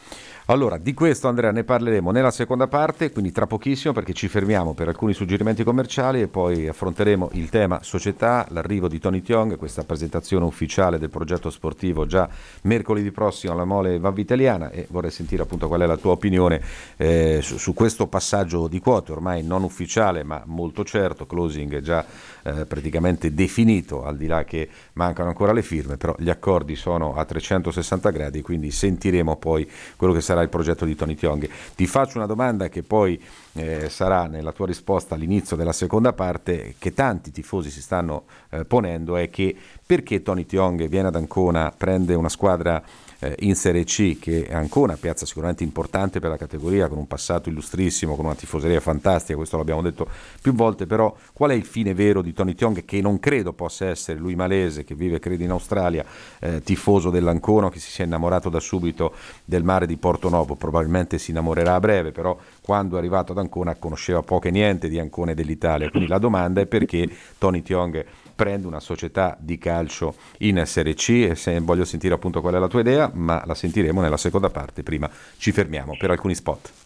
Allora, 0.47 0.79
di 0.79 0.95
questo 0.95 1.29
Andrea 1.29 1.51
ne 1.51 1.64
parleremo 1.64 2.11
nella 2.11 2.31
seconda 2.31 2.66
parte, 2.66 3.12
quindi 3.12 3.31
tra 3.31 3.47
pochissimo 3.47 3.92
perché 3.92 4.14
ci 4.14 4.27
fermiamo 4.27 4.73
per 4.73 4.88
alcuni 4.88 5.12
suggerimenti 5.12 5.62
commerciali 5.64 6.23
e 6.23 6.29
poi 6.29 6.66
affronteremo 6.66 7.31
il 7.33 7.51
tema 7.51 7.83
società, 7.83 8.47
l'arrivo 8.49 8.88
di 8.88 8.99
Tony 8.99 9.21
Tiong, 9.21 9.59
questa 9.59 9.85
presentazione 9.85 10.47
ufficiale 10.47 10.99
del 10.99 11.11
progetto 11.11 11.51
sportivo 11.51 12.07
già 12.07 12.27
mercoledì 12.62 13.11
prossimo 13.11 13.53
alla 13.53 13.66
Mole 13.66 13.99
Vav 13.99 14.16
Italiana 14.16 14.71
e 14.71 14.87
vorrei 14.88 15.11
sentire 15.11 15.42
appunto 15.42 15.69
qual 15.69 15.83
è 15.83 15.87
la 15.87 15.99
tua 15.99 16.12
opinione 16.12 16.62
eh, 16.97 17.40
su, 17.42 17.59
su, 17.59 17.75
questo 17.75 18.07
passaggio 18.07 18.66
di 18.66 18.81
quote, 18.81 19.12
ormai 19.12 19.45
non 19.45 19.62
ufficiale 19.62 20.23
ma 20.23 20.42
molto 20.47 20.85
certo, 20.85 21.27
closing 21.27 21.81
già 21.81 22.03
eh, 22.45 22.64
praticamente 22.64 23.35
definito, 23.35 24.05
al 24.05 24.16
di 24.16 24.27
là 24.27 24.45
che 24.45 24.66
mancano 24.95 25.29
ancora 25.29 25.53
le 25.53 25.61
firme, 25.61 25.99
però 25.99 26.14
gli 26.16 26.31
accordi 26.31 26.45
sono 26.76 27.14
a 27.14 27.24
360 27.24 28.11
gradi, 28.11 28.42
quindi 28.42 28.70
sentiremo 28.70 29.37
poi 29.37 29.68
quello 29.96 30.12
che 30.12 30.20
sarà 30.20 30.42
il 30.42 30.48
progetto 30.48 30.85
di 30.85 30.94
Tony 30.94 31.14
Tiong. 31.14 31.48
Ti 31.74 31.87
faccio 31.87 32.18
una 32.18 32.26
domanda 32.26 32.68
che 32.68 32.82
poi 32.82 33.20
eh, 33.57 33.88
sarà 33.88 34.27
nella 34.27 34.53
tua 34.53 34.66
risposta 34.66 35.14
all'inizio 35.14 35.57
della 35.57 35.73
seconda 35.73 36.12
parte, 36.12 36.75
che 36.79 36.92
tanti 36.92 37.31
tifosi 37.33 37.71
si 37.71 37.81
stanno 37.81 38.25
eh, 38.51 38.64
ponendo, 38.64 39.16
è 39.16 39.31
che 39.31 39.57
perché 39.85 40.23
Tony 40.23 40.45
Tiong 40.45 40.87
viene 40.88 41.09
ad 41.09 41.16
Ancona, 41.16 41.73
prende 41.77 42.14
una 42.14 42.29
squadra 42.29 42.83
eh, 43.21 43.35
in 43.40 43.55
Serie 43.55 43.85
C, 43.85 44.19
che 44.19 44.47
è 44.47 44.55
ancora 44.55 44.92
una 44.92 45.01
piazza 45.01 45.25
sicuramente 45.27 45.64
importante 45.64 46.21
per 46.21 46.31
la 46.31 46.37
categoria, 46.37 46.88
con 46.88 46.99
un 46.99 47.07
passato 47.07 47.49
illustrissimo, 47.49 48.14
con 48.14 48.25
una 48.25 48.35
tifoseria 48.35 48.81
fantastica, 48.81 49.37
questo 49.37 49.57
l'abbiamo 49.57 49.83
detto 49.83 50.09
più 50.40 50.53
volte, 50.55 50.87
però 50.87 51.14
qual 51.33 51.51
è 51.51 51.55
il 51.55 51.64
fine 51.64 51.95
vero 51.95 52.23
di 52.23 52.33
Tony 52.33 52.55
Tiong, 52.55 52.85
che 52.85 53.01
non 53.01 53.19
credo 53.19 53.53
possa 53.53 53.87
essere 53.87 54.19
lui 54.19 54.35
malese, 54.35 54.85
che 54.85 54.95
vive 54.95 55.19
credo 55.19 55.42
in 55.42 55.51
Australia, 55.51 56.05
eh, 56.40 56.62
tifoso 56.62 57.11
dell'Ancona, 57.11 57.71
che 57.71 57.79
si 57.79 57.90
sia 57.90 58.05
innamorato 58.05 58.49
da 58.49 58.61
subito 58.61 59.14
del 59.45 59.62
mare 59.62 59.87
di 59.87 59.97
Porto 59.97 60.29
Novo, 60.29 60.55
probabilmente 60.55 61.19
si 61.19 61.31
innamorerà 61.31 61.75
a 61.75 61.81
breve, 61.81 62.12
però 62.12 62.37
quando 62.66 62.96
è 62.96 62.98
arrivato 62.98 63.31
ad 63.31 63.38
Ancona 63.38 63.76
conosceva 63.76 64.22
poco 64.22 64.48
e 64.48 64.50
niente 64.50 64.88
di 64.88 64.98
Ancona 64.98 65.31
e 65.31 65.35
dell'Italia, 65.37 65.88
quindi 65.88 66.09
la 66.09 66.18
domanda 66.18 66.61
è 66.61 66.66
perché 66.66 67.09
Tony 67.38 67.62
Tiong 67.62 68.05
prende 68.35 68.66
una 68.66 68.81
società 68.81 69.37
di 69.38 69.57
calcio 69.57 70.16
in 70.38 70.61
Serie 70.66 70.94
C 70.94 71.29
e 71.31 71.37
se 71.37 71.61
voglio 71.61 71.85
sentire 71.85 72.14
appunto 72.14 72.40
qual 72.40 72.55
è 72.55 72.59
la 72.59 72.66
tua 72.66 72.81
idea, 72.81 73.09
ma 73.14 73.40
la 73.46 73.55
sentiremo 73.55 74.00
nella 74.00 74.16
seconda 74.16 74.50
parte. 74.50 74.83
Prima 74.83 75.09
ci 75.37 75.52
fermiamo 75.52 75.96
per 75.96 76.11
alcuni 76.11 76.35
spot. 76.35 76.86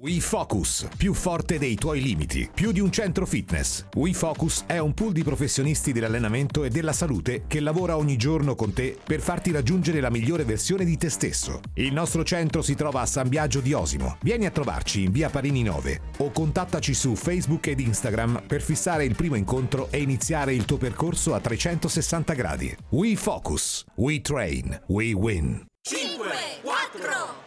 WeFocus, 0.00 0.86
più 0.96 1.12
forte 1.12 1.58
dei 1.58 1.74
tuoi 1.74 2.00
limiti, 2.00 2.48
più 2.54 2.70
di 2.70 2.78
un 2.78 2.92
centro 2.92 3.26
fitness. 3.26 3.86
WeFocus 3.96 4.62
è 4.66 4.78
un 4.78 4.94
pool 4.94 5.10
di 5.10 5.24
professionisti 5.24 5.90
dell'allenamento 5.90 6.62
e 6.62 6.68
della 6.68 6.92
salute 6.92 7.46
che 7.48 7.58
lavora 7.58 7.96
ogni 7.96 8.16
giorno 8.16 8.54
con 8.54 8.72
te 8.72 8.96
per 9.02 9.20
farti 9.20 9.50
raggiungere 9.50 9.98
la 9.98 10.10
migliore 10.10 10.44
versione 10.44 10.84
di 10.84 10.96
te 10.96 11.10
stesso. 11.10 11.60
Il 11.74 11.92
nostro 11.92 12.22
centro 12.22 12.62
si 12.62 12.76
trova 12.76 13.00
a 13.00 13.06
San 13.06 13.28
Biagio 13.28 13.58
di 13.58 13.72
Osimo. 13.72 14.18
Vieni 14.22 14.46
a 14.46 14.52
trovarci 14.52 15.02
in 15.02 15.10
via 15.10 15.30
Parini 15.30 15.64
9 15.64 16.00
o 16.18 16.30
contattaci 16.30 16.94
su 16.94 17.16
Facebook 17.16 17.66
ed 17.66 17.80
Instagram 17.80 18.44
per 18.46 18.62
fissare 18.62 19.04
il 19.04 19.16
primo 19.16 19.34
incontro 19.34 19.88
e 19.90 20.00
iniziare 20.00 20.54
il 20.54 20.64
tuo 20.64 20.76
percorso 20.76 21.34
a 21.34 21.40
360 21.40 22.34
gradi. 22.34 22.76
WeFocus, 22.90 23.84
We 23.96 24.20
Train, 24.20 24.80
We 24.86 25.12
Win. 25.12 25.66
5, 25.82 26.26
4, 26.62 27.37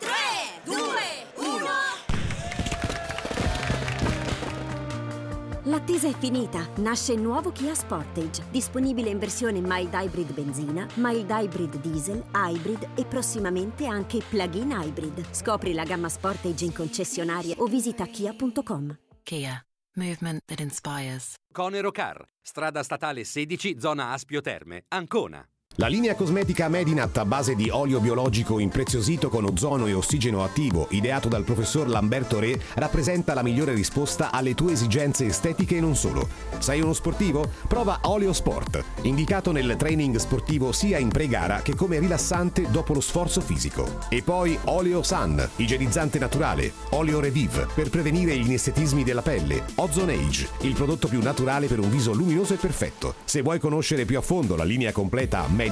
L'attesa 5.71 6.09
è 6.09 6.13
finita. 6.17 6.67
Nasce 6.79 7.13
il 7.13 7.21
nuovo 7.21 7.53
Kia 7.53 7.73
Sportage, 7.73 8.43
disponibile 8.51 9.09
in 9.09 9.17
versione 9.17 9.61
mild 9.61 9.93
hybrid 9.93 10.33
benzina, 10.33 10.85
mild 10.95 11.29
hybrid 11.29 11.79
diesel, 11.79 12.21
hybrid 12.33 12.89
e 12.95 13.05
prossimamente 13.05 13.85
anche 13.85 14.21
plug-in 14.29 14.71
hybrid. 14.71 15.25
Scopri 15.31 15.71
la 15.71 15.85
gamma 15.85 16.09
Sportage 16.09 16.65
in 16.65 16.73
concessionaria 16.73 17.55
o 17.59 17.67
visita 17.67 18.05
kia.com. 18.05 18.97
Kia. 19.23 19.65
Movement 19.95 20.41
that 20.43 20.59
inspires. 20.59 21.35
Conero 21.53 21.91
Car, 21.91 22.21
strada 22.41 22.83
statale 22.83 23.23
16, 23.23 23.79
zona 23.79 24.11
Aspio 24.11 24.41
Terme, 24.41 24.83
Ancona. 24.89 25.41
La 25.81 25.87
linea 25.87 26.13
cosmetica 26.13 26.69
Medinat 26.69 27.17
a 27.17 27.25
base 27.25 27.55
di 27.55 27.67
olio 27.71 27.99
biologico 27.99 28.59
impreziosito 28.59 29.29
con 29.29 29.45
ozono 29.45 29.87
e 29.87 29.93
ossigeno 29.93 30.43
attivo, 30.43 30.85
ideato 30.91 31.27
dal 31.27 31.43
professor 31.43 31.89
Lamberto 31.89 32.37
Re, 32.37 32.61
rappresenta 32.75 33.33
la 33.33 33.41
migliore 33.41 33.73
risposta 33.73 34.29
alle 34.29 34.53
tue 34.53 34.73
esigenze 34.73 35.25
estetiche 35.25 35.77
e 35.77 35.81
non 35.81 35.95
solo. 35.95 36.27
Sei 36.59 36.81
uno 36.81 36.93
sportivo? 36.93 37.49
Prova 37.67 37.97
Oleo 38.03 38.31
Sport, 38.31 38.83
indicato 39.01 39.51
nel 39.51 39.73
training 39.75 40.17
sportivo 40.17 40.71
sia 40.71 40.99
in 40.99 41.09
pre-gara 41.09 41.63
che 41.63 41.73
come 41.73 41.97
rilassante 41.97 42.69
dopo 42.69 42.93
lo 42.93 43.01
sforzo 43.01 43.41
fisico. 43.41 44.05
E 44.09 44.21
poi 44.21 44.55
Oleo 44.65 45.01
Sun, 45.01 45.49
igienizzante 45.55 46.19
naturale, 46.19 46.73
Oleo 46.91 47.19
Revive 47.19 47.65
per 47.73 47.89
prevenire 47.89 48.37
gli 48.37 48.45
inestetismi 48.45 49.03
della 49.03 49.23
pelle, 49.23 49.63
Ozone 49.77 50.13
Age, 50.13 50.47
il 50.61 50.75
prodotto 50.75 51.07
più 51.07 51.23
naturale 51.23 51.65
per 51.65 51.79
un 51.79 51.89
viso 51.89 52.13
luminoso 52.13 52.53
e 52.53 52.57
perfetto. 52.57 53.15
Se 53.23 53.41
vuoi 53.41 53.57
conoscere 53.57 54.05
più 54.05 54.19
a 54.19 54.21
fondo 54.21 54.55
la 54.55 54.63
linea 54.63 54.91
completa 54.91 55.47
Medinat, 55.47 55.69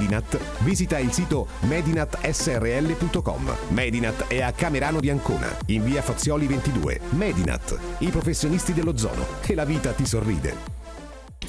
visita 0.60 0.98
il 0.98 1.12
sito 1.12 1.46
medinatsrl.com. 1.60 3.56
Medinat 3.68 4.26
è 4.28 4.40
a 4.42 4.52
Camerano 4.52 5.00
di 5.00 5.10
Ancona, 5.10 5.56
in 5.66 5.84
via 5.84 6.02
Fazioli 6.02 6.46
22. 6.46 7.00
Medinat, 7.10 7.78
i 7.98 8.08
professionisti 8.08 8.72
dell'ozono. 8.72 9.26
Che 9.40 9.54
la 9.54 9.64
vita 9.64 9.92
ti 9.92 10.06
sorride. 10.06 10.79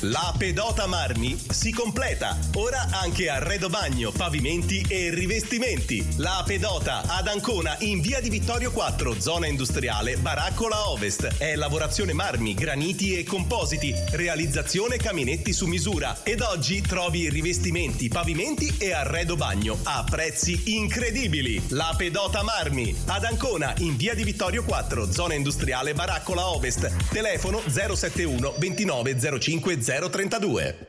La 0.05 0.33
pedota 0.35 0.87
Marmi 0.87 1.39
si 1.51 1.71
completa. 1.71 2.35
Ora 2.55 2.87
anche 2.89 3.29
arredo 3.29 3.69
bagno, 3.69 4.09
pavimenti 4.09 4.83
e 4.87 5.13
rivestimenti. 5.13 6.03
La 6.15 6.41
pedota 6.43 7.03
ad 7.05 7.27
Ancona 7.27 7.75
in 7.81 8.01
via 8.01 8.19
di 8.19 8.31
Vittorio 8.31 8.71
4, 8.71 9.21
zona 9.21 9.45
industriale, 9.45 10.17
Baraccola 10.17 10.89
Ovest. 10.89 11.37
È 11.37 11.55
lavorazione 11.55 12.13
marmi, 12.13 12.55
graniti 12.55 13.15
e 13.15 13.23
compositi. 13.23 13.93
Realizzazione 14.13 14.97
caminetti 14.97 15.53
su 15.53 15.67
misura. 15.67 16.17
Ed 16.23 16.41
oggi 16.41 16.81
trovi 16.81 17.29
rivestimenti, 17.29 18.07
pavimenti 18.07 18.73
e 18.79 18.93
arredo 18.93 19.35
bagno 19.35 19.77
a 19.83 20.03
prezzi 20.09 20.77
incredibili. 20.77 21.61
La 21.67 21.93
pedota 21.95 22.41
Marmi 22.41 22.95
ad 23.05 23.23
Ancona 23.23 23.75
in 23.77 23.97
via 23.97 24.15
di 24.15 24.23
Vittorio 24.23 24.63
4, 24.63 25.11
zona 25.11 25.35
industriale, 25.35 25.93
Baraccola 25.93 26.47
Ovest. 26.47 26.91
Telefono 27.11 27.61
071 27.67 28.55
29 28.57 29.39
05 29.39 29.89
032. 29.91 30.87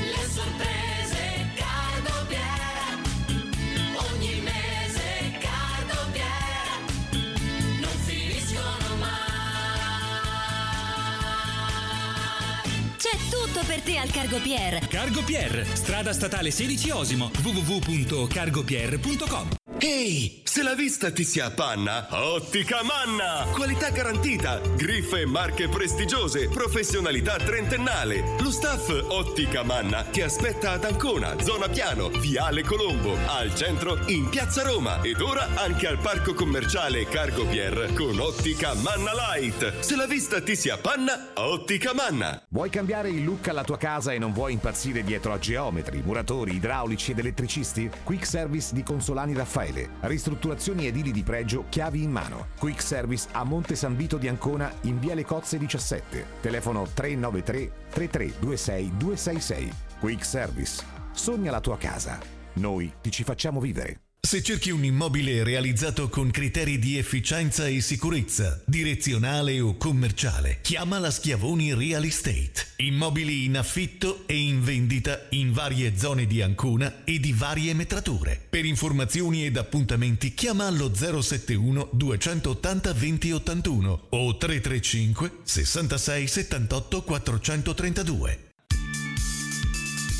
Le 0.00 0.28
sorprese 0.32 1.50
Cargopier 1.56 3.00
Ogni 3.96 4.40
mese 4.42 5.32
Cargopier 5.40 6.84
Non 7.80 7.90
finiscono 8.04 8.94
mai 9.00 10.20
C'è 12.96 13.16
tutto 13.28 13.64
per 13.66 13.80
te 13.80 13.96
al 13.96 14.10
Cargo 14.12 14.38
Pier. 14.38 14.86
Cargo 14.86 15.22
Pier, 15.22 15.66
strada 15.72 16.12
statale 16.12 16.52
16 16.52 16.90
Osimo, 16.90 17.28
www.cargopier.com. 17.42 19.65
Ehi, 19.78 20.40
se 20.42 20.62
la 20.62 20.74
vista 20.74 21.10
ti 21.10 21.22
si 21.22 21.38
appanna, 21.38 22.06
Ottica 22.08 22.78
Manna! 22.82 23.44
Qualità 23.52 23.90
garantita, 23.90 24.58
griffe 24.58 25.20
e 25.20 25.26
marche 25.26 25.68
prestigiose, 25.68 26.48
professionalità 26.48 27.36
trentennale. 27.36 28.36
Lo 28.40 28.50
staff 28.50 28.88
Ottica 28.88 29.64
Manna 29.64 30.02
ti 30.04 30.22
aspetta 30.22 30.70
ad 30.72 30.84
Ancona, 30.84 31.38
zona 31.42 31.68
piano, 31.68 32.08
Viale 32.08 32.62
Colombo, 32.62 33.18
al 33.26 33.54
centro 33.54 33.98
in 34.06 34.30
Piazza 34.30 34.62
Roma 34.62 35.02
ed 35.02 35.20
ora 35.20 35.46
anche 35.56 35.86
al 35.86 35.98
parco 35.98 36.32
commerciale 36.32 37.06
Cargo 37.06 37.44
Pier 37.44 37.92
con 37.94 38.18
Ottica 38.18 38.72
Manna 38.76 39.12
Light. 39.12 39.80
Se 39.80 39.94
la 39.94 40.06
vista 40.06 40.40
ti 40.40 40.56
si 40.56 40.70
appanna, 40.70 41.32
Ottica 41.34 41.92
Manna! 41.92 42.42
Vuoi 42.48 42.70
cambiare 42.70 43.10
il 43.10 43.22
look 43.22 43.48
alla 43.48 43.64
tua 43.64 43.76
casa 43.76 44.12
e 44.12 44.18
non 44.18 44.32
vuoi 44.32 44.54
impazzire 44.54 45.04
dietro 45.04 45.34
a 45.34 45.38
geometri, 45.38 46.00
muratori, 46.02 46.54
idraulici 46.54 47.10
ed 47.10 47.18
elettricisti? 47.18 47.90
Quick 48.02 48.24
Service 48.24 48.72
di 48.72 48.82
Consolani 48.82 49.34
Raffaele. 49.34 49.65
Ristrutturazioni 50.00 50.86
edili 50.86 51.12
di 51.12 51.22
pregio, 51.22 51.64
chiavi 51.68 52.02
in 52.02 52.10
mano. 52.10 52.48
Quick 52.58 52.82
Service 52.82 53.28
a 53.32 53.44
Monte 53.44 53.74
San 53.74 53.96
Vito 53.96 54.16
di 54.16 54.28
Ancona 54.28 54.72
in 54.82 54.98
Via 54.98 55.14
Le 55.14 55.24
Cozze 55.24 55.58
17. 55.58 56.26
Telefono 56.40 56.86
393 56.92 57.72
3326 57.90 58.96
266. 58.96 59.72
Quick 59.98 60.24
Service. 60.24 60.84
Sogna 61.12 61.50
la 61.50 61.60
tua 61.60 61.76
casa. 61.76 62.18
Noi 62.54 62.92
ti 63.00 63.10
ci 63.10 63.24
facciamo 63.24 63.60
vivere. 63.60 64.05
Se 64.26 64.42
cerchi 64.42 64.70
un 64.70 64.82
immobile 64.82 65.44
realizzato 65.44 66.08
con 66.08 66.32
criteri 66.32 66.80
di 66.80 66.98
efficienza 66.98 67.68
e 67.68 67.80
sicurezza, 67.80 68.60
direzionale 68.66 69.60
o 69.60 69.76
commerciale, 69.76 70.58
chiama 70.62 70.98
la 70.98 71.12
Schiavoni 71.12 71.72
Real 71.72 72.02
Estate. 72.02 72.74
Immobili 72.78 73.44
in 73.44 73.56
affitto 73.56 74.24
e 74.26 74.36
in 74.36 74.64
vendita 74.64 75.26
in 75.30 75.52
varie 75.52 75.96
zone 75.96 76.26
di 76.26 76.42
Ancona 76.42 77.04
e 77.04 77.20
di 77.20 77.32
varie 77.32 77.72
metrature. 77.72 78.44
Per 78.50 78.64
informazioni 78.64 79.46
ed 79.46 79.56
appuntamenti 79.56 80.34
chiama 80.34 80.66
allo 80.66 80.92
071 80.92 81.90
280 81.92 82.92
2081 82.94 84.06
o 84.08 84.36
335 84.36 85.30
66 85.44 86.26
78 86.26 87.02
432. 87.04 88.45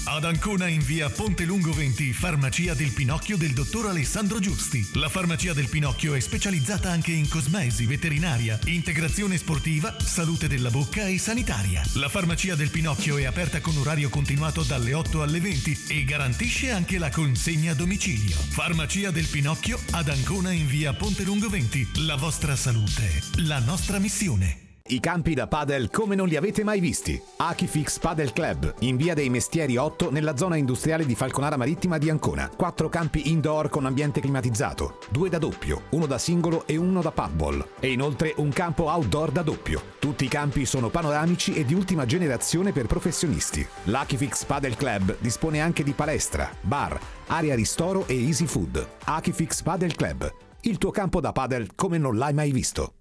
Ad 0.08 0.24
Ancona 0.24 0.68
in 0.68 0.82
via 0.82 1.10
Ponte 1.10 1.44
Lungo 1.44 1.72
20, 1.72 2.12
farmacia 2.12 2.74
del 2.74 2.92
Pinocchio 2.92 3.36
del 3.36 3.52
dottor 3.52 3.86
Alessandro 3.86 4.38
Giusti. 4.38 4.88
La 4.94 5.08
farmacia 5.08 5.52
del 5.52 5.68
Pinocchio 5.68 6.14
è 6.14 6.20
specializzata 6.20 6.88
anche 6.88 7.10
in 7.10 7.28
cosmesi, 7.28 7.86
veterinaria, 7.86 8.56
integrazione 8.66 9.36
sportiva, 9.36 9.96
salute 9.98 10.46
della 10.46 10.70
bocca 10.70 11.08
e 11.08 11.18
sanitaria. 11.18 11.82
La 11.94 12.08
farmacia 12.08 12.54
del 12.54 12.70
Pinocchio 12.70 13.16
è 13.18 13.24
aperta 13.24 13.60
con 13.60 13.76
orario 13.78 14.08
continuato 14.08 14.62
dalle 14.62 14.94
8 14.94 15.22
alle 15.22 15.40
20 15.40 15.86
e 15.88 16.04
garantisce 16.04 16.70
anche 16.70 16.98
la 16.98 17.10
consegna 17.10 17.72
a 17.72 17.74
domicilio. 17.74 18.36
Farmacia 18.36 19.10
del 19.10 19.26
Pinocchio 19.26 19.76
ad 19.90 20.08
Ancona 20.08 20.52
in 20.52 20.68
via 20.68 20.94
Ponte 20.94 21.24
Lungo 21.24 21.48
20. 21.48 22.04
La 22.06 22.14
vostra 22.14 22.54
salute, 22.54 23.22
la 23.38 23.58
nostra 23.58 23.98
missione. 23.98 24.65
I 24.88 25.00
campi 25.00 25.34
da 25.34 25.48
padel 25.48 25.90
come 25.90 26.14
non 26.14 26.28
li 26.28 26.36
avete 26.36 26.62
mai 26.62 26.78
visti. 26.78 27.20
Akifix 27.38 27.98
Padel 27.98 28.32
Club, 28.32 28.72
in 28.80 28.96
via 28.96 29.14
dei 29.14 29.28
Mestieri 29.28 29.76
8, 29.76 30.12
nella 30.12 30.36
zona 30.36 30.54
industriale 30.54 31.04
di 31.04 31.16
Falconara 31.16 31.56
Marittima 31.56 31.98
di 31.98 32.08
Ancona. 32.08 32.48
Quattro 32.54 32.88
campi 32.88 33.32
indoor 33.32 33.68
con 33.68 33.84
ambiente 33.84 34.20
climatizzato, 34.20 34.98
due 35.08 35.28
da 35.28 35.38
doppio, 35.38 35.82
uno 35.90 36.06
da 36.06 36.18
singolo 36.18 36.68
e 36.68 36.76
uno 36.76 37.00
da 37.00 37.10
paddball. 37.10 37.66
E 37.80 37.90
inoltre 37.90 38.34
un 38.36 38.50
campo 38.50 38.84
outdoor 38.84 39.32
da 39.32 39.42
doppio. 39.42 39.82
Tutti 39.98 40.24
i 40.24 40.28
campi 40.28 40.64
sono 40.64 40.88
panoramici 40.88 41.54
e 41.54 41.64
di 41.64 41.74
ultima 41.74 42.06
generazione 42.06 42.70
per 42.70 42.86
professionisti. 42.86 43.66
L'Akifix 43.84 44.44
Padel 44.44 44.76
Club 44.76 45.16
dispone 45.18 45.60
anche 45.60 45.82
di 45.82 45.94
palestra, 45.94 46.48
bar, 46.60 46.96
area 47.26 47.56
ristoro 47.56 48.06
e 48.06 48.14
easy 48.14 48.46
food. 48.46 48.86
Akifix 49.02 49.62
Padel 49.62 49.96
Club, 49.96 50.32
il 50.60 50.78
tuo 50.78 50.92
campo 50.92 51.20
da 51.20 51.32
padel 51.32 51.74
come 51.74 51.98
non 51.98 52.16
l'hai 52.16 52.34
mai 52.34 52.52
visto. 52.52 52.92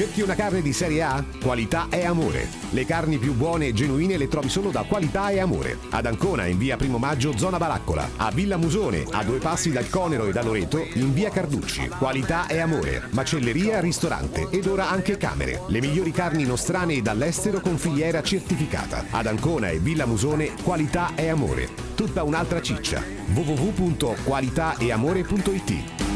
Cerchi 0.00 0.22
una 0.22 0.34
carne 0.34 0.62
di 0.62 0.72
serie 0.72 1.02
A? 1.02 1.22
Qualità 1.42 1.88
e 1.90 2.06
amore. 2.06 2.48
Le 2.70 2.86
carni 2.86 3.18
più 3.18 3.34
buone 3.34 3.66
e 3.66 3.74
genuine 3.74 4.16
le 4.16 4.28
trovi 4.28 4.48
solo 4.48 4.70
da 4.70 4.84
Qualità 4.84 5.28
e 5.28 5.40
Amore. 5.40 5.76
Ad 5.90 6.06
Ancona 6.06 6.46
in 6.46 6.56
via 6.56 6.78
Primo 6.78 6.96
Maggio, 6.96 7.36
zona 7.36 7.58
Baraccola. 7.58 8.08
A 8.16 8.30
Villa 8.30 8.56
Musone, 8.56 9.04
a 9.10 9.22
due 9.24 9.40
passi 9.40 9.70
dal 9.70 9.90
Conero 9.90 10.24
e 10.24 10.32
da 10.32 10.42
Loreto, 10.42 10.82
in 10.94 11.12
via 11.12 11.28
Carducci. 11.28 11.90
Qualità 11.98 12.46
e 12.46 12.60
Amore. 12.60 13.08
Macelleria, 13.10 13.80
ristorante 13.80 14.46
ed 14.48 14.64
ora 14.64 14.88
anche 14.88 15.18
camere. 15.18 15.60
Le 15.66 15.80
migliori 15.80 16.12
carni 16.12 16.44
nostrane 16.44 17.02
dall'estero 17.02 17.60
con 17.60 17.76
filiera 17.76 18.22
certificata. 18.22 19.04
Ad 19.10 19.26
Ancona 19.26 19.68
e 19.68 19.80
Villa 19.80 20.06
Musone, 20.06 20.52
Qualità 20.62 21.10
e 21.14 21.28
Amore. 21.28 21.68
Tutta 21.94 22.22
un'altra 22.22 22.62
ciccia. 22.62 23.02
www.qualitaeamore.it 23.34 26.09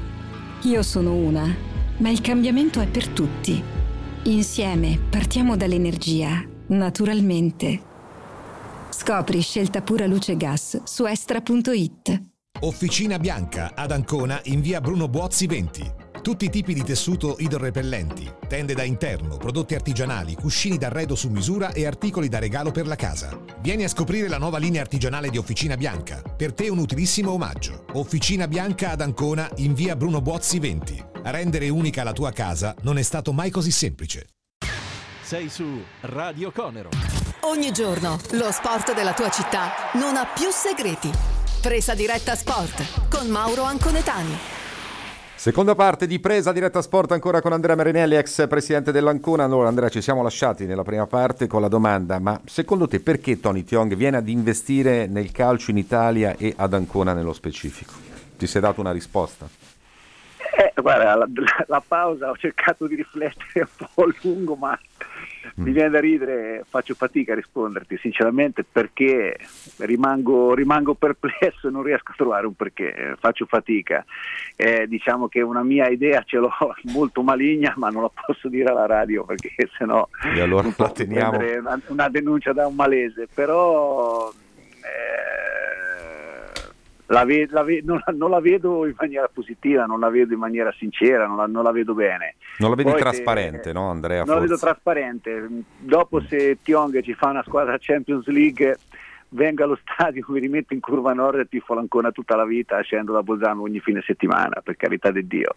Io 0.63 0.83
sono 0.83 1.13
una, 1.13 1.55
ma 1.99 2.09
il 2.09 2.23
cambiamento 2.23 2.81
è 2.81 2.87
per 2.87 3.07
tutti. 3.09 3.63
Insieme 4.23 4.99
partiamo 5.11 5.55
dall'energia, 5.55 6.43
naturalmente. 6.69 7.83
Scopri 8.89 9.43
scelta 9.43 9.83
pura 9.83 10.07
luce 10.07 10.35
gas 10.35 10.83
su 10.85 11.05
estra.it. 11.05 12.38
Officina 12.61 13.21
Bianca 13.21 13.71
ad 13.77 13.93
Ancona 13.93 14.41
in 14.45 14.61
via 14.61 14.81
Bruno 14.81 15.07
Buozzi 15.07 15.47
20. 15.47 15.95
Tutti 16.21 16.47
i 16.47 16.51
tipi 16.51 16.75
di 16.75 16.83
tessuto 16.83 17.37
idrorepellenti, 17.39 18.29
tende 18.49 18.75
da 18.75 18.83
interno, 18.83 19.37
prodotti 19.37 19.77
artigianali, 19.77 20.35
cuscini 20.35 20.77
d'arredo 20.77 21.15
su 21.15 21.29
misura 21.29 21.71
e 21.71 21.87
articoli 21.87 22.29
da 22.29 22.41
regalo 22.41 22.73
per 22.73 22.89
la 22.89 22.97
casa. 22.97 23.39
Vieni 23.61 23.85
a 23.85 23.89
scoprire 23.89 24.27
la 24.27 24.39
nuova 24.39 24.59
linea 24.59 24.81
artigianale 24.81 25.31
di 25.31 25.39
Officina 25.39 25.77
Bianca. 25.77 26.21
Per 26.21 26.53
te 26.53 26.69
un 26.69 26.79
utilissimo 26.79 27.31
omaggio. 27.31 27.85
Officina 27.93 28.49
Bianca 28.49 28.91
ad 28.91 29.03
Ancona 29.03 29.49
in 29.59 29.73
via 29.73 29.95
Bruno 29.95 30.21
Buozzi 30.21 30.59
20. 30.59 31.05
Rendere 31.23 31.69
unica 31.69 32.03
la 32.03 32.13
tua 32.13 32.33
casa 32.33 32.75
non 32.83 32.99
è 32.99 33.03
stato 33.03 33.33
mai 33.33 33.51
così 33.51 33.71
semplice. 33.71 34.31
Sei 35.23 35.49
su 35.49 35.81
Radio 36.01 36.51
Conero. 36.51 36.89
Ogni 37.43 37.71
giorno 37.71 38.19
lo 38.33 38.51
sport 38.51 38.95
della 38.95 39.15
tua 39.15 39.31
città 39.31 39.71
non 39.95 40.17
ha 40.17 40.27
più 40.27 40.49
segreti. 40.51 41.38
Presa 41.63 41.95
diretta 41.95 42.35
sport 42.35 43.09
con 43.11 43.29
Mauro 43.29 43.63
Anconetani. 43.63 44.37
Seconda 45.35 45.75
parte 45.75 46.07
di 46.07 46.19
presa 46.19 46.53
diretta 46.53 46.83
sport 46.83 47.13
ancora 47.13 47.41
con 47.41 47.53
Andrea 47.53 47.77
Marinelli, 47.77 48.17
ex 48.17 48.47
presidente 48.49 48.91
dell'Ancona. 48.93 49.45
Allora 49.45 49.69
Andrea 49.69 49.89
ci 49.89 50.01
siamo 50.03 50.23
lasciati 50.23 50.67
nella 50.67 50.83
prima 50.83 51.07
parte 51.07 51.47
con 51.47 51.61
la 51.61 51.69
domanda, 51.69 52.19
ma 52.19 52.41
secondo 52.45 52.87
te 52.89 53.01
perché 53.01 53.39
Tony 53.41 53.63
Tiong 53.65 53.95
viene 53.95 54.17
ad 54.17 54.29
investire 54.29 55.07
nel 55.07 55.31
calcio 55.33 55.71
in 55.71 55.79
Italia 55.79 56.35
e 56.37 56.55
ad 56.57 56.75
Ancona 56.75 57.13
nello 57.13 57.33
specifico? 57.33 57.93
Ti 58.37 58.47
sei 58.47 58.61
dato 58.61 58.81
una 58.81 58.93
risposta? 58.93 59.49
Eh, 60.59 60.73
guarda, 60.81 61.15
la, 61.15 61.27
la- 61.33 61.65
la 61.67 61.83
pausa 61.87 62.31
ho 62.31 62.37
cercato 62.37 62.87
di 62.87 62.97
riflettere 62.97 63.69
un 63.79 63.87
po' 63.95 64.03
a 64.05 64.13
lungo, 64.23 64.55
ma 64.57 64.79
mi 65.65 65.73
viene 65.73 65.91
da 65.91 66.01
ridere, 66.01 66.65
faccio 66.69 66.95
fatica 66.95 67.33
a 67.33 67.37
risponderti 67.37 67.97
sinceramente 67.99 68.65
perché 68.65 69.37
rimango, 69.79 70.55
rimango 70.55 70.95
perplesso 70.95 71.69
e 71.69 71.71
non 71.71 71.83
riesco 71.83 72.13
a 72.13 72.15
trovare 72.17 72.47
un 72.47 72.55
perché, 72.55 73.17
faccio 73.19 73.47
fatica. 73.47 74.05
Eh, 74.57 74.87
diciamo 74.87 75.29
che 75.29 75.41
una 75.41 75.63
mia 75.63 75.89
idea 75.89 76.23
ce 76.25 76.39
l'ho 76.39 76.51
molto 76.93 77.23
maligna, 77.23 77.75
ma 77.77 77.89
non 77.89 78.03
la 78.03 78.11
posso 78.27 78.49
dire 78.49 78.71
alla 78.71 78.87
radio 78.87 79.25
perché 79.25 79.69
sennò 79.77 80.09
E 80.35 80.41
allora 80.41 80.73
la 80.77 80.91
teniamo. 80.91 81.39
una 81.89 82.09
denuncia 82.09 82.53
da 82.53 82.67
un 82.67 82.75
malese, 82.75 83.29
però 83.33 84.31
eh, 84.31 85.58
la 87.11 87.25
ve- 87.25 87.47
la 87.51 87.63
ve- 87.63 87.83
non, 87.85 88.03
non 88.15 88.31
la 88.31 88.41
vedo 88.41 88.87
in 88.87 88.95
maniera 88.99 89.29
positiva, 89.33 89.85
non 89.87 90.01
la 90.01 90.09
vedo 90.11 90.33
in 90.35 90.39
maniera 90.39 90.73
sincera, 90.77 91.27
non 91.27 91.37
la, 91.37 91.47
non 91.47 91.63
la 91.63 91.73
vedo 91.73 91.95
bene. 91.95 92.35
Non 92.59 92.71
la 92.71 92.77
vedi 92.77 92.91
Poi 92.91 92.99
se- 92.99 93.05
trasparente, 93.05 93.73
no 93.73 93.89
Andrea? 93.91 94.25
non 94.25 94.35
la 94.37 94.41
vedo 94.41 94.57
forse? 94.57 94.65
trasparente. 94.65 95.49
Dopo 95.79 96.21
se 96.21 96.59
Tiong 96.63 97.01
ci 97.03 97.15
fa 97.15 97.29
una 97.29 97.43
squadra 97.43 97.77
Champions 97.79 98.27
League, 98.27 98.77
vengo 99.31 99.65
allo 99.65 99.79
stadio, 99.83 100.25
mi 100.29 100.41
rimetto 100.41 100.75
in 100.75 100.81
curva 100.81 101.13
nord 101.15 101.39
e 101.41 101.49
tifo 101.49 101.75
l'Ancona 101.75 102.11
tutta 102.13 102.37
la 102.37 102.45
vita, 102.45 102.81
scendo 102.83 103.13
da 103.13 103.23
Bolzano 103.23 103.63
ogni 103.63 103.81
fine 103.81 104.03
settimana, 104.05 104.61
per 104.63 104.77
carità 104.77 105.11
di 105.11 105.27
Dio. 105.27 105.53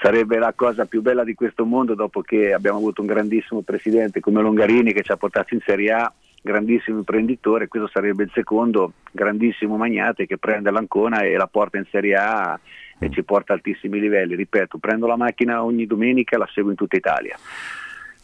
Sarebbe 0.00 0.38
la 0.38 0.52
cosa 0.56 0.86
più 0.86 1.02
bella 1.02 1.22
di 1.24 1.34
questo 1.34 1.64
mondo 1.64 1.94
dopo 1.94 2.20
che 2.20 2.52
abbiamo 2.52 2.78
avuto 2.78 3.00
un 3.00 3.06
grandissimo 3.06 3.62
presidente 3.62 4.20
come 4.20 4.42
Longarini 4.42 4.92
che 4.92 5.02
ci 5.02 5.12
ha 5.12 5.16
portato 5.16 5.54
in 5.54 5.60
Serie 5.64 5.92
A, 5.92 6.12
grandissimo 6.46 6.98
imprenditore, 6.98 7.66
questo 7.66 7.88
sarebbe 7.92 8.22
il 8.22 8.30
secondo 8.32 8.92
grandissimo 9.10 9.76
magnate 9.76 10.26
che 10.26 10.38
prende 10.38 10.70
l'Ancona 10.70 11.22
e 11.22 11.36
la 11.36 11.48
porta 11.48 11.76
in 11.76 11.86
Serie 11.90 12.14
A 12.14 12.58
e 12.98 13.10
ci 13.10 13.24
porta 13.24 13.52
a 13.52 13.56
altissimi 13.56 13.98
livelli. 13.98 14.36
Ripeto, 14.36 14.78
prendo 14.78 15.06
la 15.06 15.16
macchina 15.16 15.64
ogni 15.64 15.86
domenica 15.86 16.36
e 16.36 16.38
la 16.38 16.48
seguo 16.52 16.70
in 16.70 16.76
tutta 16.76 16.96
Italia. 16.96 17.36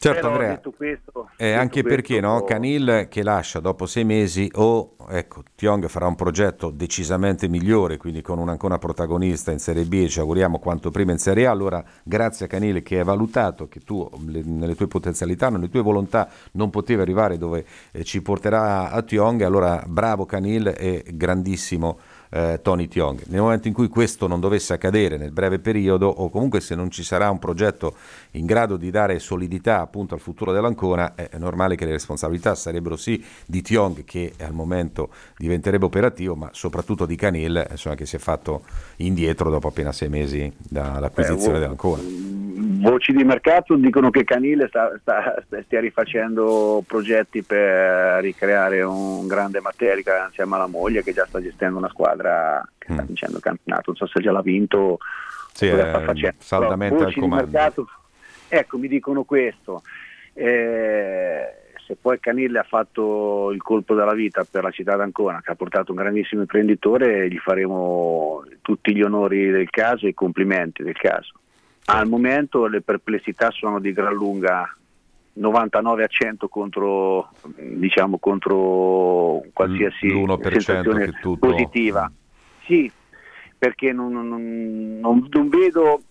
Certo 0.03 0.20
Però, 0.20 0.32
Andrea, 0.32 0.61
questo, 0.76 1.28
Eh, 1.36 1.53
anche 1.53 1.82
questo, 1.82 1.88
perché 1.88 2.20
no? 2.20 2.42
Canil 2.42 3.07
che 3.09 3.22
lascia 3.22 3.61
dopo 3.61 3.86
sei 3.86 4.03
mesi 4.03 4.50
o 4.55 4.96
ecco, 5.09 5.44
Tiong 5.55 5.86
farà 5.86 6.09
un 6.09 6.16
progetto 6.16 6.70
decisamente 6.70 7.46
migliore, 7.46 7.98
quindi 7.98 8.20
con 8.20 8.40
un 8.40 8.48
ancora 8.48 8.78
protagonista 8.78 9.53
in 9.53 9.61
Serie 9.61 9.84
B 9.84 9.92
e 9.92 10.09
ci 10.09 10.18
auguriamo 10.18 10.59
quanto 10.59 10.90
prima 10.90 11.12
in 11.12 11.18
Serie 11.18 11.46
A, 11.46 11.53
allora 11.53 11.84
grazie 12.03 12.46
a 12.46 12.48
Canil 12.48 12.82
che 12.82 12.98
hai 12.98 13.05
valutato 13.05 13.68
che 13.68 13.78
tu 13.78 14.11
le- 14.26 14.42
nelle 14.44 14.74
tue 14.74 14.88
potenzialità, 14.88 15.50
nelle 15.50 15.68
tue 15.68 15.82
volontà 15.82 16.28
non 16.55 16.70
potevi 16.70 17.00
arrivare 17.00 17.38
dove 17.38 17.64
eh, 17.92 18.03
ci 18.03 18.22
porterà 18.22 18.90
a 18.90 19.03
Tiong, 19.03 19.42
allora 19.42 19.84
bravo 19.86 20.26
Canil 20.26 20.74
e 20.76 21.05
grandissimo 21.14 21.98
eh, 22.33 22.61
Tony 22.62 22.89
Tiong. 22.89 23.24
Nel 23.26 23.41
momento 23.41 23.68
in 23.68 23.74
cui 23.74 23.89
questo 23.89 24.26
non 24.26 24.41
dovesse 24.41 24.72
accadere 24.72 25.16
nel 25.16 25.30
breve 25.30 25.59
periodo 25.59 26.09
o 26.09 26.30
comunque 26.30 26.61
se 26.61 26.74
non 26.74 26.91
ci 26.91 27.03
sarà 27.03 27.30
un 27.30 27.39
progetto 27.39 27.95
in 28.33 28.47
grado 28.47 28.76
di 28.76 28.91
dare 28.91 29.18
solidità 29.18 29.80
appunto 29.80 30.14
al 30.14 30.20
futuro 30.20 30.53
dell'Ancona, 30.53 31.14
è 31.14 31.28
normale 31.37 31.76
che 31.76 31.85
le 31.85 31.93
responsabilità 31.93 32.55
sarebbero 32.55 32.97
sì 32.97 33.22
di 33.47 33.61
Tiong 33.61 34.05
che 34.05 34.33
al 34.41 34.53
momento 34.53 35.11
diventerebbe 35.37 35.85
operativo, 35.85 36.35
ma 36.35 36.49
soprattutto 36.53 37.07
di 37.07 37.16
Canil 37.16 37.66
insomma, 37.70 37.95
che 37.95 38.07
si 38.07 38.16
è 38.16 38.18
fatto 38.18 38.62
indietro 38.97 39.51
dopo 39.51 39.68
appena 39.68 39.93
sei 39.93 40.09
mesi 40.09 40.51
dall'acquisizione 40.57 41.57
Eh, 41.57 41.61
dell'Ancona. 41.61 42.03
Voci 42.83 43.12
di 43.12 43.22
mercato 43.22 43.76
dicono 43.76 44.11
che 44.11 44.24
Canile 44.24 44.66
sta, 44.68 44.97
sta- 45.01 45.35
stia 45.64 45.80
rifacendo 45.80 46.83
progetti 46.87 47.43
per 47.43 48.20
ricreare 48.22 48.83
un 48.83 49.26
grande 49.26 49.61
Materica 49.61 50.26
insieme 50.26 50.57
alla 50.57 50.66
moglie 50.66 51.03
che 51.03 51.12
già 51.12 51.24
sta 51.26 51.41
gestendo 51.41 51.78
una 51.78 51.89
squadra 51.89 52.22
che 52.79 52.93
sta 52.93 53.03
vincendo 53.03 53.37
il 53.37 53.43
campionato. 53.43 53.83
Non 53.87 53.97
so 53.97 54.07
se 54.07 54.20
già 54.20 54.33
l'ha 54.33 54.43
vinto 54.43 54.99
Sì, 55.53 55.68
cosa 55.68 55.87
eh, 55.87 55.89
sta 55.89 56.01
facendo. 56.01 56.37
saldamente 56.39 56.97
Però 56.97 57.09
al 57.09 57.14
comando. 57.14 57.45
mercato, 57.45 57.89
ecco, 58.49 58.79
mi 58.79 58.89
dicono 58.89 59.25
questo. 59.25 59.83
Eh, 60.35 61.55
se 61.87 61.97
poi 62.01 62.20
Canille 62.20 62.59
ha 62.61 62.64
fatto 62.64 63.51
il 63.53 63.61
colpo 63.61 63.95
della 63.95 64.14
vita 64.14 64.47
per 64.49 64.62
la 64.62 64.70
città 64.70 64.97
d'Ancona, 64.97 65.41
che 65.43 65.51
ha 65.51 65.57
portato 65.57 65.93
un 65.93 65.99
grandissimo 65.99 66.43
imprenditore, 66.43 67.29
gli 67.29 67.39
faremo 67.39 68.45
tutti 68.62 68.95
gli 68.95 69.03
onori 69.03 69.51
del 69.51 69.68
caso 69.68 70.07
e 70.07 70.11
i 70.11 70.14
complimenti 70.14 70.83
del 70.83 70.97
caso. 70.97 71.33
Al 71.87 72.09
momento 72.09 72.66
le 72.66 72.81
perplessità 72.81 73.51
sono 73.51 73.81
di 73.81 73.93
gran 73.93 74.14
lunga 74.14 74.75
99 75.35 76.05
a 76.05 76.07
100 76.07 76.49
contro, 76.49 77.30
diciamo, 77.57 78.18
contro 78.18 79.43
qualsiasi 79.53 80.09
L'1% 80.09 80.51
sensazione 80.51 81.11
tutto- 81.20 81.49
positiva. 81.49 82.11
Sì, 82.64 82.91
perché 83.57 83.93
non, 83.93 84.12
non- 84.12 84.99
non- 85.01 85.28
non 85.30 85.49
vedo 85.49 86.03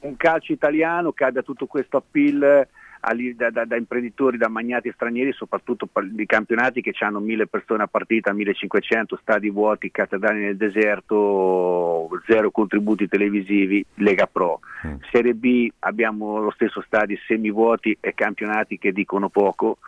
un 0.00 0.16
calcio 0.16 0.52
italiano 0.52 1.12
che 1.12 1.24
abbia 1.24 1.42
tutto 1.42 1.66
questo 1.66 1.96
appeal 1.96 2.66
da, 3.34 3.50
da- 3.50 3.64
da 3.64 3.76
imprenditori, 3.76 4.36
da 4.36 4.48
magnati 4.48 4.90
stranieri, 4.92 5.32
soprattutto 5.32 5.88
di 6.02 6.26
campionati 6.26 6.80
che 6.80 6.92
hanno 7.00 7.20
mille 7.20 7.46
persone 7.46 7.82
a 7.82 7.86
partita, 7.86 8.32
1500 8.32 9.18
stadi 9.20 9.50
vuoti, 9.50 9.90
cattedrali 9.90 10.40
nel 10.40 10.56
deserto, 10.56 12.08
zero 12.26 12.50
contributi 12.50 13.08
televisivi, 13.08 13.84
Lega 13.94 14.26
Pro. 14.26 14.60
Serie 15.10 15.34
B 15.34 15.68
abbiamo 15.80 16.38
lo 16.38 16.50
stesso 16.50 16.82
stadi 16.82 17.18
semivuoti 17.26 17.96
e 18.00 18.14
campionati 18.14 18.78
che 18.78 18.92
dicono 18.92 19.28
poco. 19.28 19.78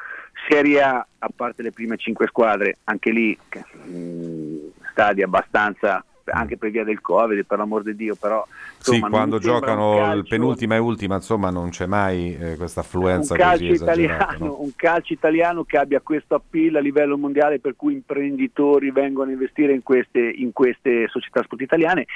Serie 0.49 0.83
A, 0.83 1.07
a 1.19 1.29
parte 1.35 1.63
le 1.63 1.73
prime 1.73 1.97
cinque 1.97 2.27
squadre, 2.27 2.79
anche 2.85 3.11
lì 3.11 3.37
mh, 3.85 4.91
stadi 4.91 5.23
abbastanza 5.23 6.05
anche 6.31 6.57
per 6.57 6.71
via 6.71 6.85
del 6.85 7.01
Covid, 7.01 7.45
per 7.45 7.59
l'amor 7.59 7.83
di 7.83 7.95
Dio, 7.95 8.15
però 8.15 8.47
Sì, 8.79 8.91
insomma, 8.91 8.99
non 9.01 9.11
quando 9.11 9.39
giocano 9.39 9.93
il 9.97 9.99
calcio- 10.01 10.29
penultima 10.29 10.75
e 10.75 10.79
ultima, 10.79 11.15
insomma, 11.17 11.51
non 11.51 11.71
c'è 11.71 11.87
mai 11.87 12.37
eh, 12.37 12.57
questa 12.57 12.81
affluenza 12.81 13.35
un 13.35 13.39
calcio, 13.39 13.67
così 13.67 13.83
italiano, 13.83 14.37
no? 14.39 14.61
un 14.61 14.71
calcio 14.77 15.13
italiano 15.13 15.65
che 15.65 15.77
abbia 15.77 16.01
questo 16.01 16.35
appeal 16.35 16.77
a 16.77 16.81
livello 16.81 17.19
mondiale 17.19 17.61
per 17.61 17.75
cui 17.77 17.95
imprenditori 17.95 18.91
vengono 18.91 19.31
a 19.31 19.33
investire 19.33 19.73
in 19.73 19.83
queste, 19.83 20.21
in 20.21 20.53
queste 20.53 21.09
società 21.09 21.43
sport 21.43 21.61
italiane. 21.63 22.07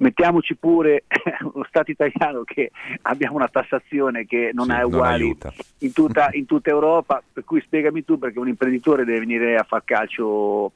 Mettiamoci 0.00 0.54
pure 0.54 1.04
uno 1.52 1.64
Stato 1.68 1.90
italiano 1.90 2.44
che 2.44 2.70
abbiamo 3.02 3.34
una 3.34 3.48
tassazione 3.48 4.26
che 4.26 4.50
non 4.52 4.66
Sì, 4.66 4.72
è 4.72 4.82
uguale 4.82 5.34
in 5.78 5.92
tutta, 5.92 6.28
in 6.34 6.46
tutta 6.46 6.70
Europa, 6.70 7.20
per 7.32 7.44
cui 7.44 7.60
spiegami 7.60 8.04
tu 8.04 8.16
perché 8.16 8.38
un 8.38 8.46
imprenditore 8.46 9.04
deve 9.04 9.18
venire 9.20 9.56
a 9.56 9.64
far 9.64 9.82
calcio 9.84 10.70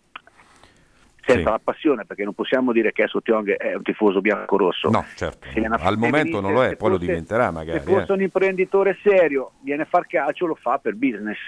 senza 1.25 1.43
Sì. 1.43 1.51
la 1.51 1.61
passione, 1.63 2.05
perché 2.05 2.25
non 2.25 2.35
possiamo 2.35 2.73
dire 2.73 2.93
che 2.93 3.03
adesso 3.03 3.23
Tiong 3.23 3.57
è 3.57 3.75
un 3.75 3.83
tifoso 3.83 4.21
bianco-rosso. 4.21 4.91
No, 4.91 5.05
certo. 5.15 5.47
Al 5.79 5.97
momento 5.97 6.41
non 6.41 6.53
lo 6.53 6.65
è, 6.65 6.77
poi 6.77 6.91
lo 6.91 6.97
fosse- 6.97 7.07
diventerà 7.07 7.51
magari. 7.51 7.79
Se 7.79 7.85
fosse 7.85 8.11
eh. 8.11 8.15
un 8.15 8.23
imprenditore 8.23 8.99
serio, 9.03 9.53
viene 9.61 9.83
a 9.83 9.87
far 9.87 10.07
calcio, 10.07 10.47
lo 10.47 10.55
fa 10.55 10.79
per 10.79 10.95
business. 10.95 11.39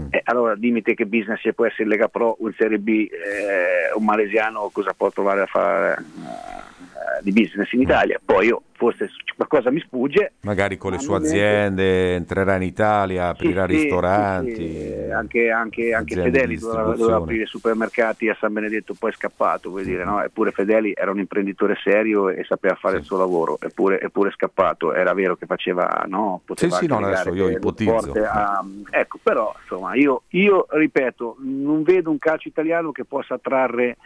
Mm. 0.00 0.06
Eh, 0.10 0.20
allora 0.24 0.54
dimmi 0.56 0.82
te 0.82 0.94
che 0.94 1.06
business 1.06 1.40
se 1.40 1.52
può 1.52 1.66
essere 1.66 1.88
Lega 1.88 2.08
Pro 2.08 2.36
in 2.40 2.52
Serie 2.56 2.78
B, 2.78 2.88
eh, 2.88 3.96
un 3.96 4.04
malesiano 4.04 4.68
cosa 4.72 4.92
può 4.92 5.10
trovare 5.10 5.42
a 5.42 5.46
fare 5.46 5.96
eh, 5.98 6.73
di 7.22 7.32
business 7.32 7.72
in 7.72 7.80
Italia. 7.80 8.20
Poi 8.22 8.46
io 8.46 8.62
forse 8.72 9.08
qualcosa 9.36 9.70
mi 9.70 9.80
sfugge. 9.80 10.34
Magari 10.42 10.76
con 10.76 10.92
le 10.92 10.98
sue 10.98 11.16
aziende 11.16 12.14
entrerà 12.14 12.56
in 12.56 12.62
Italia, 12.62 13.28
aprirà 13.28 13.66
sì, 13.66 13.72
ristoranti. 13.72 14.54
sì, 14.54 14.74
sì, 14.74 15.10
Anche, 15.10 15.50
anche, 15.50 15.94
anche 15.94 16.14
Fedeli 16.16 16.58
doveva, 16.58 17.16
aprire 17.16 17.46
supermercati 17.46 18.28
a 18.28 18.36
San 18.38 18.52
Benedetto, 18.52 18.94
poi 18.94 19.10
è 19.10 19.14
scappato, 19.14 19.70
vuoi 19.70 19.84
dire, 19.84 20.04
no? 20.04 20.22
Eppure 20.22 20.50
Fedeli 20.50 20.92
era 20.94 21.10
un 21.10 21.18
imprenditore 21.18 21.76
serio 21.82 22.28
e 22.28 22.44
sapeva 22.44 22.74
fare 22.74 22.98
il 22.98 23.04
suo 23.04 23.16
lavoro, 23.16 23.58
eppure, 23.60 24.00
eppure 24.00 24.30
è 24.30 24.32
scappato. 24.32 24.92
Era 24.92 25.14
vero 25.14 25.36
che 25.36 25.46
faceva, 25.46 26.04
no? 26.08 26.40
Poteva 26.44 26.76
Sì, 26.76 26.84
sì, 26.84 26.86
no, 26.86 26.98
adesso 26.98 27.32
io 27.34 27.48
ipotizzo. 27.48 28.12
a- 28.12 28.64
ecco, 28.90 29.18
però 29.22 29.54
insomma, 29.60 29.94
io, 29.94 30.22
io 30.30 30.66
ripeto, 30.68 31.36
non 31.40 31.82
vedo 31.82 32.10
un 32.10 32.18
calcio 32.18 32.48
italiano 32.48 32.92
che 32.92 33.04
possa 33.04 33.34
attrarre 33.34 33.96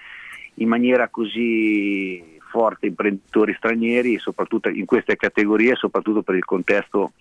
in 0.54 0.68
maniera 0.68 1.08
così 1.08 2.37
forte 2.48 2.86
imprenditori 2.86 3.54
stranieri, 3.54 4.18
soprattutto 4.18 4.68
in 4.68 4.84
queste 4.84 5.16
categorie, 5.16 5.74
soprattutto 5.74 6.22
per 6.22 6.34
il 6.34 6.44
contesto 6.44 7.12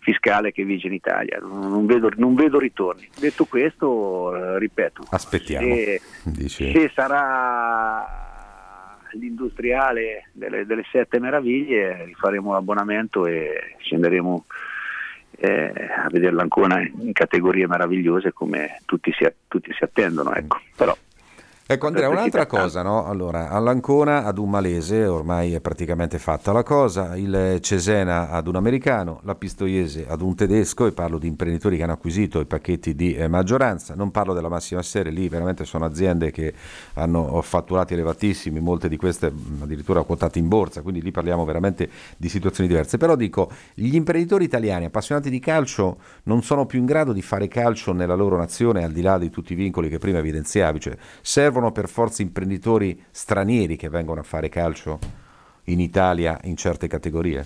fiscale 0.00 0.52
che 0.52 0.64
vige 0.64 0.86
in 0.86 0.94
Italia. 0.94 1.38
Non, 1.40 1.86
vedo, 1.86 2.10
non 2.16 2.34
vedo 2.34 2.58
ritorni. 2.58 3.08
Detto 3.18 3.44
questo, 3.44 4.34
eh, 4.34 4.58
ripeto, 4.58 5.06
Aspettiamo. 5.10 5.74
se, 5.74 6.00
se 6.46 6.90
sarà 6.94 8.26
l'industriale 9.12 10.28
delle, 10.32 10.66
delle 10.66 10.84
sette 10.90 11.18
meraviglie, 11.18 12.04
rifaremo 12.04 12.52
l'abbonamento 12.52 13.26
e 13.26 13.74
scenderemo 13.78 14.44
eh, 15.40 15.72
a 16.04 16.08
vederla 16.10 16.42
ancora 16.42 16.80
in 16.80 17.12
categorie 17.12 17.66
meravigliose 17.66 18.32
come 18.32 18.80
tutti 18.84 19.12
si, 19.12 19.26
tutti 19.46 19.72
si 19.72 19.84
attendono. 19.84 20.34
Ecco. 20.34 20.60
Però, 20.76 20.96
Ecco 21.70 21.88
Andrea, 21.88 22.08
un'altra 22.08 22.46
cosa, 22.46 22.80
no? 22.80 23.04
Allora, 23.04 23.50
all'Ancona 23.50 24.24
ad 24.24 24.38
un 24.38 24.48
malese, 24.48 25.04
ormai 25.04 25.52
è 25.52 25.60
praticamente 25.60 26.18
fatta 26.18 26.50
la 26.50 26.62
cosa, 26.62 27.14
il 27.14 27.58
Cesena 27.60 28.30
ad 28.30 28.46
un 28.46 28.56
americano, 28.56 29.20
la 29.24 29.34
Pistoiese 29.34 30.06
ad 30.08 30.22
un 30.22 30.34
tedesco, 30.34 30.86
e 30.86 30.92
parlo 30.92 31.18
di 31.18 31.26
imprenditori 31.26 31.76
che 31.76 31.82
hanno 31.82 31.92
acquisito 31.92 32.40
i 32.40 32.46
pacchetti 32.46 32.94
di 32.94 33.14
eh, 33.14 33.28
maggioranza, 33.28 33.94
non 33.94 34.10
parlo 34.10 34.32
della 34.32 34.48
massima 34.48 34.80
serie, 34.80 35.12
lì 35.12 35.28
veramente 35.28 35.66
sono 35.66 35.84
aziende 35.84 36.30
che 36.30 36.54
hanno 36.94 37.42
fatturati 37.42 37.92
elevatissimi, 37.92 38.60
molte 38.60 38.88
di 38.88 38.96
queste 38.96 39.30
addirittura 39.60 40.04
quotate 40.04 40.38
in 40.38 40.48
borsa, 40.48 40.80
quindi 40.80 41.02
lì 41.02 41.10
parliamo 41.10 41.44
veramente 41.44 41.90
di 42.16 42.30
situazioni 42.30 42.66
diverse. 42.66 42.96
Però 42.96 43.14
dico, 43.14 43.50
gli 43.74 43.94
imprenditori 43.94 44.44
italiani 44.44 44.86
appassionati 44.86 45.28
di 45.28 45.38
calcio 45.38 45.98
non 46.22 46.42
sono 46.42 46.64
più 46.64 46.78
in 46.78 46.86
grado 46.86 47.12
di 47.12 47.20
fare 47.20 47.46
calcio 47.46 47.92
nella 47.92 48.14
loro 48.14 48.38
nazione, 48.38 48.84
al 48.84 48.92
di 48.92 49.02
là 49.02 49.18
di 49.18 49.28
tutti 49.28 49.52
i 49.52 49.54
vincoli 49.54 49.90
che 49.90 49.98
prima 49.98 50.16
evidenziavi, 50.16 50.80
cioè 50.80 50.96
servono 51.20 51.57
per 51.72 51.88
forza 51.88 52.22
imprenditori 52.22 53.02
stranieri 53.10 53.76
che 53.76 53.88
vengono 53.88 54.20
a 54.20 54.24
fare 54.24 54.48
calcio 54.48 54.98
in 55.64 55.80
Italia 55.80 56.38
in 56.44 56.56
certe 56.56 56.86
categorie. 56.88 57.44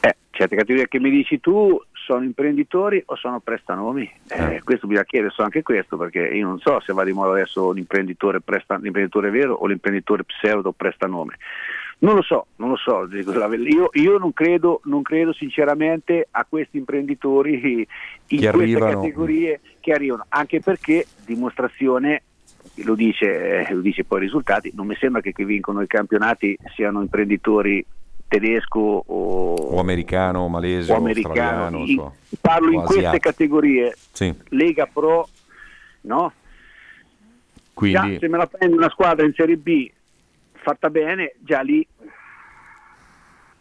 eh, 0.00 0.16
certe 0.30 0.56
categorie 0.56 0.88
che 0.88 0.98
mi 0.98 1.10
dici 1.10 1.40
tu 1.40 1.78
sono 1.92 2.24
imprenditori 2.24 3.02
o 3.06 3.16
sono 3.16 3.40
prestanomi? 3.40 4.10
Eh, 4.28 4.60
Questo 4.64 4.86
bisogna 4.86 5.04
chiedere, 5.04 5.32
so 5.32 5.42
anche 5.42 5.62
questo, 5.62 5.96
perché 5.96 6.20
io 6.20 6.46
non 6.46 6.58
so 6.58 6.80
se 6.80 6.92
va 6.92 7.04
di 7.04 7.12
moda 7.12 7.32
adesso 7.32 7.70
l'imprenditore, 7.72 8.40
presta, 8.40 8.76
l'imprenditore 8.76 9.30
vero 9.30 9.54
o 9.54 9.66
l'imprenditore 9.66 10.24
pseudo 10.24 10.72
prestanome. 10.72 11.36
Non 12.02 12.16
lo 12.16 12.22
so, 12.22 12.46
non 12.56 12.70
lo 12.70 12.76
so, 12.76 13.08
io, 13.12 13.90
io 13.92 14.18
non, 14.18 14.32
credo, 14.32 14.80
non 14.84 15.02
credo 15.02 15.32
sinceramente 15.32 16.26
a 16.32 16.44
questi 16.48 16.76
imprenditori 16.76 17.86
in 18.26 18.40
Che 18.40 18.50
queste 18.50 18.78
categorie 18.80 19.60
che 19.78 19.92
arrivano, 19.92 20.24
anche 20.28 20.58
perché 20.58 21.06
dimostrazione, 21.24 22.22
lo 22.84 22.96
dice, 22.96 23.66
eh, 23.68 23.72
lo 23.72 23.80
dice 23.80 24.02
poi 24.02 24.18
i 24.18 24.22
risultati, 24.22 24.72
non 24.74 24.88
mi 24.88 24.96
sembra 24.96 25.20
che 25.20 25.32
chi 25.32 25.44
vincono 25.44 25.80
i 25.80 25.86
campionati 25.86 26.58
siano 26.74 27.02
imprenditori 27.02 27.84
tedesco 28.26 28.80
o, 29.06 29.54
O 29.54 29.78
americano, 29.78 30.40
o 30.40 30.48
malese, 30.48 30.90
o 30.90 30.96
americano. 30.96 31.84
In- 31.84 31.98
so. 31.98 32.14
parlo 32.40 32.70
o 32.70 32.72
in 32.72 32.80
queste 32.80 32.96
asiatico. 33.06 33.28
categorie, 33.30 33.94
Sì, 34.10 34.34
Lega 34.48 34.86
Pro, 34.92 35.28
no? 36.02 36.32
quindi 37.74 38.12
Già, 38.14 38.18
se 38.18 38.28
me 38.28 38.38
la 38.38 38.46
prendi 38.48 38.76
una 38.76 38.90
squadra 38.90 39.24
in 39.24 39.34
Serie 39.34 39.56
B 39.56 39.88
fatta 40.62 40.88
bene, 40.90 41.34
già 41.40 41.60
lì 41.60 41.86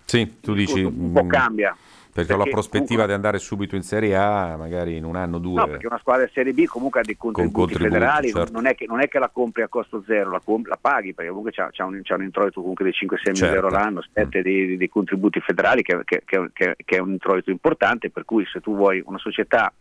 sì, 0.06 0.40
tu 0.42 0.54
dici 0.54 0.82
un 0.84 1.14
po' 1.14 1.24
mm, 1.24 1.30
cambia. 1.30 1.76
perché 2.12 2.34
ho 2.34 2.38
la 2.38 2.44
prospettiva 2.44 3.06
di 3.06 3.14
andare 3.14 3.40
subito 3.40 3.78
in 3.78 3.82
Serie 3.82 4.18
A, 4.18 4.58
magari 4.58 4.98
in 4.98 5.06
un 5.06 5.16
anno 5.16 5.38
o 5.38 5.40
due. 5.40 5.60
No, 5.62 5.68
perché 5.68 5.88
una 5.88 6.00
squadra 6.00 6.26
di 6.26 6.32
Serie 6.34 6.52
B 6.52 6.66
comunque 6.66 7.00
ha 7.00 7.04
dei 7.04 7.16
contributi, 7.16 7.56
contributi, 7.56 7.90
federali, 7.90 8.30
certo. 8.32 8.52
non, 8.52 8.66
è 8.66 8.76
che, 8.76 8.86
non 8.88 9.00
è 9.00 9.08
che 9.08 9.20
la 9.20 9.30
compri 9.30 9.62
a 9.62 9.70
costo 9.70 10.04
zero, 10.06 10.32
la, 10.32 10.42
com- 10.44 10.68
la 10.68 10.78
paghi 10.80 11.14
perché 11.14 11.30
comunque 11.30 11.54
c'ha 11.54 11.86
un, 11.86 12.02
un 12.06 12.24
introito 12.24 12.60
comunque 12.60 12.84
di 12.84 12.92
5-6 12.92 13.08
mila 13.08 13.34
Certo. 13.36 13.56
euro 13.56 13.70
l'anno, 13.70 14.02
spette 14.02 14.42
dei, 14.42 14.76
dei 14.76 14.90
contributi 14.90 15.40
federali 15.40 15.82
che, 15.82 16.02
che- 16.04 16.24
che- 16.26 16.76
è 16.86 16.98
un 17.00 17.12
introito 17.12 17.50
importante, 17.50 18.10
per 18.10 18.26
cui 18.26 18.46
se 18.52 18.60
tu 18.60 18.76
vuoi 18.76 19.02
una 19.06 19.18
società 19.18 19.72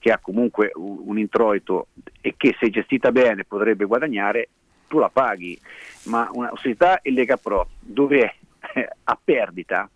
che 0.00 0.10
ha 0.10 0.18
comunque 0.18 0.72
un, 0.74 1.02
un 1.04 1.18
introito 1.18 1.88
e 2.20 2.34
che 2.36 2.56
se 2.58 2.70
gestita 2.70 3.12
bene 3.12 3.44
potrebbe 3.44 3.84
guadagnare, 3.84 4.48
tu 4.90 4.98
la 4.98 5.08
paghi, 5.08 5.56
ma 6.04 6.28
una 6.32 6.50
società 6.56 6.98
in 7.04 7.14
Lega 7.14 7.36
Pro 7.36 7.68
dove 7.78 8.34
è 8.58 8.88
a 9.04 9.18
perdita? 9.22 9.88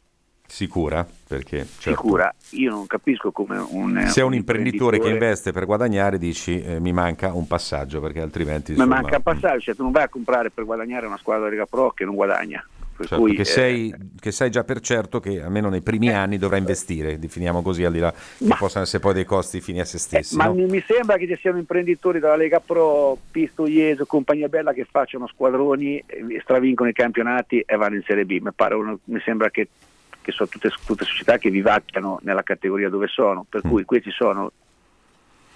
Sicura, 0.47 1.05
perché 1.27 1.67
certo, 1.79 2.03
sicura, 2.03 2.33
io 2.51 2.71
non 2.71 2.87
capisco 2.87 3.33
come 3.33 3.57
un, 3.57 4.05
se 4.07 4.21
è 4.21 4.23
un 4.23 4.35
imprenditore 4.35 5.01
che 5.01 5.09
investe 5.09 5.51
per 5.53 5.65
guadagnare 5.65 6.17
dici 6.19 6.63
eh, 6.63 6.79
mi 6.79 6.93
manca 6.93 7.33
un 7.33 7.47
passaggio 7.47 7.99
perché 8.01 8.21
altrimenti 8.21 8.73
Ma 8.73 8.85
insomma, 8.85 9.01
manca 9.01 9.17
il 9.17 9.23
passaggio, 9.23 9.61
cioè 9.61 9.75
tu 9.75 9.83
non 9.83 9.91
vai 9.91 10.05
a 10.05 10.09
comprare 10.09 10.51
per 10.51 10.65
guadagnare 10.65 11.07
una 11.07 11.17
squadra 11.17 11.47
di 11.47 11.53
Lega 11.53 11.67
Pro 11.67 11.91
che 11.91 12.05
non 12.05 12.15
guadagna. 12.15 12.65
Certo, 12.97 13.17
cui, 13.17 13.35
che, 13.35 13.41
eh, 13.41 13.45
sei, 13.45 13.93
che 14.21 14.31
sai 14.31 14.51
già 14.51 14.63
per 14.63 14.79
certo 14.79 15.19
che 15.19 15.43
almeno 15.43 15.69
nei 15.69 15.81
primi 15.83 16.11
anni 16.13 16.39
dovrai 16.39 16.61
investire, 16.61 17.19
definiamo 17.19 17.61
così 17.61 17.83
al 17.85 17.93
di 17.93 17.99
là 17.99 18.13
che 18.13 18.55
possano 18.57 18.85
essere 18.85 19.03
poi 19.03 19.15
dei 19.15 19.25
costi 19.25 19.61
fini 19.61 19.81
a 19.81 19.85
se 19.85 19.99
stessi. 19.99 20.35
Eh, 20.35 20.37
ma 20.37 20.45
no? 20.47 20.55
non 20.55 20.69
mi 20.71 20.83
sembra 20.87 21.17
che 21.17 21.27
ci 21.27 21.37
siano 21.41 21.59
imprenditori 21.59 22.21
della 22.21 22.37
Lega 22.37 22.61
Pro, 22.61 23.19
Pisto 23.33 23.67
Ieso, 23.67 24.07
compagnia 24.07 24.49
bella 24.49 24.73
che 24.73 24.87
facciano 24.89 25.27
squadroni, 25.27 26.03
eh, 26.07 26.39
stravincono 26.41 26.89
i 26.89 26.93
campionati 26.93 27.61
e 27.67 27.77
vanno 27.77 27.97
in 27.97 28.03
Serie 28.07 28.25
B. 28.25 28.39
Mi, 28.41 28.53
pare 28.55 28.75
uno- 28.77 29.01
mi 29.07 29.21
sembra 29.25 29.51
che, 29.51 29.69
che 30.23 30.31
sono 30.31 30.49
tutte, 30.49 30.71
tutte 30.87 31.05
società 31.05 31.37
che 31.37 31.51
vivacchiano 31.51 32.21
nella 32.23 32.45
categoria 32.45 32.89
dove 32.89 33.09
sono, 33.09 33.41
Mm. 33.41 33.51
per 33.51 33.61
cui 33.63 33.85
questi 33.85 34.11
sono 34.13 34.53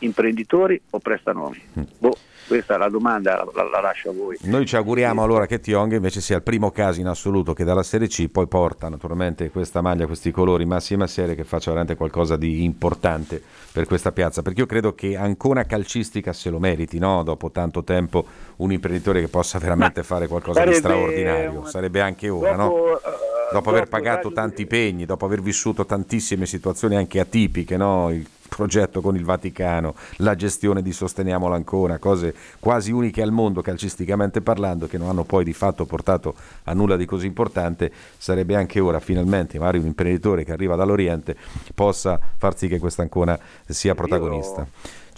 imprenditori 0.01 0.80
o 0.91 0.99
prestanomi. 0.99 1.61
Mm. 1.78 1.82
Boh, 1.99 2.16
questa 2.49 2.74
è 2.74 2.78
la 2.78 2.88
domanda, 2.88 3.36
la, 3.36 3.49
la- 3.62 3.68
la 3.70 3.80
lascio 3.80 4.11
a 4.11 4.12
voi. 4.12 4.36
Noi 4.42 4.66
ci 4.66 4.74
auguriamo 4.74 5.22
allora 5.22 5.46
che 5.46 5.61
Tiong 5.61 5.92
invece 5.92 6.20
sia 6.20 6.36
il 6.36 6.42
primo 6.42 6.70
caso 6.72 6.99
in 6.99 7.07
assoluto 7.07 7.53
che 7.53 7.62
dalla 7.62 7.82
Serie 7.84 8.09
C 8.09 8.28
poi 8.28 8.46
porta 8.49 8.88
naturalmente 8.88 9.51
questa 9.51 9.80
maglia, 9.82 10.07
questi 10.07 10.30
colori 10.32 10.64
massima 10.64 11.07
serie 11.07 11.34
che 11.34 11.44
faccia 11.44 11.70
veramente 11.70 11.94
qualcosa 11.96 12.36
di 12.36 12.64
importante 12.64 13.40
per 13.70 13.86
questa 13.86 14.11
piazza, 14.11 14.42
perché 14.42 14.61
io 14.61 14.66
credo 14.66 14.94
che 14.94 15.16
ancora 15.16 15.64
calcistica 15.64 16.32
se 16.32 16.51
lo 16.51 16.59
meriti, 16.59 16.99
no? 16.99 17.22
dopo 17.22 17.51
tanto 17.51 17.84
tempo 17.84 18.24
un 18.57 18.72
imprenditore 18.72 19.20
che 19.20 19.28
possa 19.28 19.59
veramente 19.59 20.03
fare 20.03 20.26
qualcosa 20.26 20.64
di 20.64 20.74
straordinario, 20.74 21.61
una- 21.61 21.68
sarebbe 21.68 22.01
anche 22.01 22.28
ora, 22.28 22.57
no? 22.57 22.68
Dopo, 22.68 22.99
eh, 22.99 23.53
dopo 23.53 23.68
aver 23.70 23.84
dopo 23.84 23.96
pagato 23.96 24.32
tanti 24.32 24.62
impegni, 24.62 25.05
dopo 25.05 25.24
aver 25.26 25.40
vissuto 25.40 25.84
tantissime 25.86 26.46
situazioni 26.46 26.96
anche 26.96 27.20
atipiche, 27.20 27.76
no? 27.76 28.11
il 28.11 28.26
progetto 28.49 29.01
con 29.01 29.16
il 29.16 29.24
Vaticano, 29.24 29.94
la 30.16 30.34
gestione 30.34 30.82
di 30.82 30.92
Sosteniamo 30.92 31.49
l'Ancona, 31.49 31.99
cose 31.99 32.34
quasi 32.59 32.90
uniche 32.90 33.22
al 33.22 33.30
mondo 33.30 33.62
calcisticamente 33.62 34.40
parlando 34.40 34.86
che 34.86 34.99
non 34.99 35.09
hanno 35.09 35.24
poi 35.24 35.44
di 35.44 35.53
fatto 35.53 35.84
portato 35.84 36.34
a 36.64 36.72
nulla 36.72 36.96
di 36.96 37.05
così 37.05 37.26
importante, 37.26 37.92
sarebbe 38.16 38.57
anche 38.57 38.80
ora 38.80 39.01
finalmente 39.01 39.59
magari 39.59 39.78
un 39.78 39.86
imprenditore 39.86 40.44
che 40.44 40.53
arriva 40.53 40.74
dall'Oriente 40.74 41.36
possa 41.74 42.18
far 42.36 42.57
sì 42.57 42.68
che 42.68 42.78
questa 42.78 43.03
Ancona 43.03 43.38
sia 43.66 43.94
protagonista. 43.94 44.66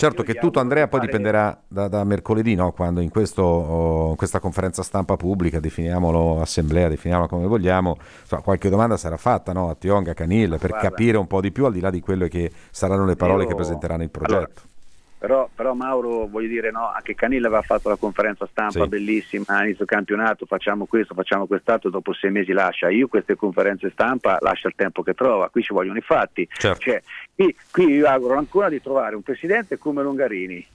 Certo 0.00 0.22
che 0.22 0.32
tutto 0.34 0.60
Andrea 0.60 0.88
poi 0.88 1.00
dipenderà 1.00 1.62
da, 1.68 1.86
da 1.88 2.04
mercoledì, 2.04 2.54
no? 2.54 2.72
quando 2.72 3.00
in 3.00 3.10
questo, 3.10 3.42
oh, 3.42 4.08
in 4.10 4.16
questa 4.16 4.40
conferenza 4.40 4.82
stampa 4.82 5.16
pubblica, 5.16 5.60
definiamolo 5.60 6.40
assemblea, 6.40 6.88
definiamola 6.88 7.28
come 7.28 7.46
vogliamo, 7.46 7.98
insomma, 8.22 8.40
qualche 8.40 8.70
domanda 8.70 8.96
sarà 8.96 9.18
fatta 9.18 9.52
no? 9.52 9.68
a 9.68 9.74
Tionga, 9.74 10.12
a 10.12 10.14
Canil, 10.14 10.56
per 10.58 10.70
Guarda. 10.70 10.88
capire 10.88 11.18
un 11.18 11.26
po' 11.26 11.42
di 11.42 11.52
più 11.52 11.66
al 11.66 11.72
di 11.72 11.80
là 11.80 11.90
di 11.90 12.00
quelle 12.00 12.28
che 12.28 12.50
saranno 12.70 13.04
le 13.04 13.14
parole 13.14 13.42
Io- 13.42 13.50
che 13.50 13.54
presenteranno 13.54 14.02
il 14.02 14.10
progetto. 14.10 14.36
Allora, 14.36 14.50
Però, 15.20 15.50
però 15.54 15.74
Mauro, 15.74 16.26
voglio 16.26 16.48
dire, 16.48 16.70
no, 16.70 16.90
anche 16.90 17.14
Canilla 17.14 17.48
aveva 17.48 17.60
fatto 17.60 17.90
la 17.90 17.96
conferenza 17.96 18.48
stampa 18.50 18.84
Sì. 18.84 18.88
bellissima 18.88 19.62
inizio 19.64 19.84
campionato, 19.84 20.46
facciamo 20.46 20.86
questo, 20.86 21.12
facciamo 21.12 21.46
quest'altro, 21.46 21.90
dopo 21.90 22.14
sei 22.14 22.30
mesi 22.30 22.52
lascia. 22.52 22.88
Io 22.88 23.06
queste 23.06 23.36
conferenze 23.36 23.90
stampa 23.90 24.38
lascia 24.40 24.68
il 24.68 24.74
tempo 24.74 25.02
che 25.02 25.12
trova, 25.12 25.50
qui 25.50 25.62
ci 25.62 25.74
vogliono 25.74 25.98
i 25.98 26.00
fatti. 26.00 26.48
Certo. 26.50 26.80
Cioè, 26.80 27.02
qui, 27.34 27.54
qui 27.70 27.92
io 27.92 28.06
auguro 28.06 28.38
ancora 28.38 28.70
di 28.70 28.80
trovare 28.80 29.14
un 29.14 29.20
presidente 29.20 29.76
come 29.76 30.02
Longarini. 30.02 30.66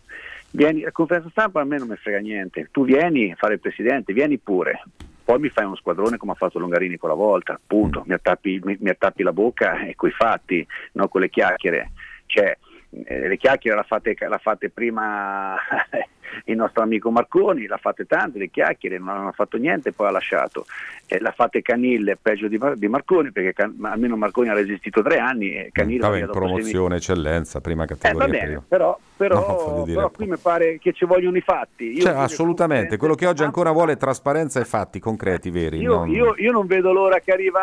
Vieni, 0.52 0.82
la 0.82 0.91
conferenza 0.91 1.30
stampa 1.32 1.62
a 1.62 1.64
me 1.64 1.80
non 1.80 1.88
mi 1.88 1.96
frega 1.96 2.20
niente, 2.20 2.70
tu 2.72 2.86
vieni 2.86 3.32
a 3.32 3.36
fare 3.36 3.56
il 3.56 3.60
presidente, 3.60 4.14
vieni 4.14 4.38
pure. 4.38 4.84
Poi 5.24 5.39
mi 5.39 5.50
fai 5.50 5.66
uno 5.66 5.76
squadrone 5.76 6.18
come 6.18 6.34
ha 6.34 6.36
fatto 6.36 6.60
Longarini 6.60 6.98
quella 6.98 7.16
volta, 7.16 7.60
punto, 7.66 8.04
mi, 8.06 8.14
attappi, 8.14 8.62
mi, 8.64 8.78
mi 8.80 8.89
attappi 8.89 9.24
la 9.24 9.34
bocca 9.34 9.80
e 9.88 9.96
coi 9.96 10.12
fatti, 10.12 10.64
non 10.91 11.10
con 11.10 11.22
le 11.22 11.32
chiacchiere. 11.32 11.89
Cioè, 12.28 12.58
le 13.04 13.38
chiacchiere 13.38 13.76
l'ha 13.76 13.84
fatte, 13.84 14.16
l'ha 14.20 14.38
fatte 14.38 14.70
prima 14.70 15.56
il 16.46 16.56
nostro 16.56 16.84
amico 16.84 17.12
Marconi, 17.12 17.66
l'ha 17.68 17.78
fatte 17.78 18.06
tante, 18.06 18.38
le 18.40 18.50
chiacchiere, 18.50 18.98
non 18.98 19.10
hanno 19.10 19.32
fatto 19.32 19.58
niente, 19.58 19.92
poi 19.94 20.08
ha 20.08 20.12
lasciato. 20.12 20.66
Eh, 21.08 21.20
l'ha 21.20 21.32
fatte 21.32 21.62
Canille, 21.62 22.18
peggio 22.20 22.48
di, 22.48 22.60
di 22.76 22.88
Marconi, 22.88 23.32
perché 23.32 23.54
Can- 23.54 23.76
almeno 23.82 24.16
Marconi 24.18 24.50
ha 24.50 24.54
resistito 24.54 25.02
tre 25.04 25.18
anni 25.18 25.54
e 25.54 25.70
Canille 25.72 26.00
Vabbè, 26.00 26.20
in 26.22 26.30
promozione, 26.32 26.96
eccellenza, 26.98 27.62
prima 27.62 27.84
Eh, 27.84 27.88
categoria. 27.88 28.26
va 28.26 28.32
bene, 28.32 28.62
però, 28.68 29.00
però, 29.16 29.36
No, 29.76 29.84
dire, 29.84 29.96
però 29.98 30.10
qui 30.10 30.26
mi 30.28 30.38
pare 30.38 30.78
che 30.80 30.94
ci 30.94 31.06
vogliono 31.06 31.38
i 31.38 31.42
fatti. 31.42 31.94
Io 31.94 32.02
Cioè, 32.02 32.14
assolutamente, 32.14 32.98
quello 32.98 33.16
che 33.16 33.28
oggi 33.28 33.44
ancora 33.44 33.72
vuole 33.72 33.94
è 33.94 33.98
trasparenza 33.98 34.60
e 34.60 34.66
fatti 34.66 35.00
concreti, 35.00 35.50
veri. 35.52 35.80
Io, 35.80 35.96
non- 35.96 36.10
io- 36.10 36.36
io 36.38 36.52
non 36.52 36.66
vedo 36.66 36.92
l'ora 36.92 37.20
che 37.20 37.32
arriva, 37.32 37.62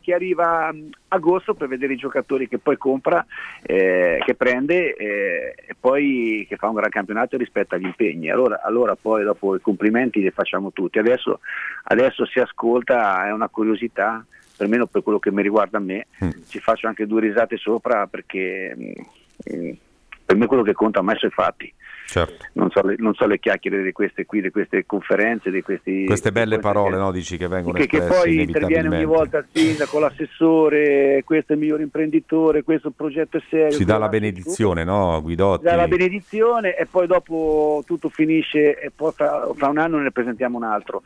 che 0.00 0.14
arriva 0.14 0.72
mh, 0.72 0.88
agosto 1.08 1.54
per 1.54 1.68
vedere 1.68 1.94
i 1.94 1.96
giocatori 1.96 2.48
che 2.48 2.58
poi 2.58 2.76
compra, 2.76 3.24
eh, 3.62 4.20
che 4.24 4.34
prende 4.34 4.94
eh, 4.94 5.54
e 5.66 5.74
poi 5.78 6.46
che 6.48 6.56
fa 6.56 6.68
un 6.68 6.74
gran 6.74 6.90
campionato 6.90 7.34
e 7.34 7.38
rispetta 7.38 7.76
gli 7.76 7.84
impegni. 7.96 8.30
Allora, 8.30 8.60
allora 8.62 8.94
poi 8.94 9.24
dopo 9.24 9.56
i 9.56 9.60
complimenti 9.60 10.20
li 10.20 10.30
facciamo 10.30 10.70
tutti. 10.72 10.98
Adesso, 10.98 11.40
adesso 11.84 12.26
si 12.26 12.38
ascolta, 12.38 13.26
è 13.26 13.32
una 13.32 13.48
curiosità, 13.48 14.24
perlomeno 14.56 14.86
per 14.86 15.02
quello 15.02 15.18
che 15.18 15.32
mi 15.32 15.42
riguarda 15.42 15.78
a 15.78 15.80
me, 15.80 16.06
Mm. 16.22 16.30
ci 16.46 16.60
faccio 16.60 16.86
anche 16.86 17.06
due 17.06 17.20
risate 17.22 17.56
sopra 17.56 18.06
perché 18.06 18.74
mh, 18.76 19.56
mh, 19.56 19.76
per 20.24 20.36
me 20.36 20.46
quello 20.46 20.62
che 20.62 20.72
conta 20.72 21.02
mai 21.02 21.16
sono 21.18 21.32
i 21.32 21.34
fatti. 21.34 21.72
Certo. 22.06 22.46
Non 22.52 22.70
so, 22.70 22.82
le, 22.82 22.94
non 22.98 23.14
so 23.14 23.26
le 23.26 23.40
chiacchiere 23.40 23.82
di 23.82 23.90
queste 23.90 24.24
qui, 24.26 24.40
di 24.40 24.50
queste 24.50 24.86
conferenze, 24.86 25.50
di 25.50 25.60
questi 25.60 26.04
Queste 26.06 26.30
belle 26.30 26.58
parole, 26.58 26.96
no, 26.96 27.10
dici 27.10 27.36
che 27.36 27.48
vengono 27.48 27.76
che, 27.76 27.86
che 27.86 28.00
poi 28.00 28.42
interviene 28.42 28.88
ogni 28.88 29.04
volta 29.04 29.38
il 29.38 29.46
sindaco, 29.52 29.98
l'assessore, 29.98 31.22
questo 31.24 31.52
è 31.52 31.56
il 31.56 31.62
miglior 31.62 31.80
imprenditore, 31.80 32.62
questo 32.62 32.90
progetto 32.90 33.38
è 33.38 33.42
serio. 33.50 33.72
Si 33.72 33.84
dà 33.84 33.98
la 33.98 34.08
benedizione, 34.08 34.84
no, 34.84 35.20
Guidotti? 35.20 35.64
dà 35.64 35.74
la 35.74 35.88
benedizione 35.88 36.76
e 36.76 36.86
poi 36.86 37.08
dopo 37.08 37.82
tutto 37.84 38.08
finisce 38.08 38.78
e 38.78 38.92
poi 38.94 39.10
fra, 39.12 39.48
fra 39.54 39.68
un 39.68 39.78
anno 39.78 39.98
ne 39.98 40.12
presentiamo 40.12 40.56
un 40.56 40.64
altro. 40.64 41.02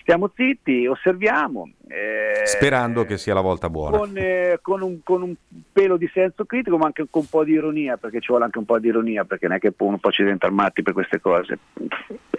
Stiamo 0.00 0.30
zitti, 0.36 0.86
osserviamo. 0.86 1.68
Eh, 1.88 2.44
Sperando 2.46 3.04
che 3.04 3.16
sia 3.16 3.32
la 3.32 3.40
volta 3.40 3.70
buona. 3.70 3.96
con, 3.98 4.12
eh, 4.16 4.58
con 4.60 4.82
un, 4.82 5.02
con 5.04 5.22
un 5.22 5.34
pelo 5.72 5.96
di 5.96 6.10
senso 6.12 6.44
critico, 6.44 6.76
ma 6.76 6.86
anche 6.86 7.06
con 7.08 7.22
un 7.22 7.28
po' 7.28 7.44
di 7.44 7.52
ironia, 7.52 7.96
perché 7.96 8.20
ci 8.20 8.28
vuole 8.28 8.44
anche 8.44 8.58
un 8.58 8.64
po' 8.64 8.78
di 8.78 8.88
ironia, 8.88 9.24
perché 9.24 9.46
non 9.46 9.56
è 9.56 9.60
che 9.60 9.72
uno 9.76 9.98
poi 9.98 10.12
ci 10.12 10.22
diventa 10.22 10.50
matti 10.50 10.82
per 10.82 10.92
queste 10.92 11.20
cose. 11.20 11.58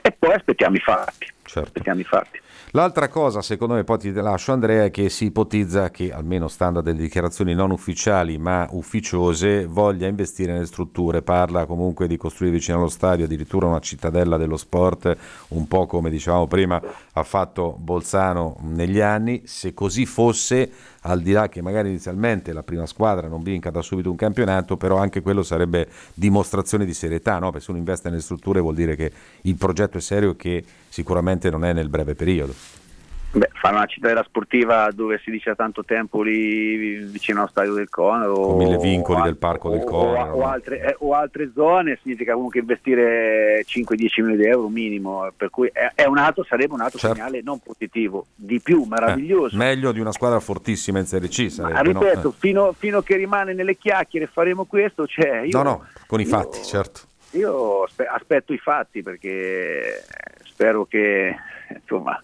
E 0.01 0.11
poi 0.11 0.33
aspettiamo 0.33 0.75
i 0.75 0.79
fatti. 0.79 1.27
Certo. 1.43 1.67
Aspettiamo 1.67 2.01
i 2.01 2.03
fatti. 2.03 2.39
L'altra 2.71 3.07
cosa, 3.07 3.41
secondo 3.41 3.75
me, 3.75 3.85
poi 3.85 3.97
ti 3.97 4.11
lascio 4.11 4.51
Andrea, 4.51 4.83
è 4.83 4.91
che 4.91 5.07
si 5.07 5.25
ipotizza 5.25 5.89
che, 5.89 6.11
almeno 6.11 6.49
stando 6.49 6.79
a 6.79 6.81
delle 6.81 6.97
dichiarazioni 6.97 7.53
non 7.53 7.71
ufficiali 7.71 8.37
ma 8.37 8.67
ufficiose, 8.71 9.65
voglia 9.65 10.07
investire 10.07 10.51
nelle 10.51 10.65
strutture. 10.65 11.21
Parla 11.21 11.65
comunque 11.65 12.07
di 12.07 12.17
costruire 12.17 12.55
vicino 12.55 12.77
allo 12.77 12.89
stadio 12.89 13.23
addirittura 13.23 13.67
una 13.67 13.79
cittadella 13.79 14.35
dello 14.35 14.57
sport, 14.57 15.17
un 15.49 15.67
po' 15.67 15.85
come 15.85 16.09
dicevamo 16.09 16.47
prima 16.47 16.81
ha 17.13 17.23
fatto 17.23 17.75
Bolzano 17.79 18.57
negli 18.61 18.99
anni. 18.99 19.36
Se 19.45 19.73
così 19.73 20.05
fosse, 20.05 20.69
al 21.01 21.21
di 21.21 21.31
là 21.31 21.49
che 21.49 21.61
magari 21.61 21.89
inizialmente 21.89 22.53
la 22.53 22.63
prima 22.63 22.85
squadra 22.85 23.27
non 23.27 23.43
vinca 23.43 23.69
da 23.69 23.81
subito 23.81 24.09
un 24.09 24.15
campionato, 24.15 24.77
però 24.77 24.97
anche 24.97 25.21
quello 25.21 25.43
sarebbe 25.43 25.87
dimostrazione 26.13 26.85
di 26.85 26.93
serietà, 26.93 27.39
no? 27.39 27.51
perché 27.51 27.65
se 27.65 27.71
uno 27.71 27.79
investe 27.79 28.09
nelle 28.09 28.21
strutture 28.21 28.59
vuol 28.59 28.75
dire 28.75 28.95
che 28.95 29.11
il 29.41 29.55
progetto 29.55 29.97
è 29.97 30.01
serio 30.01 30.31
e 30.31 30.35
che 30.35 30.63
sicuramente 30.89 31.49
non 31.49 31.65
è 31.65 31.73
nel 31.73 31.89
breve 31.89 32.15
periodo. 32.15 32.53
Beh, 33.29 33.49
fare 33.53 33.75
una 33.75 33.85
cittadella 33.85 34.23
sportiva 34.23 34.89
dove 34.93 35.19
si 35.21 35.29
dice 35.29 35.49
da 35.49 35.55
tanto 35.57 35.83
tempo 35.83 36.21
lì 36.21 36.95
vicino 37.03 37.39
allo 37.41 37.49
stadio 37.49 37.73
del 37.73 37.89
Conero 37.89 38.33
Con 38.35 38.57
mille 38.57 38.77
vincoli 38.77 39.19
o, 39.19 39.23
del 39.25 39.35
parco 39.35 39.69
del 39.69 39.81
o- 39.81 39.83
Conero, 39.83 40.31
o 40.33 40.37
no? 40.39 40.47
altre, 40.47 40.79
eh, 40.81 40.95
o 40.99 41.13
altre 41.13 41.51
zone 41.53 41.99
significa 42.01 42.33
comunque 42.33 42.61
investire 42.61 43.63
5-10 43.67 44.21
milioni 44.23 44.37
di 44.37 44.45
euro 44.47 44.69
minimo 44.69 45.29
per 45.35 45.49
cui 45.49 45.69
è, 45.73 45.91
è 45.93 46.05
un 46.05 46.17
altro, 46.17 46.45
sarebbe 46.45 46.73
un 46.73 46.79
altro 46.81 46.97
Certo. 46.99 47.15
segnale 47.17 47.41
non 47.43 47.59
positivo 47.59 48.27
di 48.33 48.61
più 48.61 48.83
meraviglioso 48.85 49.53
Eh, 49.55 49.57
meglio 49.57 49.91
di 49.91 49.99
una 49.99 50.13
squadra 50.13 50.39
fortissima 50.39 50.99
in 50.99 51.05
Serie 51.05 51.27
C 51.27 51.41
Ma 51.41 51.49
sarebbe, 51.49 51.91
no? 51.91 51.99
ripeto 51.99 52.29
Eh. 52.29 52.33
fino, 52.37 52.71
fino 52.71 53.01
che 53.01 53.17
rimane 53.17 53.53
nelle 53.53 53.75
chiacchiere 53.75 54.27
faremo 54.27 54.63
questo 54.63 55.05
cioè 55.05 55.41
io, 55.41 55.57
No, 55.61 55.63
no, 55.63 55.85
con 56.07 56.21
i 56.21 56.23
io- 56.23 56.29
fatti, 56.29 56.63
certo. 56.63 57.01
io 57.31 57.83
aspe- 57.83 58.05
aspetto 58.07 58.53
i 58.53 58.57
fatti 58.57 59.03
perché 59.03 60.01
spero 60.45 60.85
che 60.85 61.35
insomma 61.77 62.19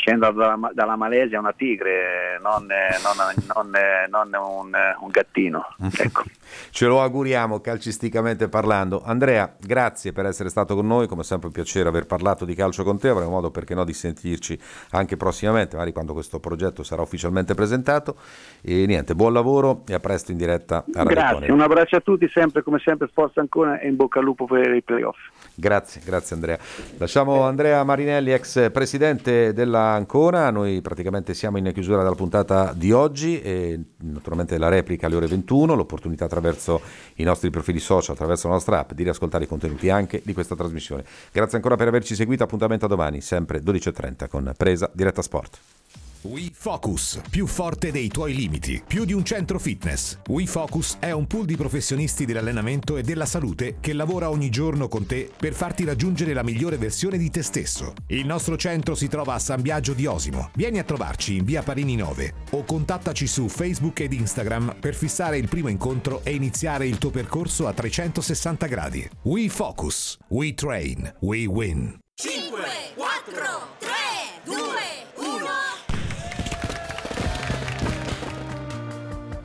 scenda 0.00 0.30
dalla, 0.30 0.70
dalla 0.72 0.96
Malesia 0.96 1.38
una 1.38 1.52
tigre, 1.52 2.38
non, 2.42 2.66
non- 2.66 3.70
non, 4.10 4.30
non 4.30 4.40
un, 4.42 4.72
un 5.00 5.08
gattino. 5.10 5.66
Ecco. 6.00 6.22
Ce 6.70 6.86
lo 6.86 7.02
auguriamo 7.02 7.60
calcisticamente 7.60 8.48
parlando. 8.48 9.02
Andrea, 9.04 9.54
grazie 9.60 10.12
per 10.12 10.24
essere 10.24 10.48
stato 10.48 10.74
con 10.74 10.86
noi, 10.86 11.06
come 11.06 11.22
sempre 11.22 11.48
un 11.48 11.52
piacere 11.52 11.88
aver 11.88 12.06
parlato 12.06 12.44
di 12.44 12.54
calcio 12.54 12.84
con 12.84 12.98
te, 12.98 13.08
avremo 13.08 13.30
modo 13.30 13.50
perché 13.50 13.74
no 13.74 13.84
di 13.84 13.92
sentirci 13.92 14.58
anche 14.92 15.16
prossimamente, 15.16 15.74
magari 15.76 15.92
quando 15.92 16.12
questo 16.14 16.40
progetto 16.40 16.82
sarà 16.82 17.02
ufficialmente 17.02 17.54
presentato. 17.54 18.16
E 18.62 18.86
niente, 18.86 19.14
buon 19.14 19.32
lavoro 19.32 19.82
e 19.86 19.94
a 19.94 20.00
presto 20.00 20.32
in 20.32 20.38
diretta 20.38 20.84
a 20.94 21.02
Radio 21.02 21.10
Grazie, 21.10 21.52
un 21.52 21.60
abbraccio 21.60 21.96
a 21.96 22.00
tutti, 22.00 22.28
sempre 22.32 22.62
come 22.62 22.78
sempre 22.82 23.08
forza 23.12 23.40
ancora 23.40 23.78
e 23.78 23.88
in 23.88 23.96
bocca 23.96 24.20
al 24.20 24.24
lupo 24.24 24.46
per 24.46 24.74
i 24.74 24.82
playoff. 24.82 25.18
Grazie, 25.54 26.00
grazie 26.04 26.34
Andrea. 26.36 26.58
Lasciamo 26.96 27.42
Andrea 27.42 27.84
Marinelli, 27.84 28.32
ex 28.32 28.70
presidente 28.70 29.52
della 29.52 29.92
Ancona. 29.92 30.50
Noi 30.50 30.80
praticamente 30.80 31.34
siamo 31.34 31.58
in 31.58 31.70
chiusura 31.72 31.98
della 32.02 32.14
puntata 32.14 32.72
di 32.74 32.92
oggi 32.92 33.40
e 33.40 33.78
naturalmente 33.98 34.56
la 34.58 34.68
replica 34.68 35.06
alle 35.06 35.16
ore 35.16 35.26
21, 35.26 35.74
l'opportunità 35.74 36.24
attraverso 36.24 36.80
i 37.16 37.24
nostri 37.24 37.50
profili 37.50 37.78
social, 37.78 38.14
attraverso 38.14 38.48
la 38.48 38.54
nostra 38.54 38.78
app, 38.80 38.92
di 38.92 39.02
riascoltare 39.02 39.44
i 39.44 39.48
contenuti 39.48 39.90
anche 39.90 40.22
di 40.24 40.32
questa 40.32 40.54
trasmissione. 40.54 41.04
Grazie 41.32 41.56
ancora 41.56 41.76
per 41.76 41.88
averci 41.88 42.14
seguito. 42.14 42.44
Appuntamento 42.44 42.86
a 42.86 42.88
domani, 42.88 43.20
sempre 43.20 43.60
12.30 43.60 44.28
con 44.28 44.52
Presa 44.56 44.90
Diretta 44.92 45.22
Sport. 45.22 45.58
WeFocus, 46.22 47.22
più 47.30 47.46
forte 47.46 47.90
dei 47.90 48.08
tuoi 48.08 48.34
limiti, 48.34 48.82
più 48.86 49.06
di 49.06 49.14
un 49.14 49.24
centro 49.24 49.58
fitness. 49.58 50.18
WeFocus 50.28 50.98
è 50.98 51.12
un 51.12 51.26
pool 51.26 51.46
di 51.46 51.56
professionisti 51.56 52.26
dell'allenamento 52.26 52.98
e 52.98 53.02
della 53.02 53.24
salute 53.24 53.78
che 53.80 53.94
lavora 53.94 54.28
ogni 54.28 54.50
giorno 54.50 54.86
con 54.86 55.06
te 55.06 55.30
per 55.34 55.54
farti 55.54 55.82
raggiungere 55.84 56.34
la 56.34 56.42
migliore 56.42 56.76
versione 56.76 57.16
di 57.16 57.30
te 57.30 57.42
stesso. 57.42 57.94
Il 58.08 58.26
nostro 58.26 58.58
centro 58.58 58.94
si 58.94 59.08
trova 59.08 59.32
a 59.32 59.38
San 59.38 59.62
Biagio 59.62 59.94
di 59.94 60.04
Osimo. 60.04 60.50
Vieni 60.56 60.78
a 60.78 60.84
trovarci 60.84 61.36
in 61.36 61.44
via 61.44 61.62
Parini 61.62 61.96
9 61.96 62.34
o 62.50 62.64
contattaci 62.64 63.26
su 63.26 63.48
Facebook 63.48 64.00
ed 64.00 64.12
Instagram 64.12 64.76
per 64.78 64.94
fissare 64.94 65.38
il 65.38 65.48
primo 65.48 65.68
incontro 65.68 66.20
e 66.22 66.34
iniziare 66.34 66.86
il 66.86 66.98
tuo 66.98 67.10
percorso 67.10 67.66
a 67.66 67.72
360 67.72 68.66
gradi. 68.66 69.08
WeFocus, 69.22 70.18
We 70.28 70.52
Train, 70.52 71.14
We 71.20 71.46
Win. 71.46 71.98
5, 72.14 72.60
4, 72.94 73.78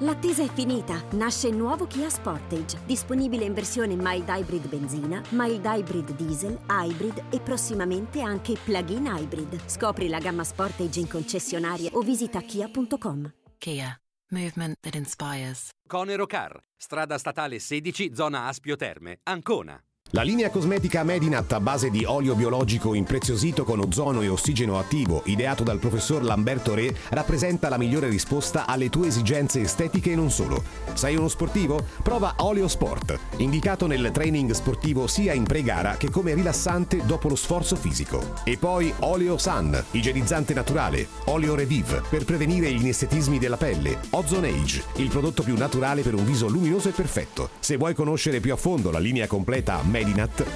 L'attesa 0.05 0.43
è 0.43 0.53
finita. 0.53 1.01
Nasce 1.13 1.47
il 1.47 1.55
nuovo 1.55 1.87
Kia 1.87 2.11
Sportage, 2.11 2.77
disponibile 2.85 3.43
in 3.43 3.55
versione 3.55 3.95
mild 3.95 4.27
hybrid 4.29 4.67
benzina, 4.67 5.19
mild 5.31 5.65
hybrid 5.65 6.11
diesel, 6.11 6.59
hybrid 6.69 7.23
e 7.31 7.39
prossimamente 7.39 8.21
anche 8.21 8.55
plug-in 8.63 9.07
hybrid. 9.07 9.59
Scopri 9.65 10.07
la 10.07 10.19
gamma 10.19 10.43
Sportage 10.43 10.99
in 10.99 11.07
concessionaria 11.07 11.89
o 11.93 12.01
visita 12.01 12.39
kia.com. 12.41 13.33
Kia, 13.57 13.99
movement 14.29 14.75
that 14.81 14.93
inspires. 14.93 15.69
Conero 15.87 16.27
Car, 16.27 16.61
strada 16.77 17.17
statale 17.17 17.57
16, 17.57 18.13
zona 18.13 18.45
Aspio 18.45 18.75
Terme, 18.75 19.21
Ancona. 19.23 19.84
La 20.15 20.21
linea 20.21 20.49
cosmetica 20.49 21.03
Medinat 21.03 21.51
a 21.51 21.59
base 21.59 21.89
di 21.89 22.05
olio 22.05 22.35
biologico 22.35 22.93
impreziosito 22.93 23.65
con 23.65 23.81
ozono 23.81 24.21
e 24.21 24.29
ossigeno 24.29 24.79
attivo, 24.79 25.21
ideato 25.25 25.61
dal 25.65 25.77
professor 25.77 26.23
Lamberto 26.23 26.73
Re, 26.73 26.95
rappresenta 27.09 27.67
la 27.67 27.77
migliore 27.77 28.07
risposta 28.07 28.65
alle 28.65 28.89
tue 28.89 29.07
esigenze 29.07 29.59
estetiche 29.59 30.13
e 30.13 30.15
non 30.15 30.31
solo. 30.31 30.63
Sei 30.93 31.17
uno 31.17 31.27
sportivo? 31.27 31.85
Prova 32.01 32.35
Oleo 32.37 32.69
Sport, 32.69 33.19
indicato 33.39 33.87
nel 33.87 34.11
training 34.13 34.51
sportivo 34.51 35.05
sia 35.07 35.33
in 35.33 35.43
pre-gara 35.43 35.97
che 35.97 36.09
come 36.09 36.33
rilassante 36.33 37.01
dopo 37.05 37.27
lo 37.27 37.35
sforzo 37.35 37.75
fisico. 37.75 38.35
E 38.45 38.55
poi 38.55 38.93
Oleo 38.99 39.37
Sun, 39.37 39.83
igienizzante 39.91 40.53
naturale, 40.53 41.09
Oleo 41.25 41.55
Revive 41.55 42.01
per 42.09 42.23
prevenire 42.23 42.71
gli 42.71 42.79
inestetismi 42.79 43.37
della 43.37 43.57
pelle, 43.57 43.99
Ozone 44.11 44.47
Age, 44.47 44.81
il 44.95 45.09
prodotto 45.09 45.43
più 45.43 45.57
naturale 45.57 46.03
per 46.03 46.13
un 46.13 46.23
viso 46.23 46.47
luminoso 46.47 46.87
e 46.87 46.93
perfetto. 46.93 47.49
Se 47.59 47.75
vuoi 47.75 47.93
conoscere 47.93 48.39
più 48.39 48.53
a 48.53 48.55
fondo 48.55 48.91
la 48.91 48.99
linea 48.99 49.27
completa 49.27 49.81
Medinat, 49.83 50.03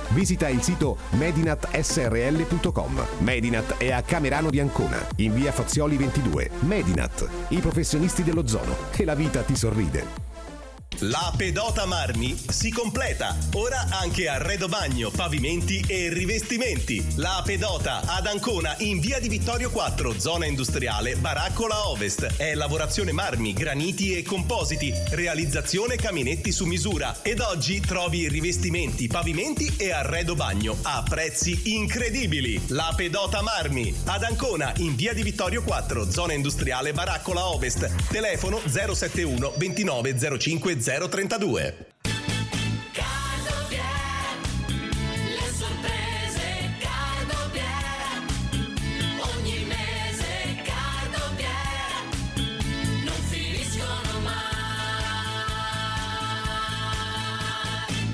visita 0.10 0.48
il 0.48 0.62
sito 0.62 0.98
medinatsrl.com. 1.12 3.06
Medinat 3.20 3.78
è 3.78 3.92
a 3.92 4.02
Camerano 4.02 4.50
di 4.50 4.60
Ancona, 4.60 5.06
in 5.18 5.34
via 5.34 5.52
Fazioli 5.52 5.98
22. 5.98 6.50
Medinat, 6.62 7.28
i 7.50 7.60
professionisti 7.60 8.24
dell'ozono. 8.24 8.76
Che 8.92 9.06
la 9.06 9.16
vita 9.16 9.42
ti 9.42 9.56
sorride. 9.56 10.29
La 11.04 11.32
pedota 11.38 11.86
Marmi 11.86 12.38
si 12.50 12.72
completa. 12.72 13.38
Ora 13.54 13.86
anche 13.90 14.28
arredo 14.28 14.68
bagno, 14.68 15.12
pavimenti 15.12 15.82
e 15.88 16.10
rivestimenti. 16.10 17.14
La 17.16 17.42
pedota 17.46 18.02
ad 18.06 18.28
Ancona 18.28 18.76
in 18.80 19.00
via 19.00 19.18
di 19.20 19.30
Vittorio 19.30 19.70
4, 19.70 20.20
zona 20.20 20.46
industriale, 20.46 21.16
Baraccola 21.16 21.88
Ovest. 21.88 22.36
È 22.36 22.54
lavorazione 22.54 23.14
marmi, 23.14 23.54
graniti 23.54 24.18
e 24.18 24.24
compositi. 24.24 24.94
Realizzazione 25.12 25.96
caminetti 25.96 26.52
su 26.52 26.66
misura. 26.66 27.16
Ed 27.22 27.40
oggi 27.40 27.80
trovi 27.80 28.28
rivestimenti, 28.28 29.08
pavimenti 29.08 29.74
e 29.78 29.92
arredo 29.92 30.36
bagno 30.36 30.76
a 30.82 31.02
prezzi 31.08 31.76
incredibili. 31.76 32.62
La 32.70 32.92
pedota 32.94 33.42
Marmi 33.42 33.96
ad 34.06 34.24
Ancona 34.24 34.74
in 34.78 34.96
via 34.96 35.14
di 35.14 35.24
Vittorio 35.24 35.64
4, 35.64 36.12
zona 36.12 36.34
industriale, 36.34 36.92
Baraccola 36.92 37.48
Ovest. 37.48 37.90
Telefono 38.10 38.60
071 38.66 39.54
29 39.56 40.38
05 40.38 40.79
032. 40.80 41.88
Le 45.26 45.52
sorprese 45.54 46.72
Cargopier 46.80 48.24
Ogni 49.20 49.66
mese 49.66 50.62
Cargopier 50.64 52.08
Non 53.04 53.22
finiscono 53.28 54.20
mai 54.24 55.44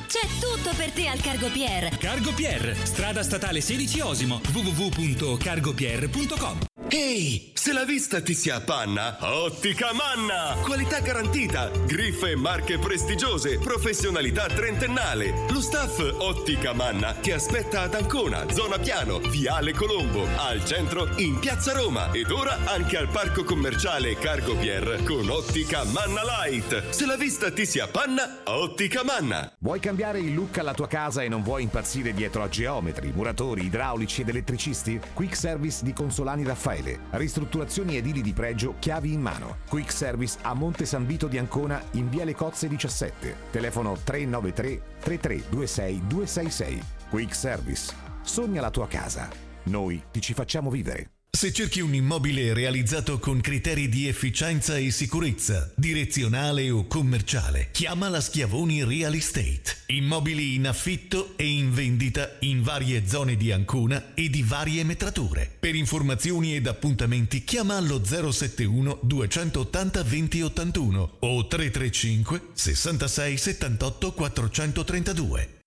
C'è 0.08 0.26
tutto 0.40 0.74
per 0.76 0.90
te 0.92 1.08
al 1.08 1.22
Cargo 1.22 1.50
Pier. 1.50 1.96
Cargo 1.98 2.34
Pier, 2.34 2.76
strada 2.84 3.22
statale 3.22 3.62
16 3.62 4.00
Osimo, 4.02 4.42
www.cargopier.com. 4.52 6.75
Ehi, 6.98 7.52
se 7.54 7.74
la 7.74 7.84
vista 7.84 8.22
ti 8.22 8.34
si 8.34 8.50
appanna, 8.50 9.18
Ottica 9.20 9.90
Manna! 9.92 10.56
Qualità 10.62 11.02
garantita, 11.02 11.70
griffe 11.70 12.32
e 12.32 12.36
marche 12.38 12.78
prestigiose, 12.80 13.60
professionalità 13.60 14.46
trentennale. 14.46 15.34
Lo 15.50 15.60
staff 15.60 16.00
Ottica 16.00 16.72
Manna 16.72 17.12
ti 17.16 17.34
aspetta 17.34 17.82
ad 17.82 17.96
Ancona, 17.96 18.50
zona 18.50 18.80
piano, 18.80 19.20
Viale 19.20 19.74
Colombo, 19.74 20.26
al 20.38 20.64
centro 20.64 21.10
in 21.18 21.38
Piazza 21.40 21.74
Roma 21.74 22.14
ed 22.14 22.32
ora 22.32 22.60
anche 22.64 22.96
al 22.96 23.10
parco 23.10 23.44
commerciale 23.44 24.18
Cargo 24.18 24.56
Pier 24.56 25.04
con 25.04 25.30
Ottica 25.30 25.84
Manna 25.84 26.22
Light. 26.24 26.92
Se 26.92 27.06
la 27.06 27.18
vista 27.18 27.52
ti 27.52 27.66
si 27.66 27.80
appanna, 27.80 28.44
Ottica 28.46 29.04
Manna! 29.04 29.52
Vuoi 29.60 29.82
cambiare 29.82 30.20
il 30.20 30.34
look 30.34 30.60
alla 30.60 30.74
tua 30.74 30.88
casa 30.88 31.24
e 31.24 31.28
non 31.28 31.44
vuoi 31.44 31.64
impazzire 31.64 32.14
dietro 32.14 32.42
a 32.42 32.48
geometri, 32.48 33.12
muratori, 33.14 33.66
idraulici 33.66 34.22
ed 34.22 34.30
elettricisti? 34.30 34.98
Quick 35.14 35.36
Service 35.36 35.84
di 35.84 35.92
Consolani 35.92 36.46
Raffaele. 36.46 36.84
Ristrutturazioni 37.12 37.98
edili 37.98 38.22
di 38.22 38.34
pregio, 38.34 38.76
chiavi 38.80 39.14
in 39.14 39.22
mano. 39.22 39.58
Quick 39.70 39.92
Service 39.92 40.38
a 40.42 40.54
Monte 40.54 40.86
San 40.86 41.06
Vito 41.06 41.28
di 41.28 41.38
Ancona 41.38 41.82
in 41.92 42.10
Via 42.10 42.26
Le 42.26 42.36
Cozze 42.36 42.68
17. 42.68 43.36
Telefono 43.52 43.98
393 44.04 44.82
3326 45.00 46.08
266. 46.08 46.84
Quick 47.10 47.36
Service. 47.36 47.94
Sogna 48.22 48.62
la 48.62 48.72
tua 48.72 48.88
casa. 48.88 49.30
Noi 49.64 50.02
ti 50.12 50.22
ci 50.22 50.34
facciamo 50.34 50.70
vivere. 50.70 51.15
Se 51.36 51.52
cerchi 51.52 51.82
un 51.82 51.94
immobile 51.94 52.54
realizzato 52.54 53.20
con 53.20 53.42
criteri 53.42 53.90
di 53.90 54.08
efficienza 54.08 54.78
e 54.78 54.90
sicurezza, 54.90 55.70
direzionale 55.76 56.72
o 56.72 56.88
commerciale, 56.88 57.68
chiama 57.72 58.08
la 58.08 58.22
Schiavoni 58.22 58.86
Real 58.86 59.14
Estate. 59.14 59.80
Immobili 59.88 60.56
in 60.56 60.66
affitto 60.66 61.34
e 61.36 61.46
in 61.46 61.74
vendita 61.74 62.38
in 62.40 62.64
varie 62.64 63.06
zone 63.06 63.36
di 63.36 63.52
Ancona 63.52 64.14
e 64.14 64.30
di 64.30 64.44
varie 64.44 64.86
metrature. 64.86 65.52
Per 65.60 65.76
informazioni 65.76 66.56
ed 66.56 66.68
appuntamenti 66.68 67.44
chiama 67.44 67.76
allo 67.76 68.02
071 68.02 69.00
280 69.02 70.04
2081 70.04 71.18
o 71.20 71.48
335 71.48 72.42
66 72.54 73.38
78 73.38 74.14
432. 74.14 75.64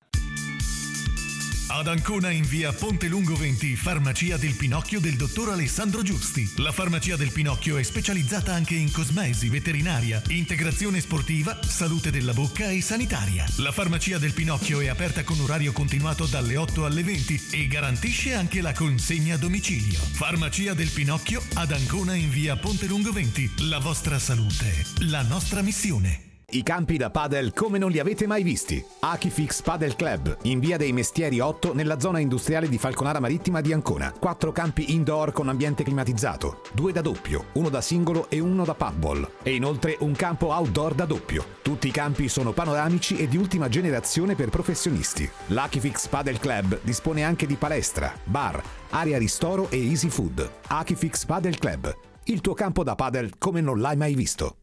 Ad 1.71 1.87
Ancona 1.87 2.31
in 2.31 2.45
via 2.45 2.73
Ponte 2.73 3.09
Lungo 3.09 3.37
20, 3.37 3.77
farmacia 3.77 4.39
del 4.39 4.55
Pinocchio 4.55 5.01
del 5.01 5.17
dottor 5.17 5.51
Alessandro 5.51 6.03
Giusti. 6.03 6.51
La 6.57 6.73
farmacia 6.73 7.15
del 7.17 7.31
Pinocchio 7.31 7.77
è 7.77 7.83
specializzata 7.83 8.55
anche 8.55 8.75
in 8.75 8.91
cosmesi, 8.91 9.51
veterinaria, 9.51 10.23
integrazione 10.29 10.99
sportiva, 11.01 11.59
salute 11.63 12.11
della 12.11 12.33
bocca 12.33 12.71
e 12.71 12.81
sanitaria. 12.81 13.45
La 13.57 13.71
farmacia 13.71 14.17
del 14.17 14.33
Pinocchio 14.33 14.81
è 14.81 14.87
aperta 14.87 15.25
con 15.25 15.39
orario 15.41 15.73
continuato 15.73 16.25
dalle 16.25 16.57
8 16.57 16.87
alle 16.87 17.03
20 17.03 17.49
e 17.53 17.67
garantisce 17.67 18.33
anche 18.33 18.63
la 18.63 18.73
consegna 18.73 19.35
a 19.35 19.39
domicilio. 19.39 19.99
Farmacia 19.99 20.73
del 20.73 20.89
Pinocchio 20.89 21.43
ad 21.55 21.73
Ancona 21.73 22.15
in 22.15 22.31
via 22.31 22.57
Ponte 22.57 22.87
Lungo 22.87 23.13
20. 23.13 23.69
La 23.69 23.79
vostra 23.79 24.19
salute, 24.19 24.87
la 25.01 25.21
nostra 25.21 25.61
missione. 25.61 26.28
I 26.51 26.63
campi 26.63 26.97
da 26.97 27.11
padel 27.11 27.53
come 27.53 27.77
non 27.77 27.91
li 27.91 27.99
avete 27.99 28.27
mai 28.27 28.43
visti. 28.43 28.83
Akifix 29.01 29.61
Padel 29.61 29.95
Club, 29.97 30.35
in 30.45 30.61
via 30.61 30.79
dei 30.79 30.95
Mestieri 30.95 31.41
8, 31.41 31.75
nella 31.75 32.01
zona 32.01 32.21
industriale 32.21 32.71
di 32.71 32.79
Falconara 32.79 33.21
Marittima 33.21 33.61
di 33.61 33.75
Ancona. 33.75 34.15
Quattro 34.19 34.51
campi 34.51 34.95
indoor 34.95 35.33
con 35.33 35.51
ambiente 35.51 35.83
climatizzato, 35.83 36.63
due 36.73 36.91
da 36.91 37.03
doppio, 37.03 37.49
uno 37.53 37.69
da 37.69 37.83
singolo 37.83 38.31
e 38.31 38.41
uno 38.41 38.65
da 38.65 38.73
paddball. 38.73 39.31
E 39.43 39.55
inoltre 39.55 39.99
un 40.01 40.13
campo 40.13 40.47
outdoor 40.47 40.95
da 40.95 41.05
doppio. 41.05 41.45
Tutti 41.61 41.87
i 41.87 41.91
campi 41.91 42.31
sono 42.31 42.53
panoramici 42.53 43.19
e 43.19 43.29
di 43.29 43.37
ultima 43.37 43.69
generazione 43.69 44.35
per 44.35 44.49
professionisti. 44.49 45.29
L'Akifix 45.49 46.07
Padel 46.07 46.39
Club 46.39 46.81
dispone 46.83 47.25
anche 47.25 47.45
di 47.45 47.57
palestra, 47.57 48.11
bar, 48.25 48.63
area 48.89 49.19
ristoro 49.19 49.69
e 49.69 49.87
easy 49.87 50.09
food. 50.09 50.51
Akifix 50.69 51.27
Padel 51.27 51.59
Club, 51.59 51.95
il 52.25 52.41
tuo 52.41 52.55
campo 52.55 52.83
da 52.83 52.95
padel 52.95 53.37
come 53.37 53.61
non 53.61 53.81
l'hai 53.81 53.99
mai 53.99 54.15
visto. 54.15 54.57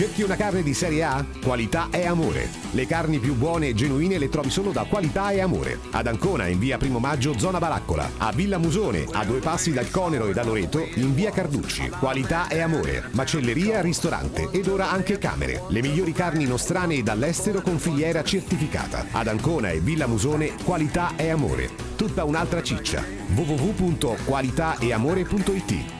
Cerchi 0.00 0.22
una 0.22 0.34
carne 0.34 0.62
di 0.62 0.72
serie 0.72 1.04
A? 1.04 1.22
Qualità 1.44 1.88
e 1.90 2.06
amore. 2.06 2.48
Le 2.70 2.86
carni 2.86 3.18
più 3.18 3.34
buone 3.34 3.68
e 3.68 3.74
genuine 3.74 4.16
le 4.16 4.30
trovi 4.30 4.48
solo 4.48 4.72
da 4.72 4.84
Qualità 4.84 5.30
e 5.30 5.40
Amore. 5.40 5.78
Ad 5.90 6.06
Ancona 6.06 6.46
in 6.46 6.58
via 6.58 6.78
Primo 6.78 6.98
Maggio, 6.98 7.38
zona 7.38 7.58
Baraccola. 7.58 8.10
A 8.16 8.32
Villa 8.32 8.56
Musone, 8.56 9.06
a 9.12 9.26
due 9.26 9.40
passi 9.40 9.74
dal 9.74 9.90
Conero 9.90 10.28
e 10.28 10.32
da 10.32 10.42
Loreto, 10.42 10.88
in 10.94 11.14
via 11.14 11.30
Carducci. 11.30 11.90
Qualità 11.90 12.48
e 12.48 12.60
Amore. 12.60 13.10
Macelleria, 13.10 13.82
ristorante 13.82 14.48
ed 14.50 14.68
ora 14.68 14.90
anche 14.90 15.18
camere. 15.18 15.64
Le 15.68 15.82
migliori 15.82 16.12
carni 16.12 16.46
nostrane 16.46 16.94
e 16.94 17.02
dall'estero 17.02 17.60
con 17.60 17.78
filiera 17.78 18.24
certificata. 18.24 19.04
Ad 19.10 19.26
Ancona 19.26 19.68
e 19.68 19.80
Villa 19.80 20.06
Musone, 20.06 20.54
Qualità 20.64 21.12
e 21.16 21.28
Amore. 21.28 21.68
Tutta 21.96 22.24
un'altra 22.24 22.62
ciccia. 22.62 23.04
www.qualitaeamore.it 23.34 25.99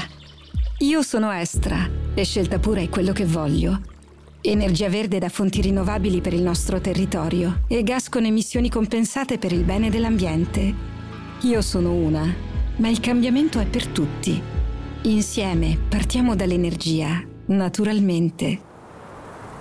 Io 0.78 1.02
sono 1.02 1.32
Estra 1.32 1.90
e 2.14 2.24
scelta 2.24 2.60
pura 2.60 2.80
è 2.80 2.88
quello 2.88 3.12
che 3.12 3.26
voglio. 3.26 3.80
Energia 4.42 4.88
verde 4.88 5.18
da 5.18 5.28
fonti 5.28 5.60
rinnovabili 5.60 6.20
per 6.20 6.34
il 6.34 6.42
nostro 6.42 6.80
territorio 6.80 7.64
e 7.66 7.82
gas 7.82 8.08
con 8.08 8.26
emissioni 8.26 8.70
compensate 8.70 9.38
per 9.38 9.50
il 9.50 9.64
bene 9.64 9.90
dell'ambiente. 9.90 10.72
Io 11.40 11.60
sono 11.62 11.92
una, 11.92 12.32
ma 12.76 12.88
il 12.88 13.00
cambiamento 13.00 13.58
è 13.58 13.66
per 13.66 13.88
tutti. 13.88 14.40
Insieme 15.02 15.76
partiamo 15.88 16.36
dall'energia, 16.36 17.24
naturalmente. 17.46 18.60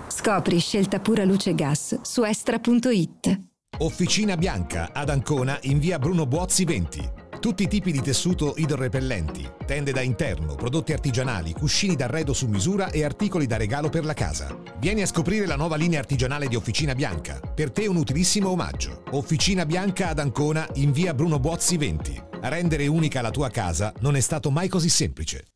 Scopri 0.05 0.59
scelta 0.59 0.99
pura 0.99 1.25
luce 1.25 1.55
gas 1.55 1.99
su 2.03 2.23
estra.it. 2.23 3.55
Officina 3.80 4.38
Bianca 4.38 4.91
ad 4.93 5.09
Ancona 5.09 5.57
in 5.63 5.80
via 5.80 5.99
Bruno 5.99 6.26
Buozzi 6.26 6.63
20. 6.63 7.11
Tutti 7.41 7.63
i 7.63 7.67
tipi 7.67 7.91
di 7.91 8.01
tessuto 8.01 8.53
idrorepellenti, 8.55 9.47
tende 9.65 9.91
da 9.91 9.99
interno, 9.99 10.55
prodotti 10.55 10.93
artigianali, 10.93 11.51
cuscini 11.51 11.97
d'arredo 11.97 12.32
su 12.32 12.47
misura 12.47 12.89
e 12.89 13.03
articoli 13.03 13.45
da 13.45 13.57
regalo 13.57 13.89
per 13.89 14.05
la 14.05 14.13
casa. 14.13 14.57
Vieni 14.78 15.01
a 15.01 15.05
scoprire 15.05 15.45
la 15.45 15.57
nuova 15.57 15.76
linea 15.76 15.99
artigianale 15.99 16.47
di 16.47 16.55
Officina 16.55 16.95
Bianca. 16.95 17.41
Per 17.53 17.71
te 17.71 17.86
un 17.86 17.97
utilissimo 17.97 18.49
omaggio. 18.49 19.03
Officina 19.11 19.65
Bianca 19.65 20.07
ad 20.07 20.19
Ancona 20.19 20.65
in 20.76 20.93
via 20.93 21.13
Bruno 21.13 21.38
Buozzi 21.39 21.76
20. 21.76 22.23
Rendere 22.43 22.88
unica 22.88 23.21
la 23.21 23.32
tua 23.32 23.49
casa 23.49 23.91
non 23.99 24.15
è 24.15 24.21
stato 24.21 24.51
mai 24.51 24.69
così 24.69 24.89
semplice. 24.89 25.47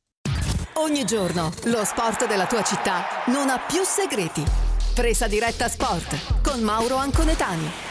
Ogni 0.73 1.05
giorno 1.05 1.53
lo 1.65 1.85
sport 1.85 2.27
della 2.27 2.47
tua 2.47 2.63
città 2.63 3.05
non 3.27 3.47
ha 3.47 3.59
più 3.59 3.81
segreti. 3.83 4.43
Presa 4.93 5.27
diretta 5.27 5.69
sport 5.69 6.41
con 6.41 6.59
Mauro 6.59 6.97
Anconetani. 6.97 7.87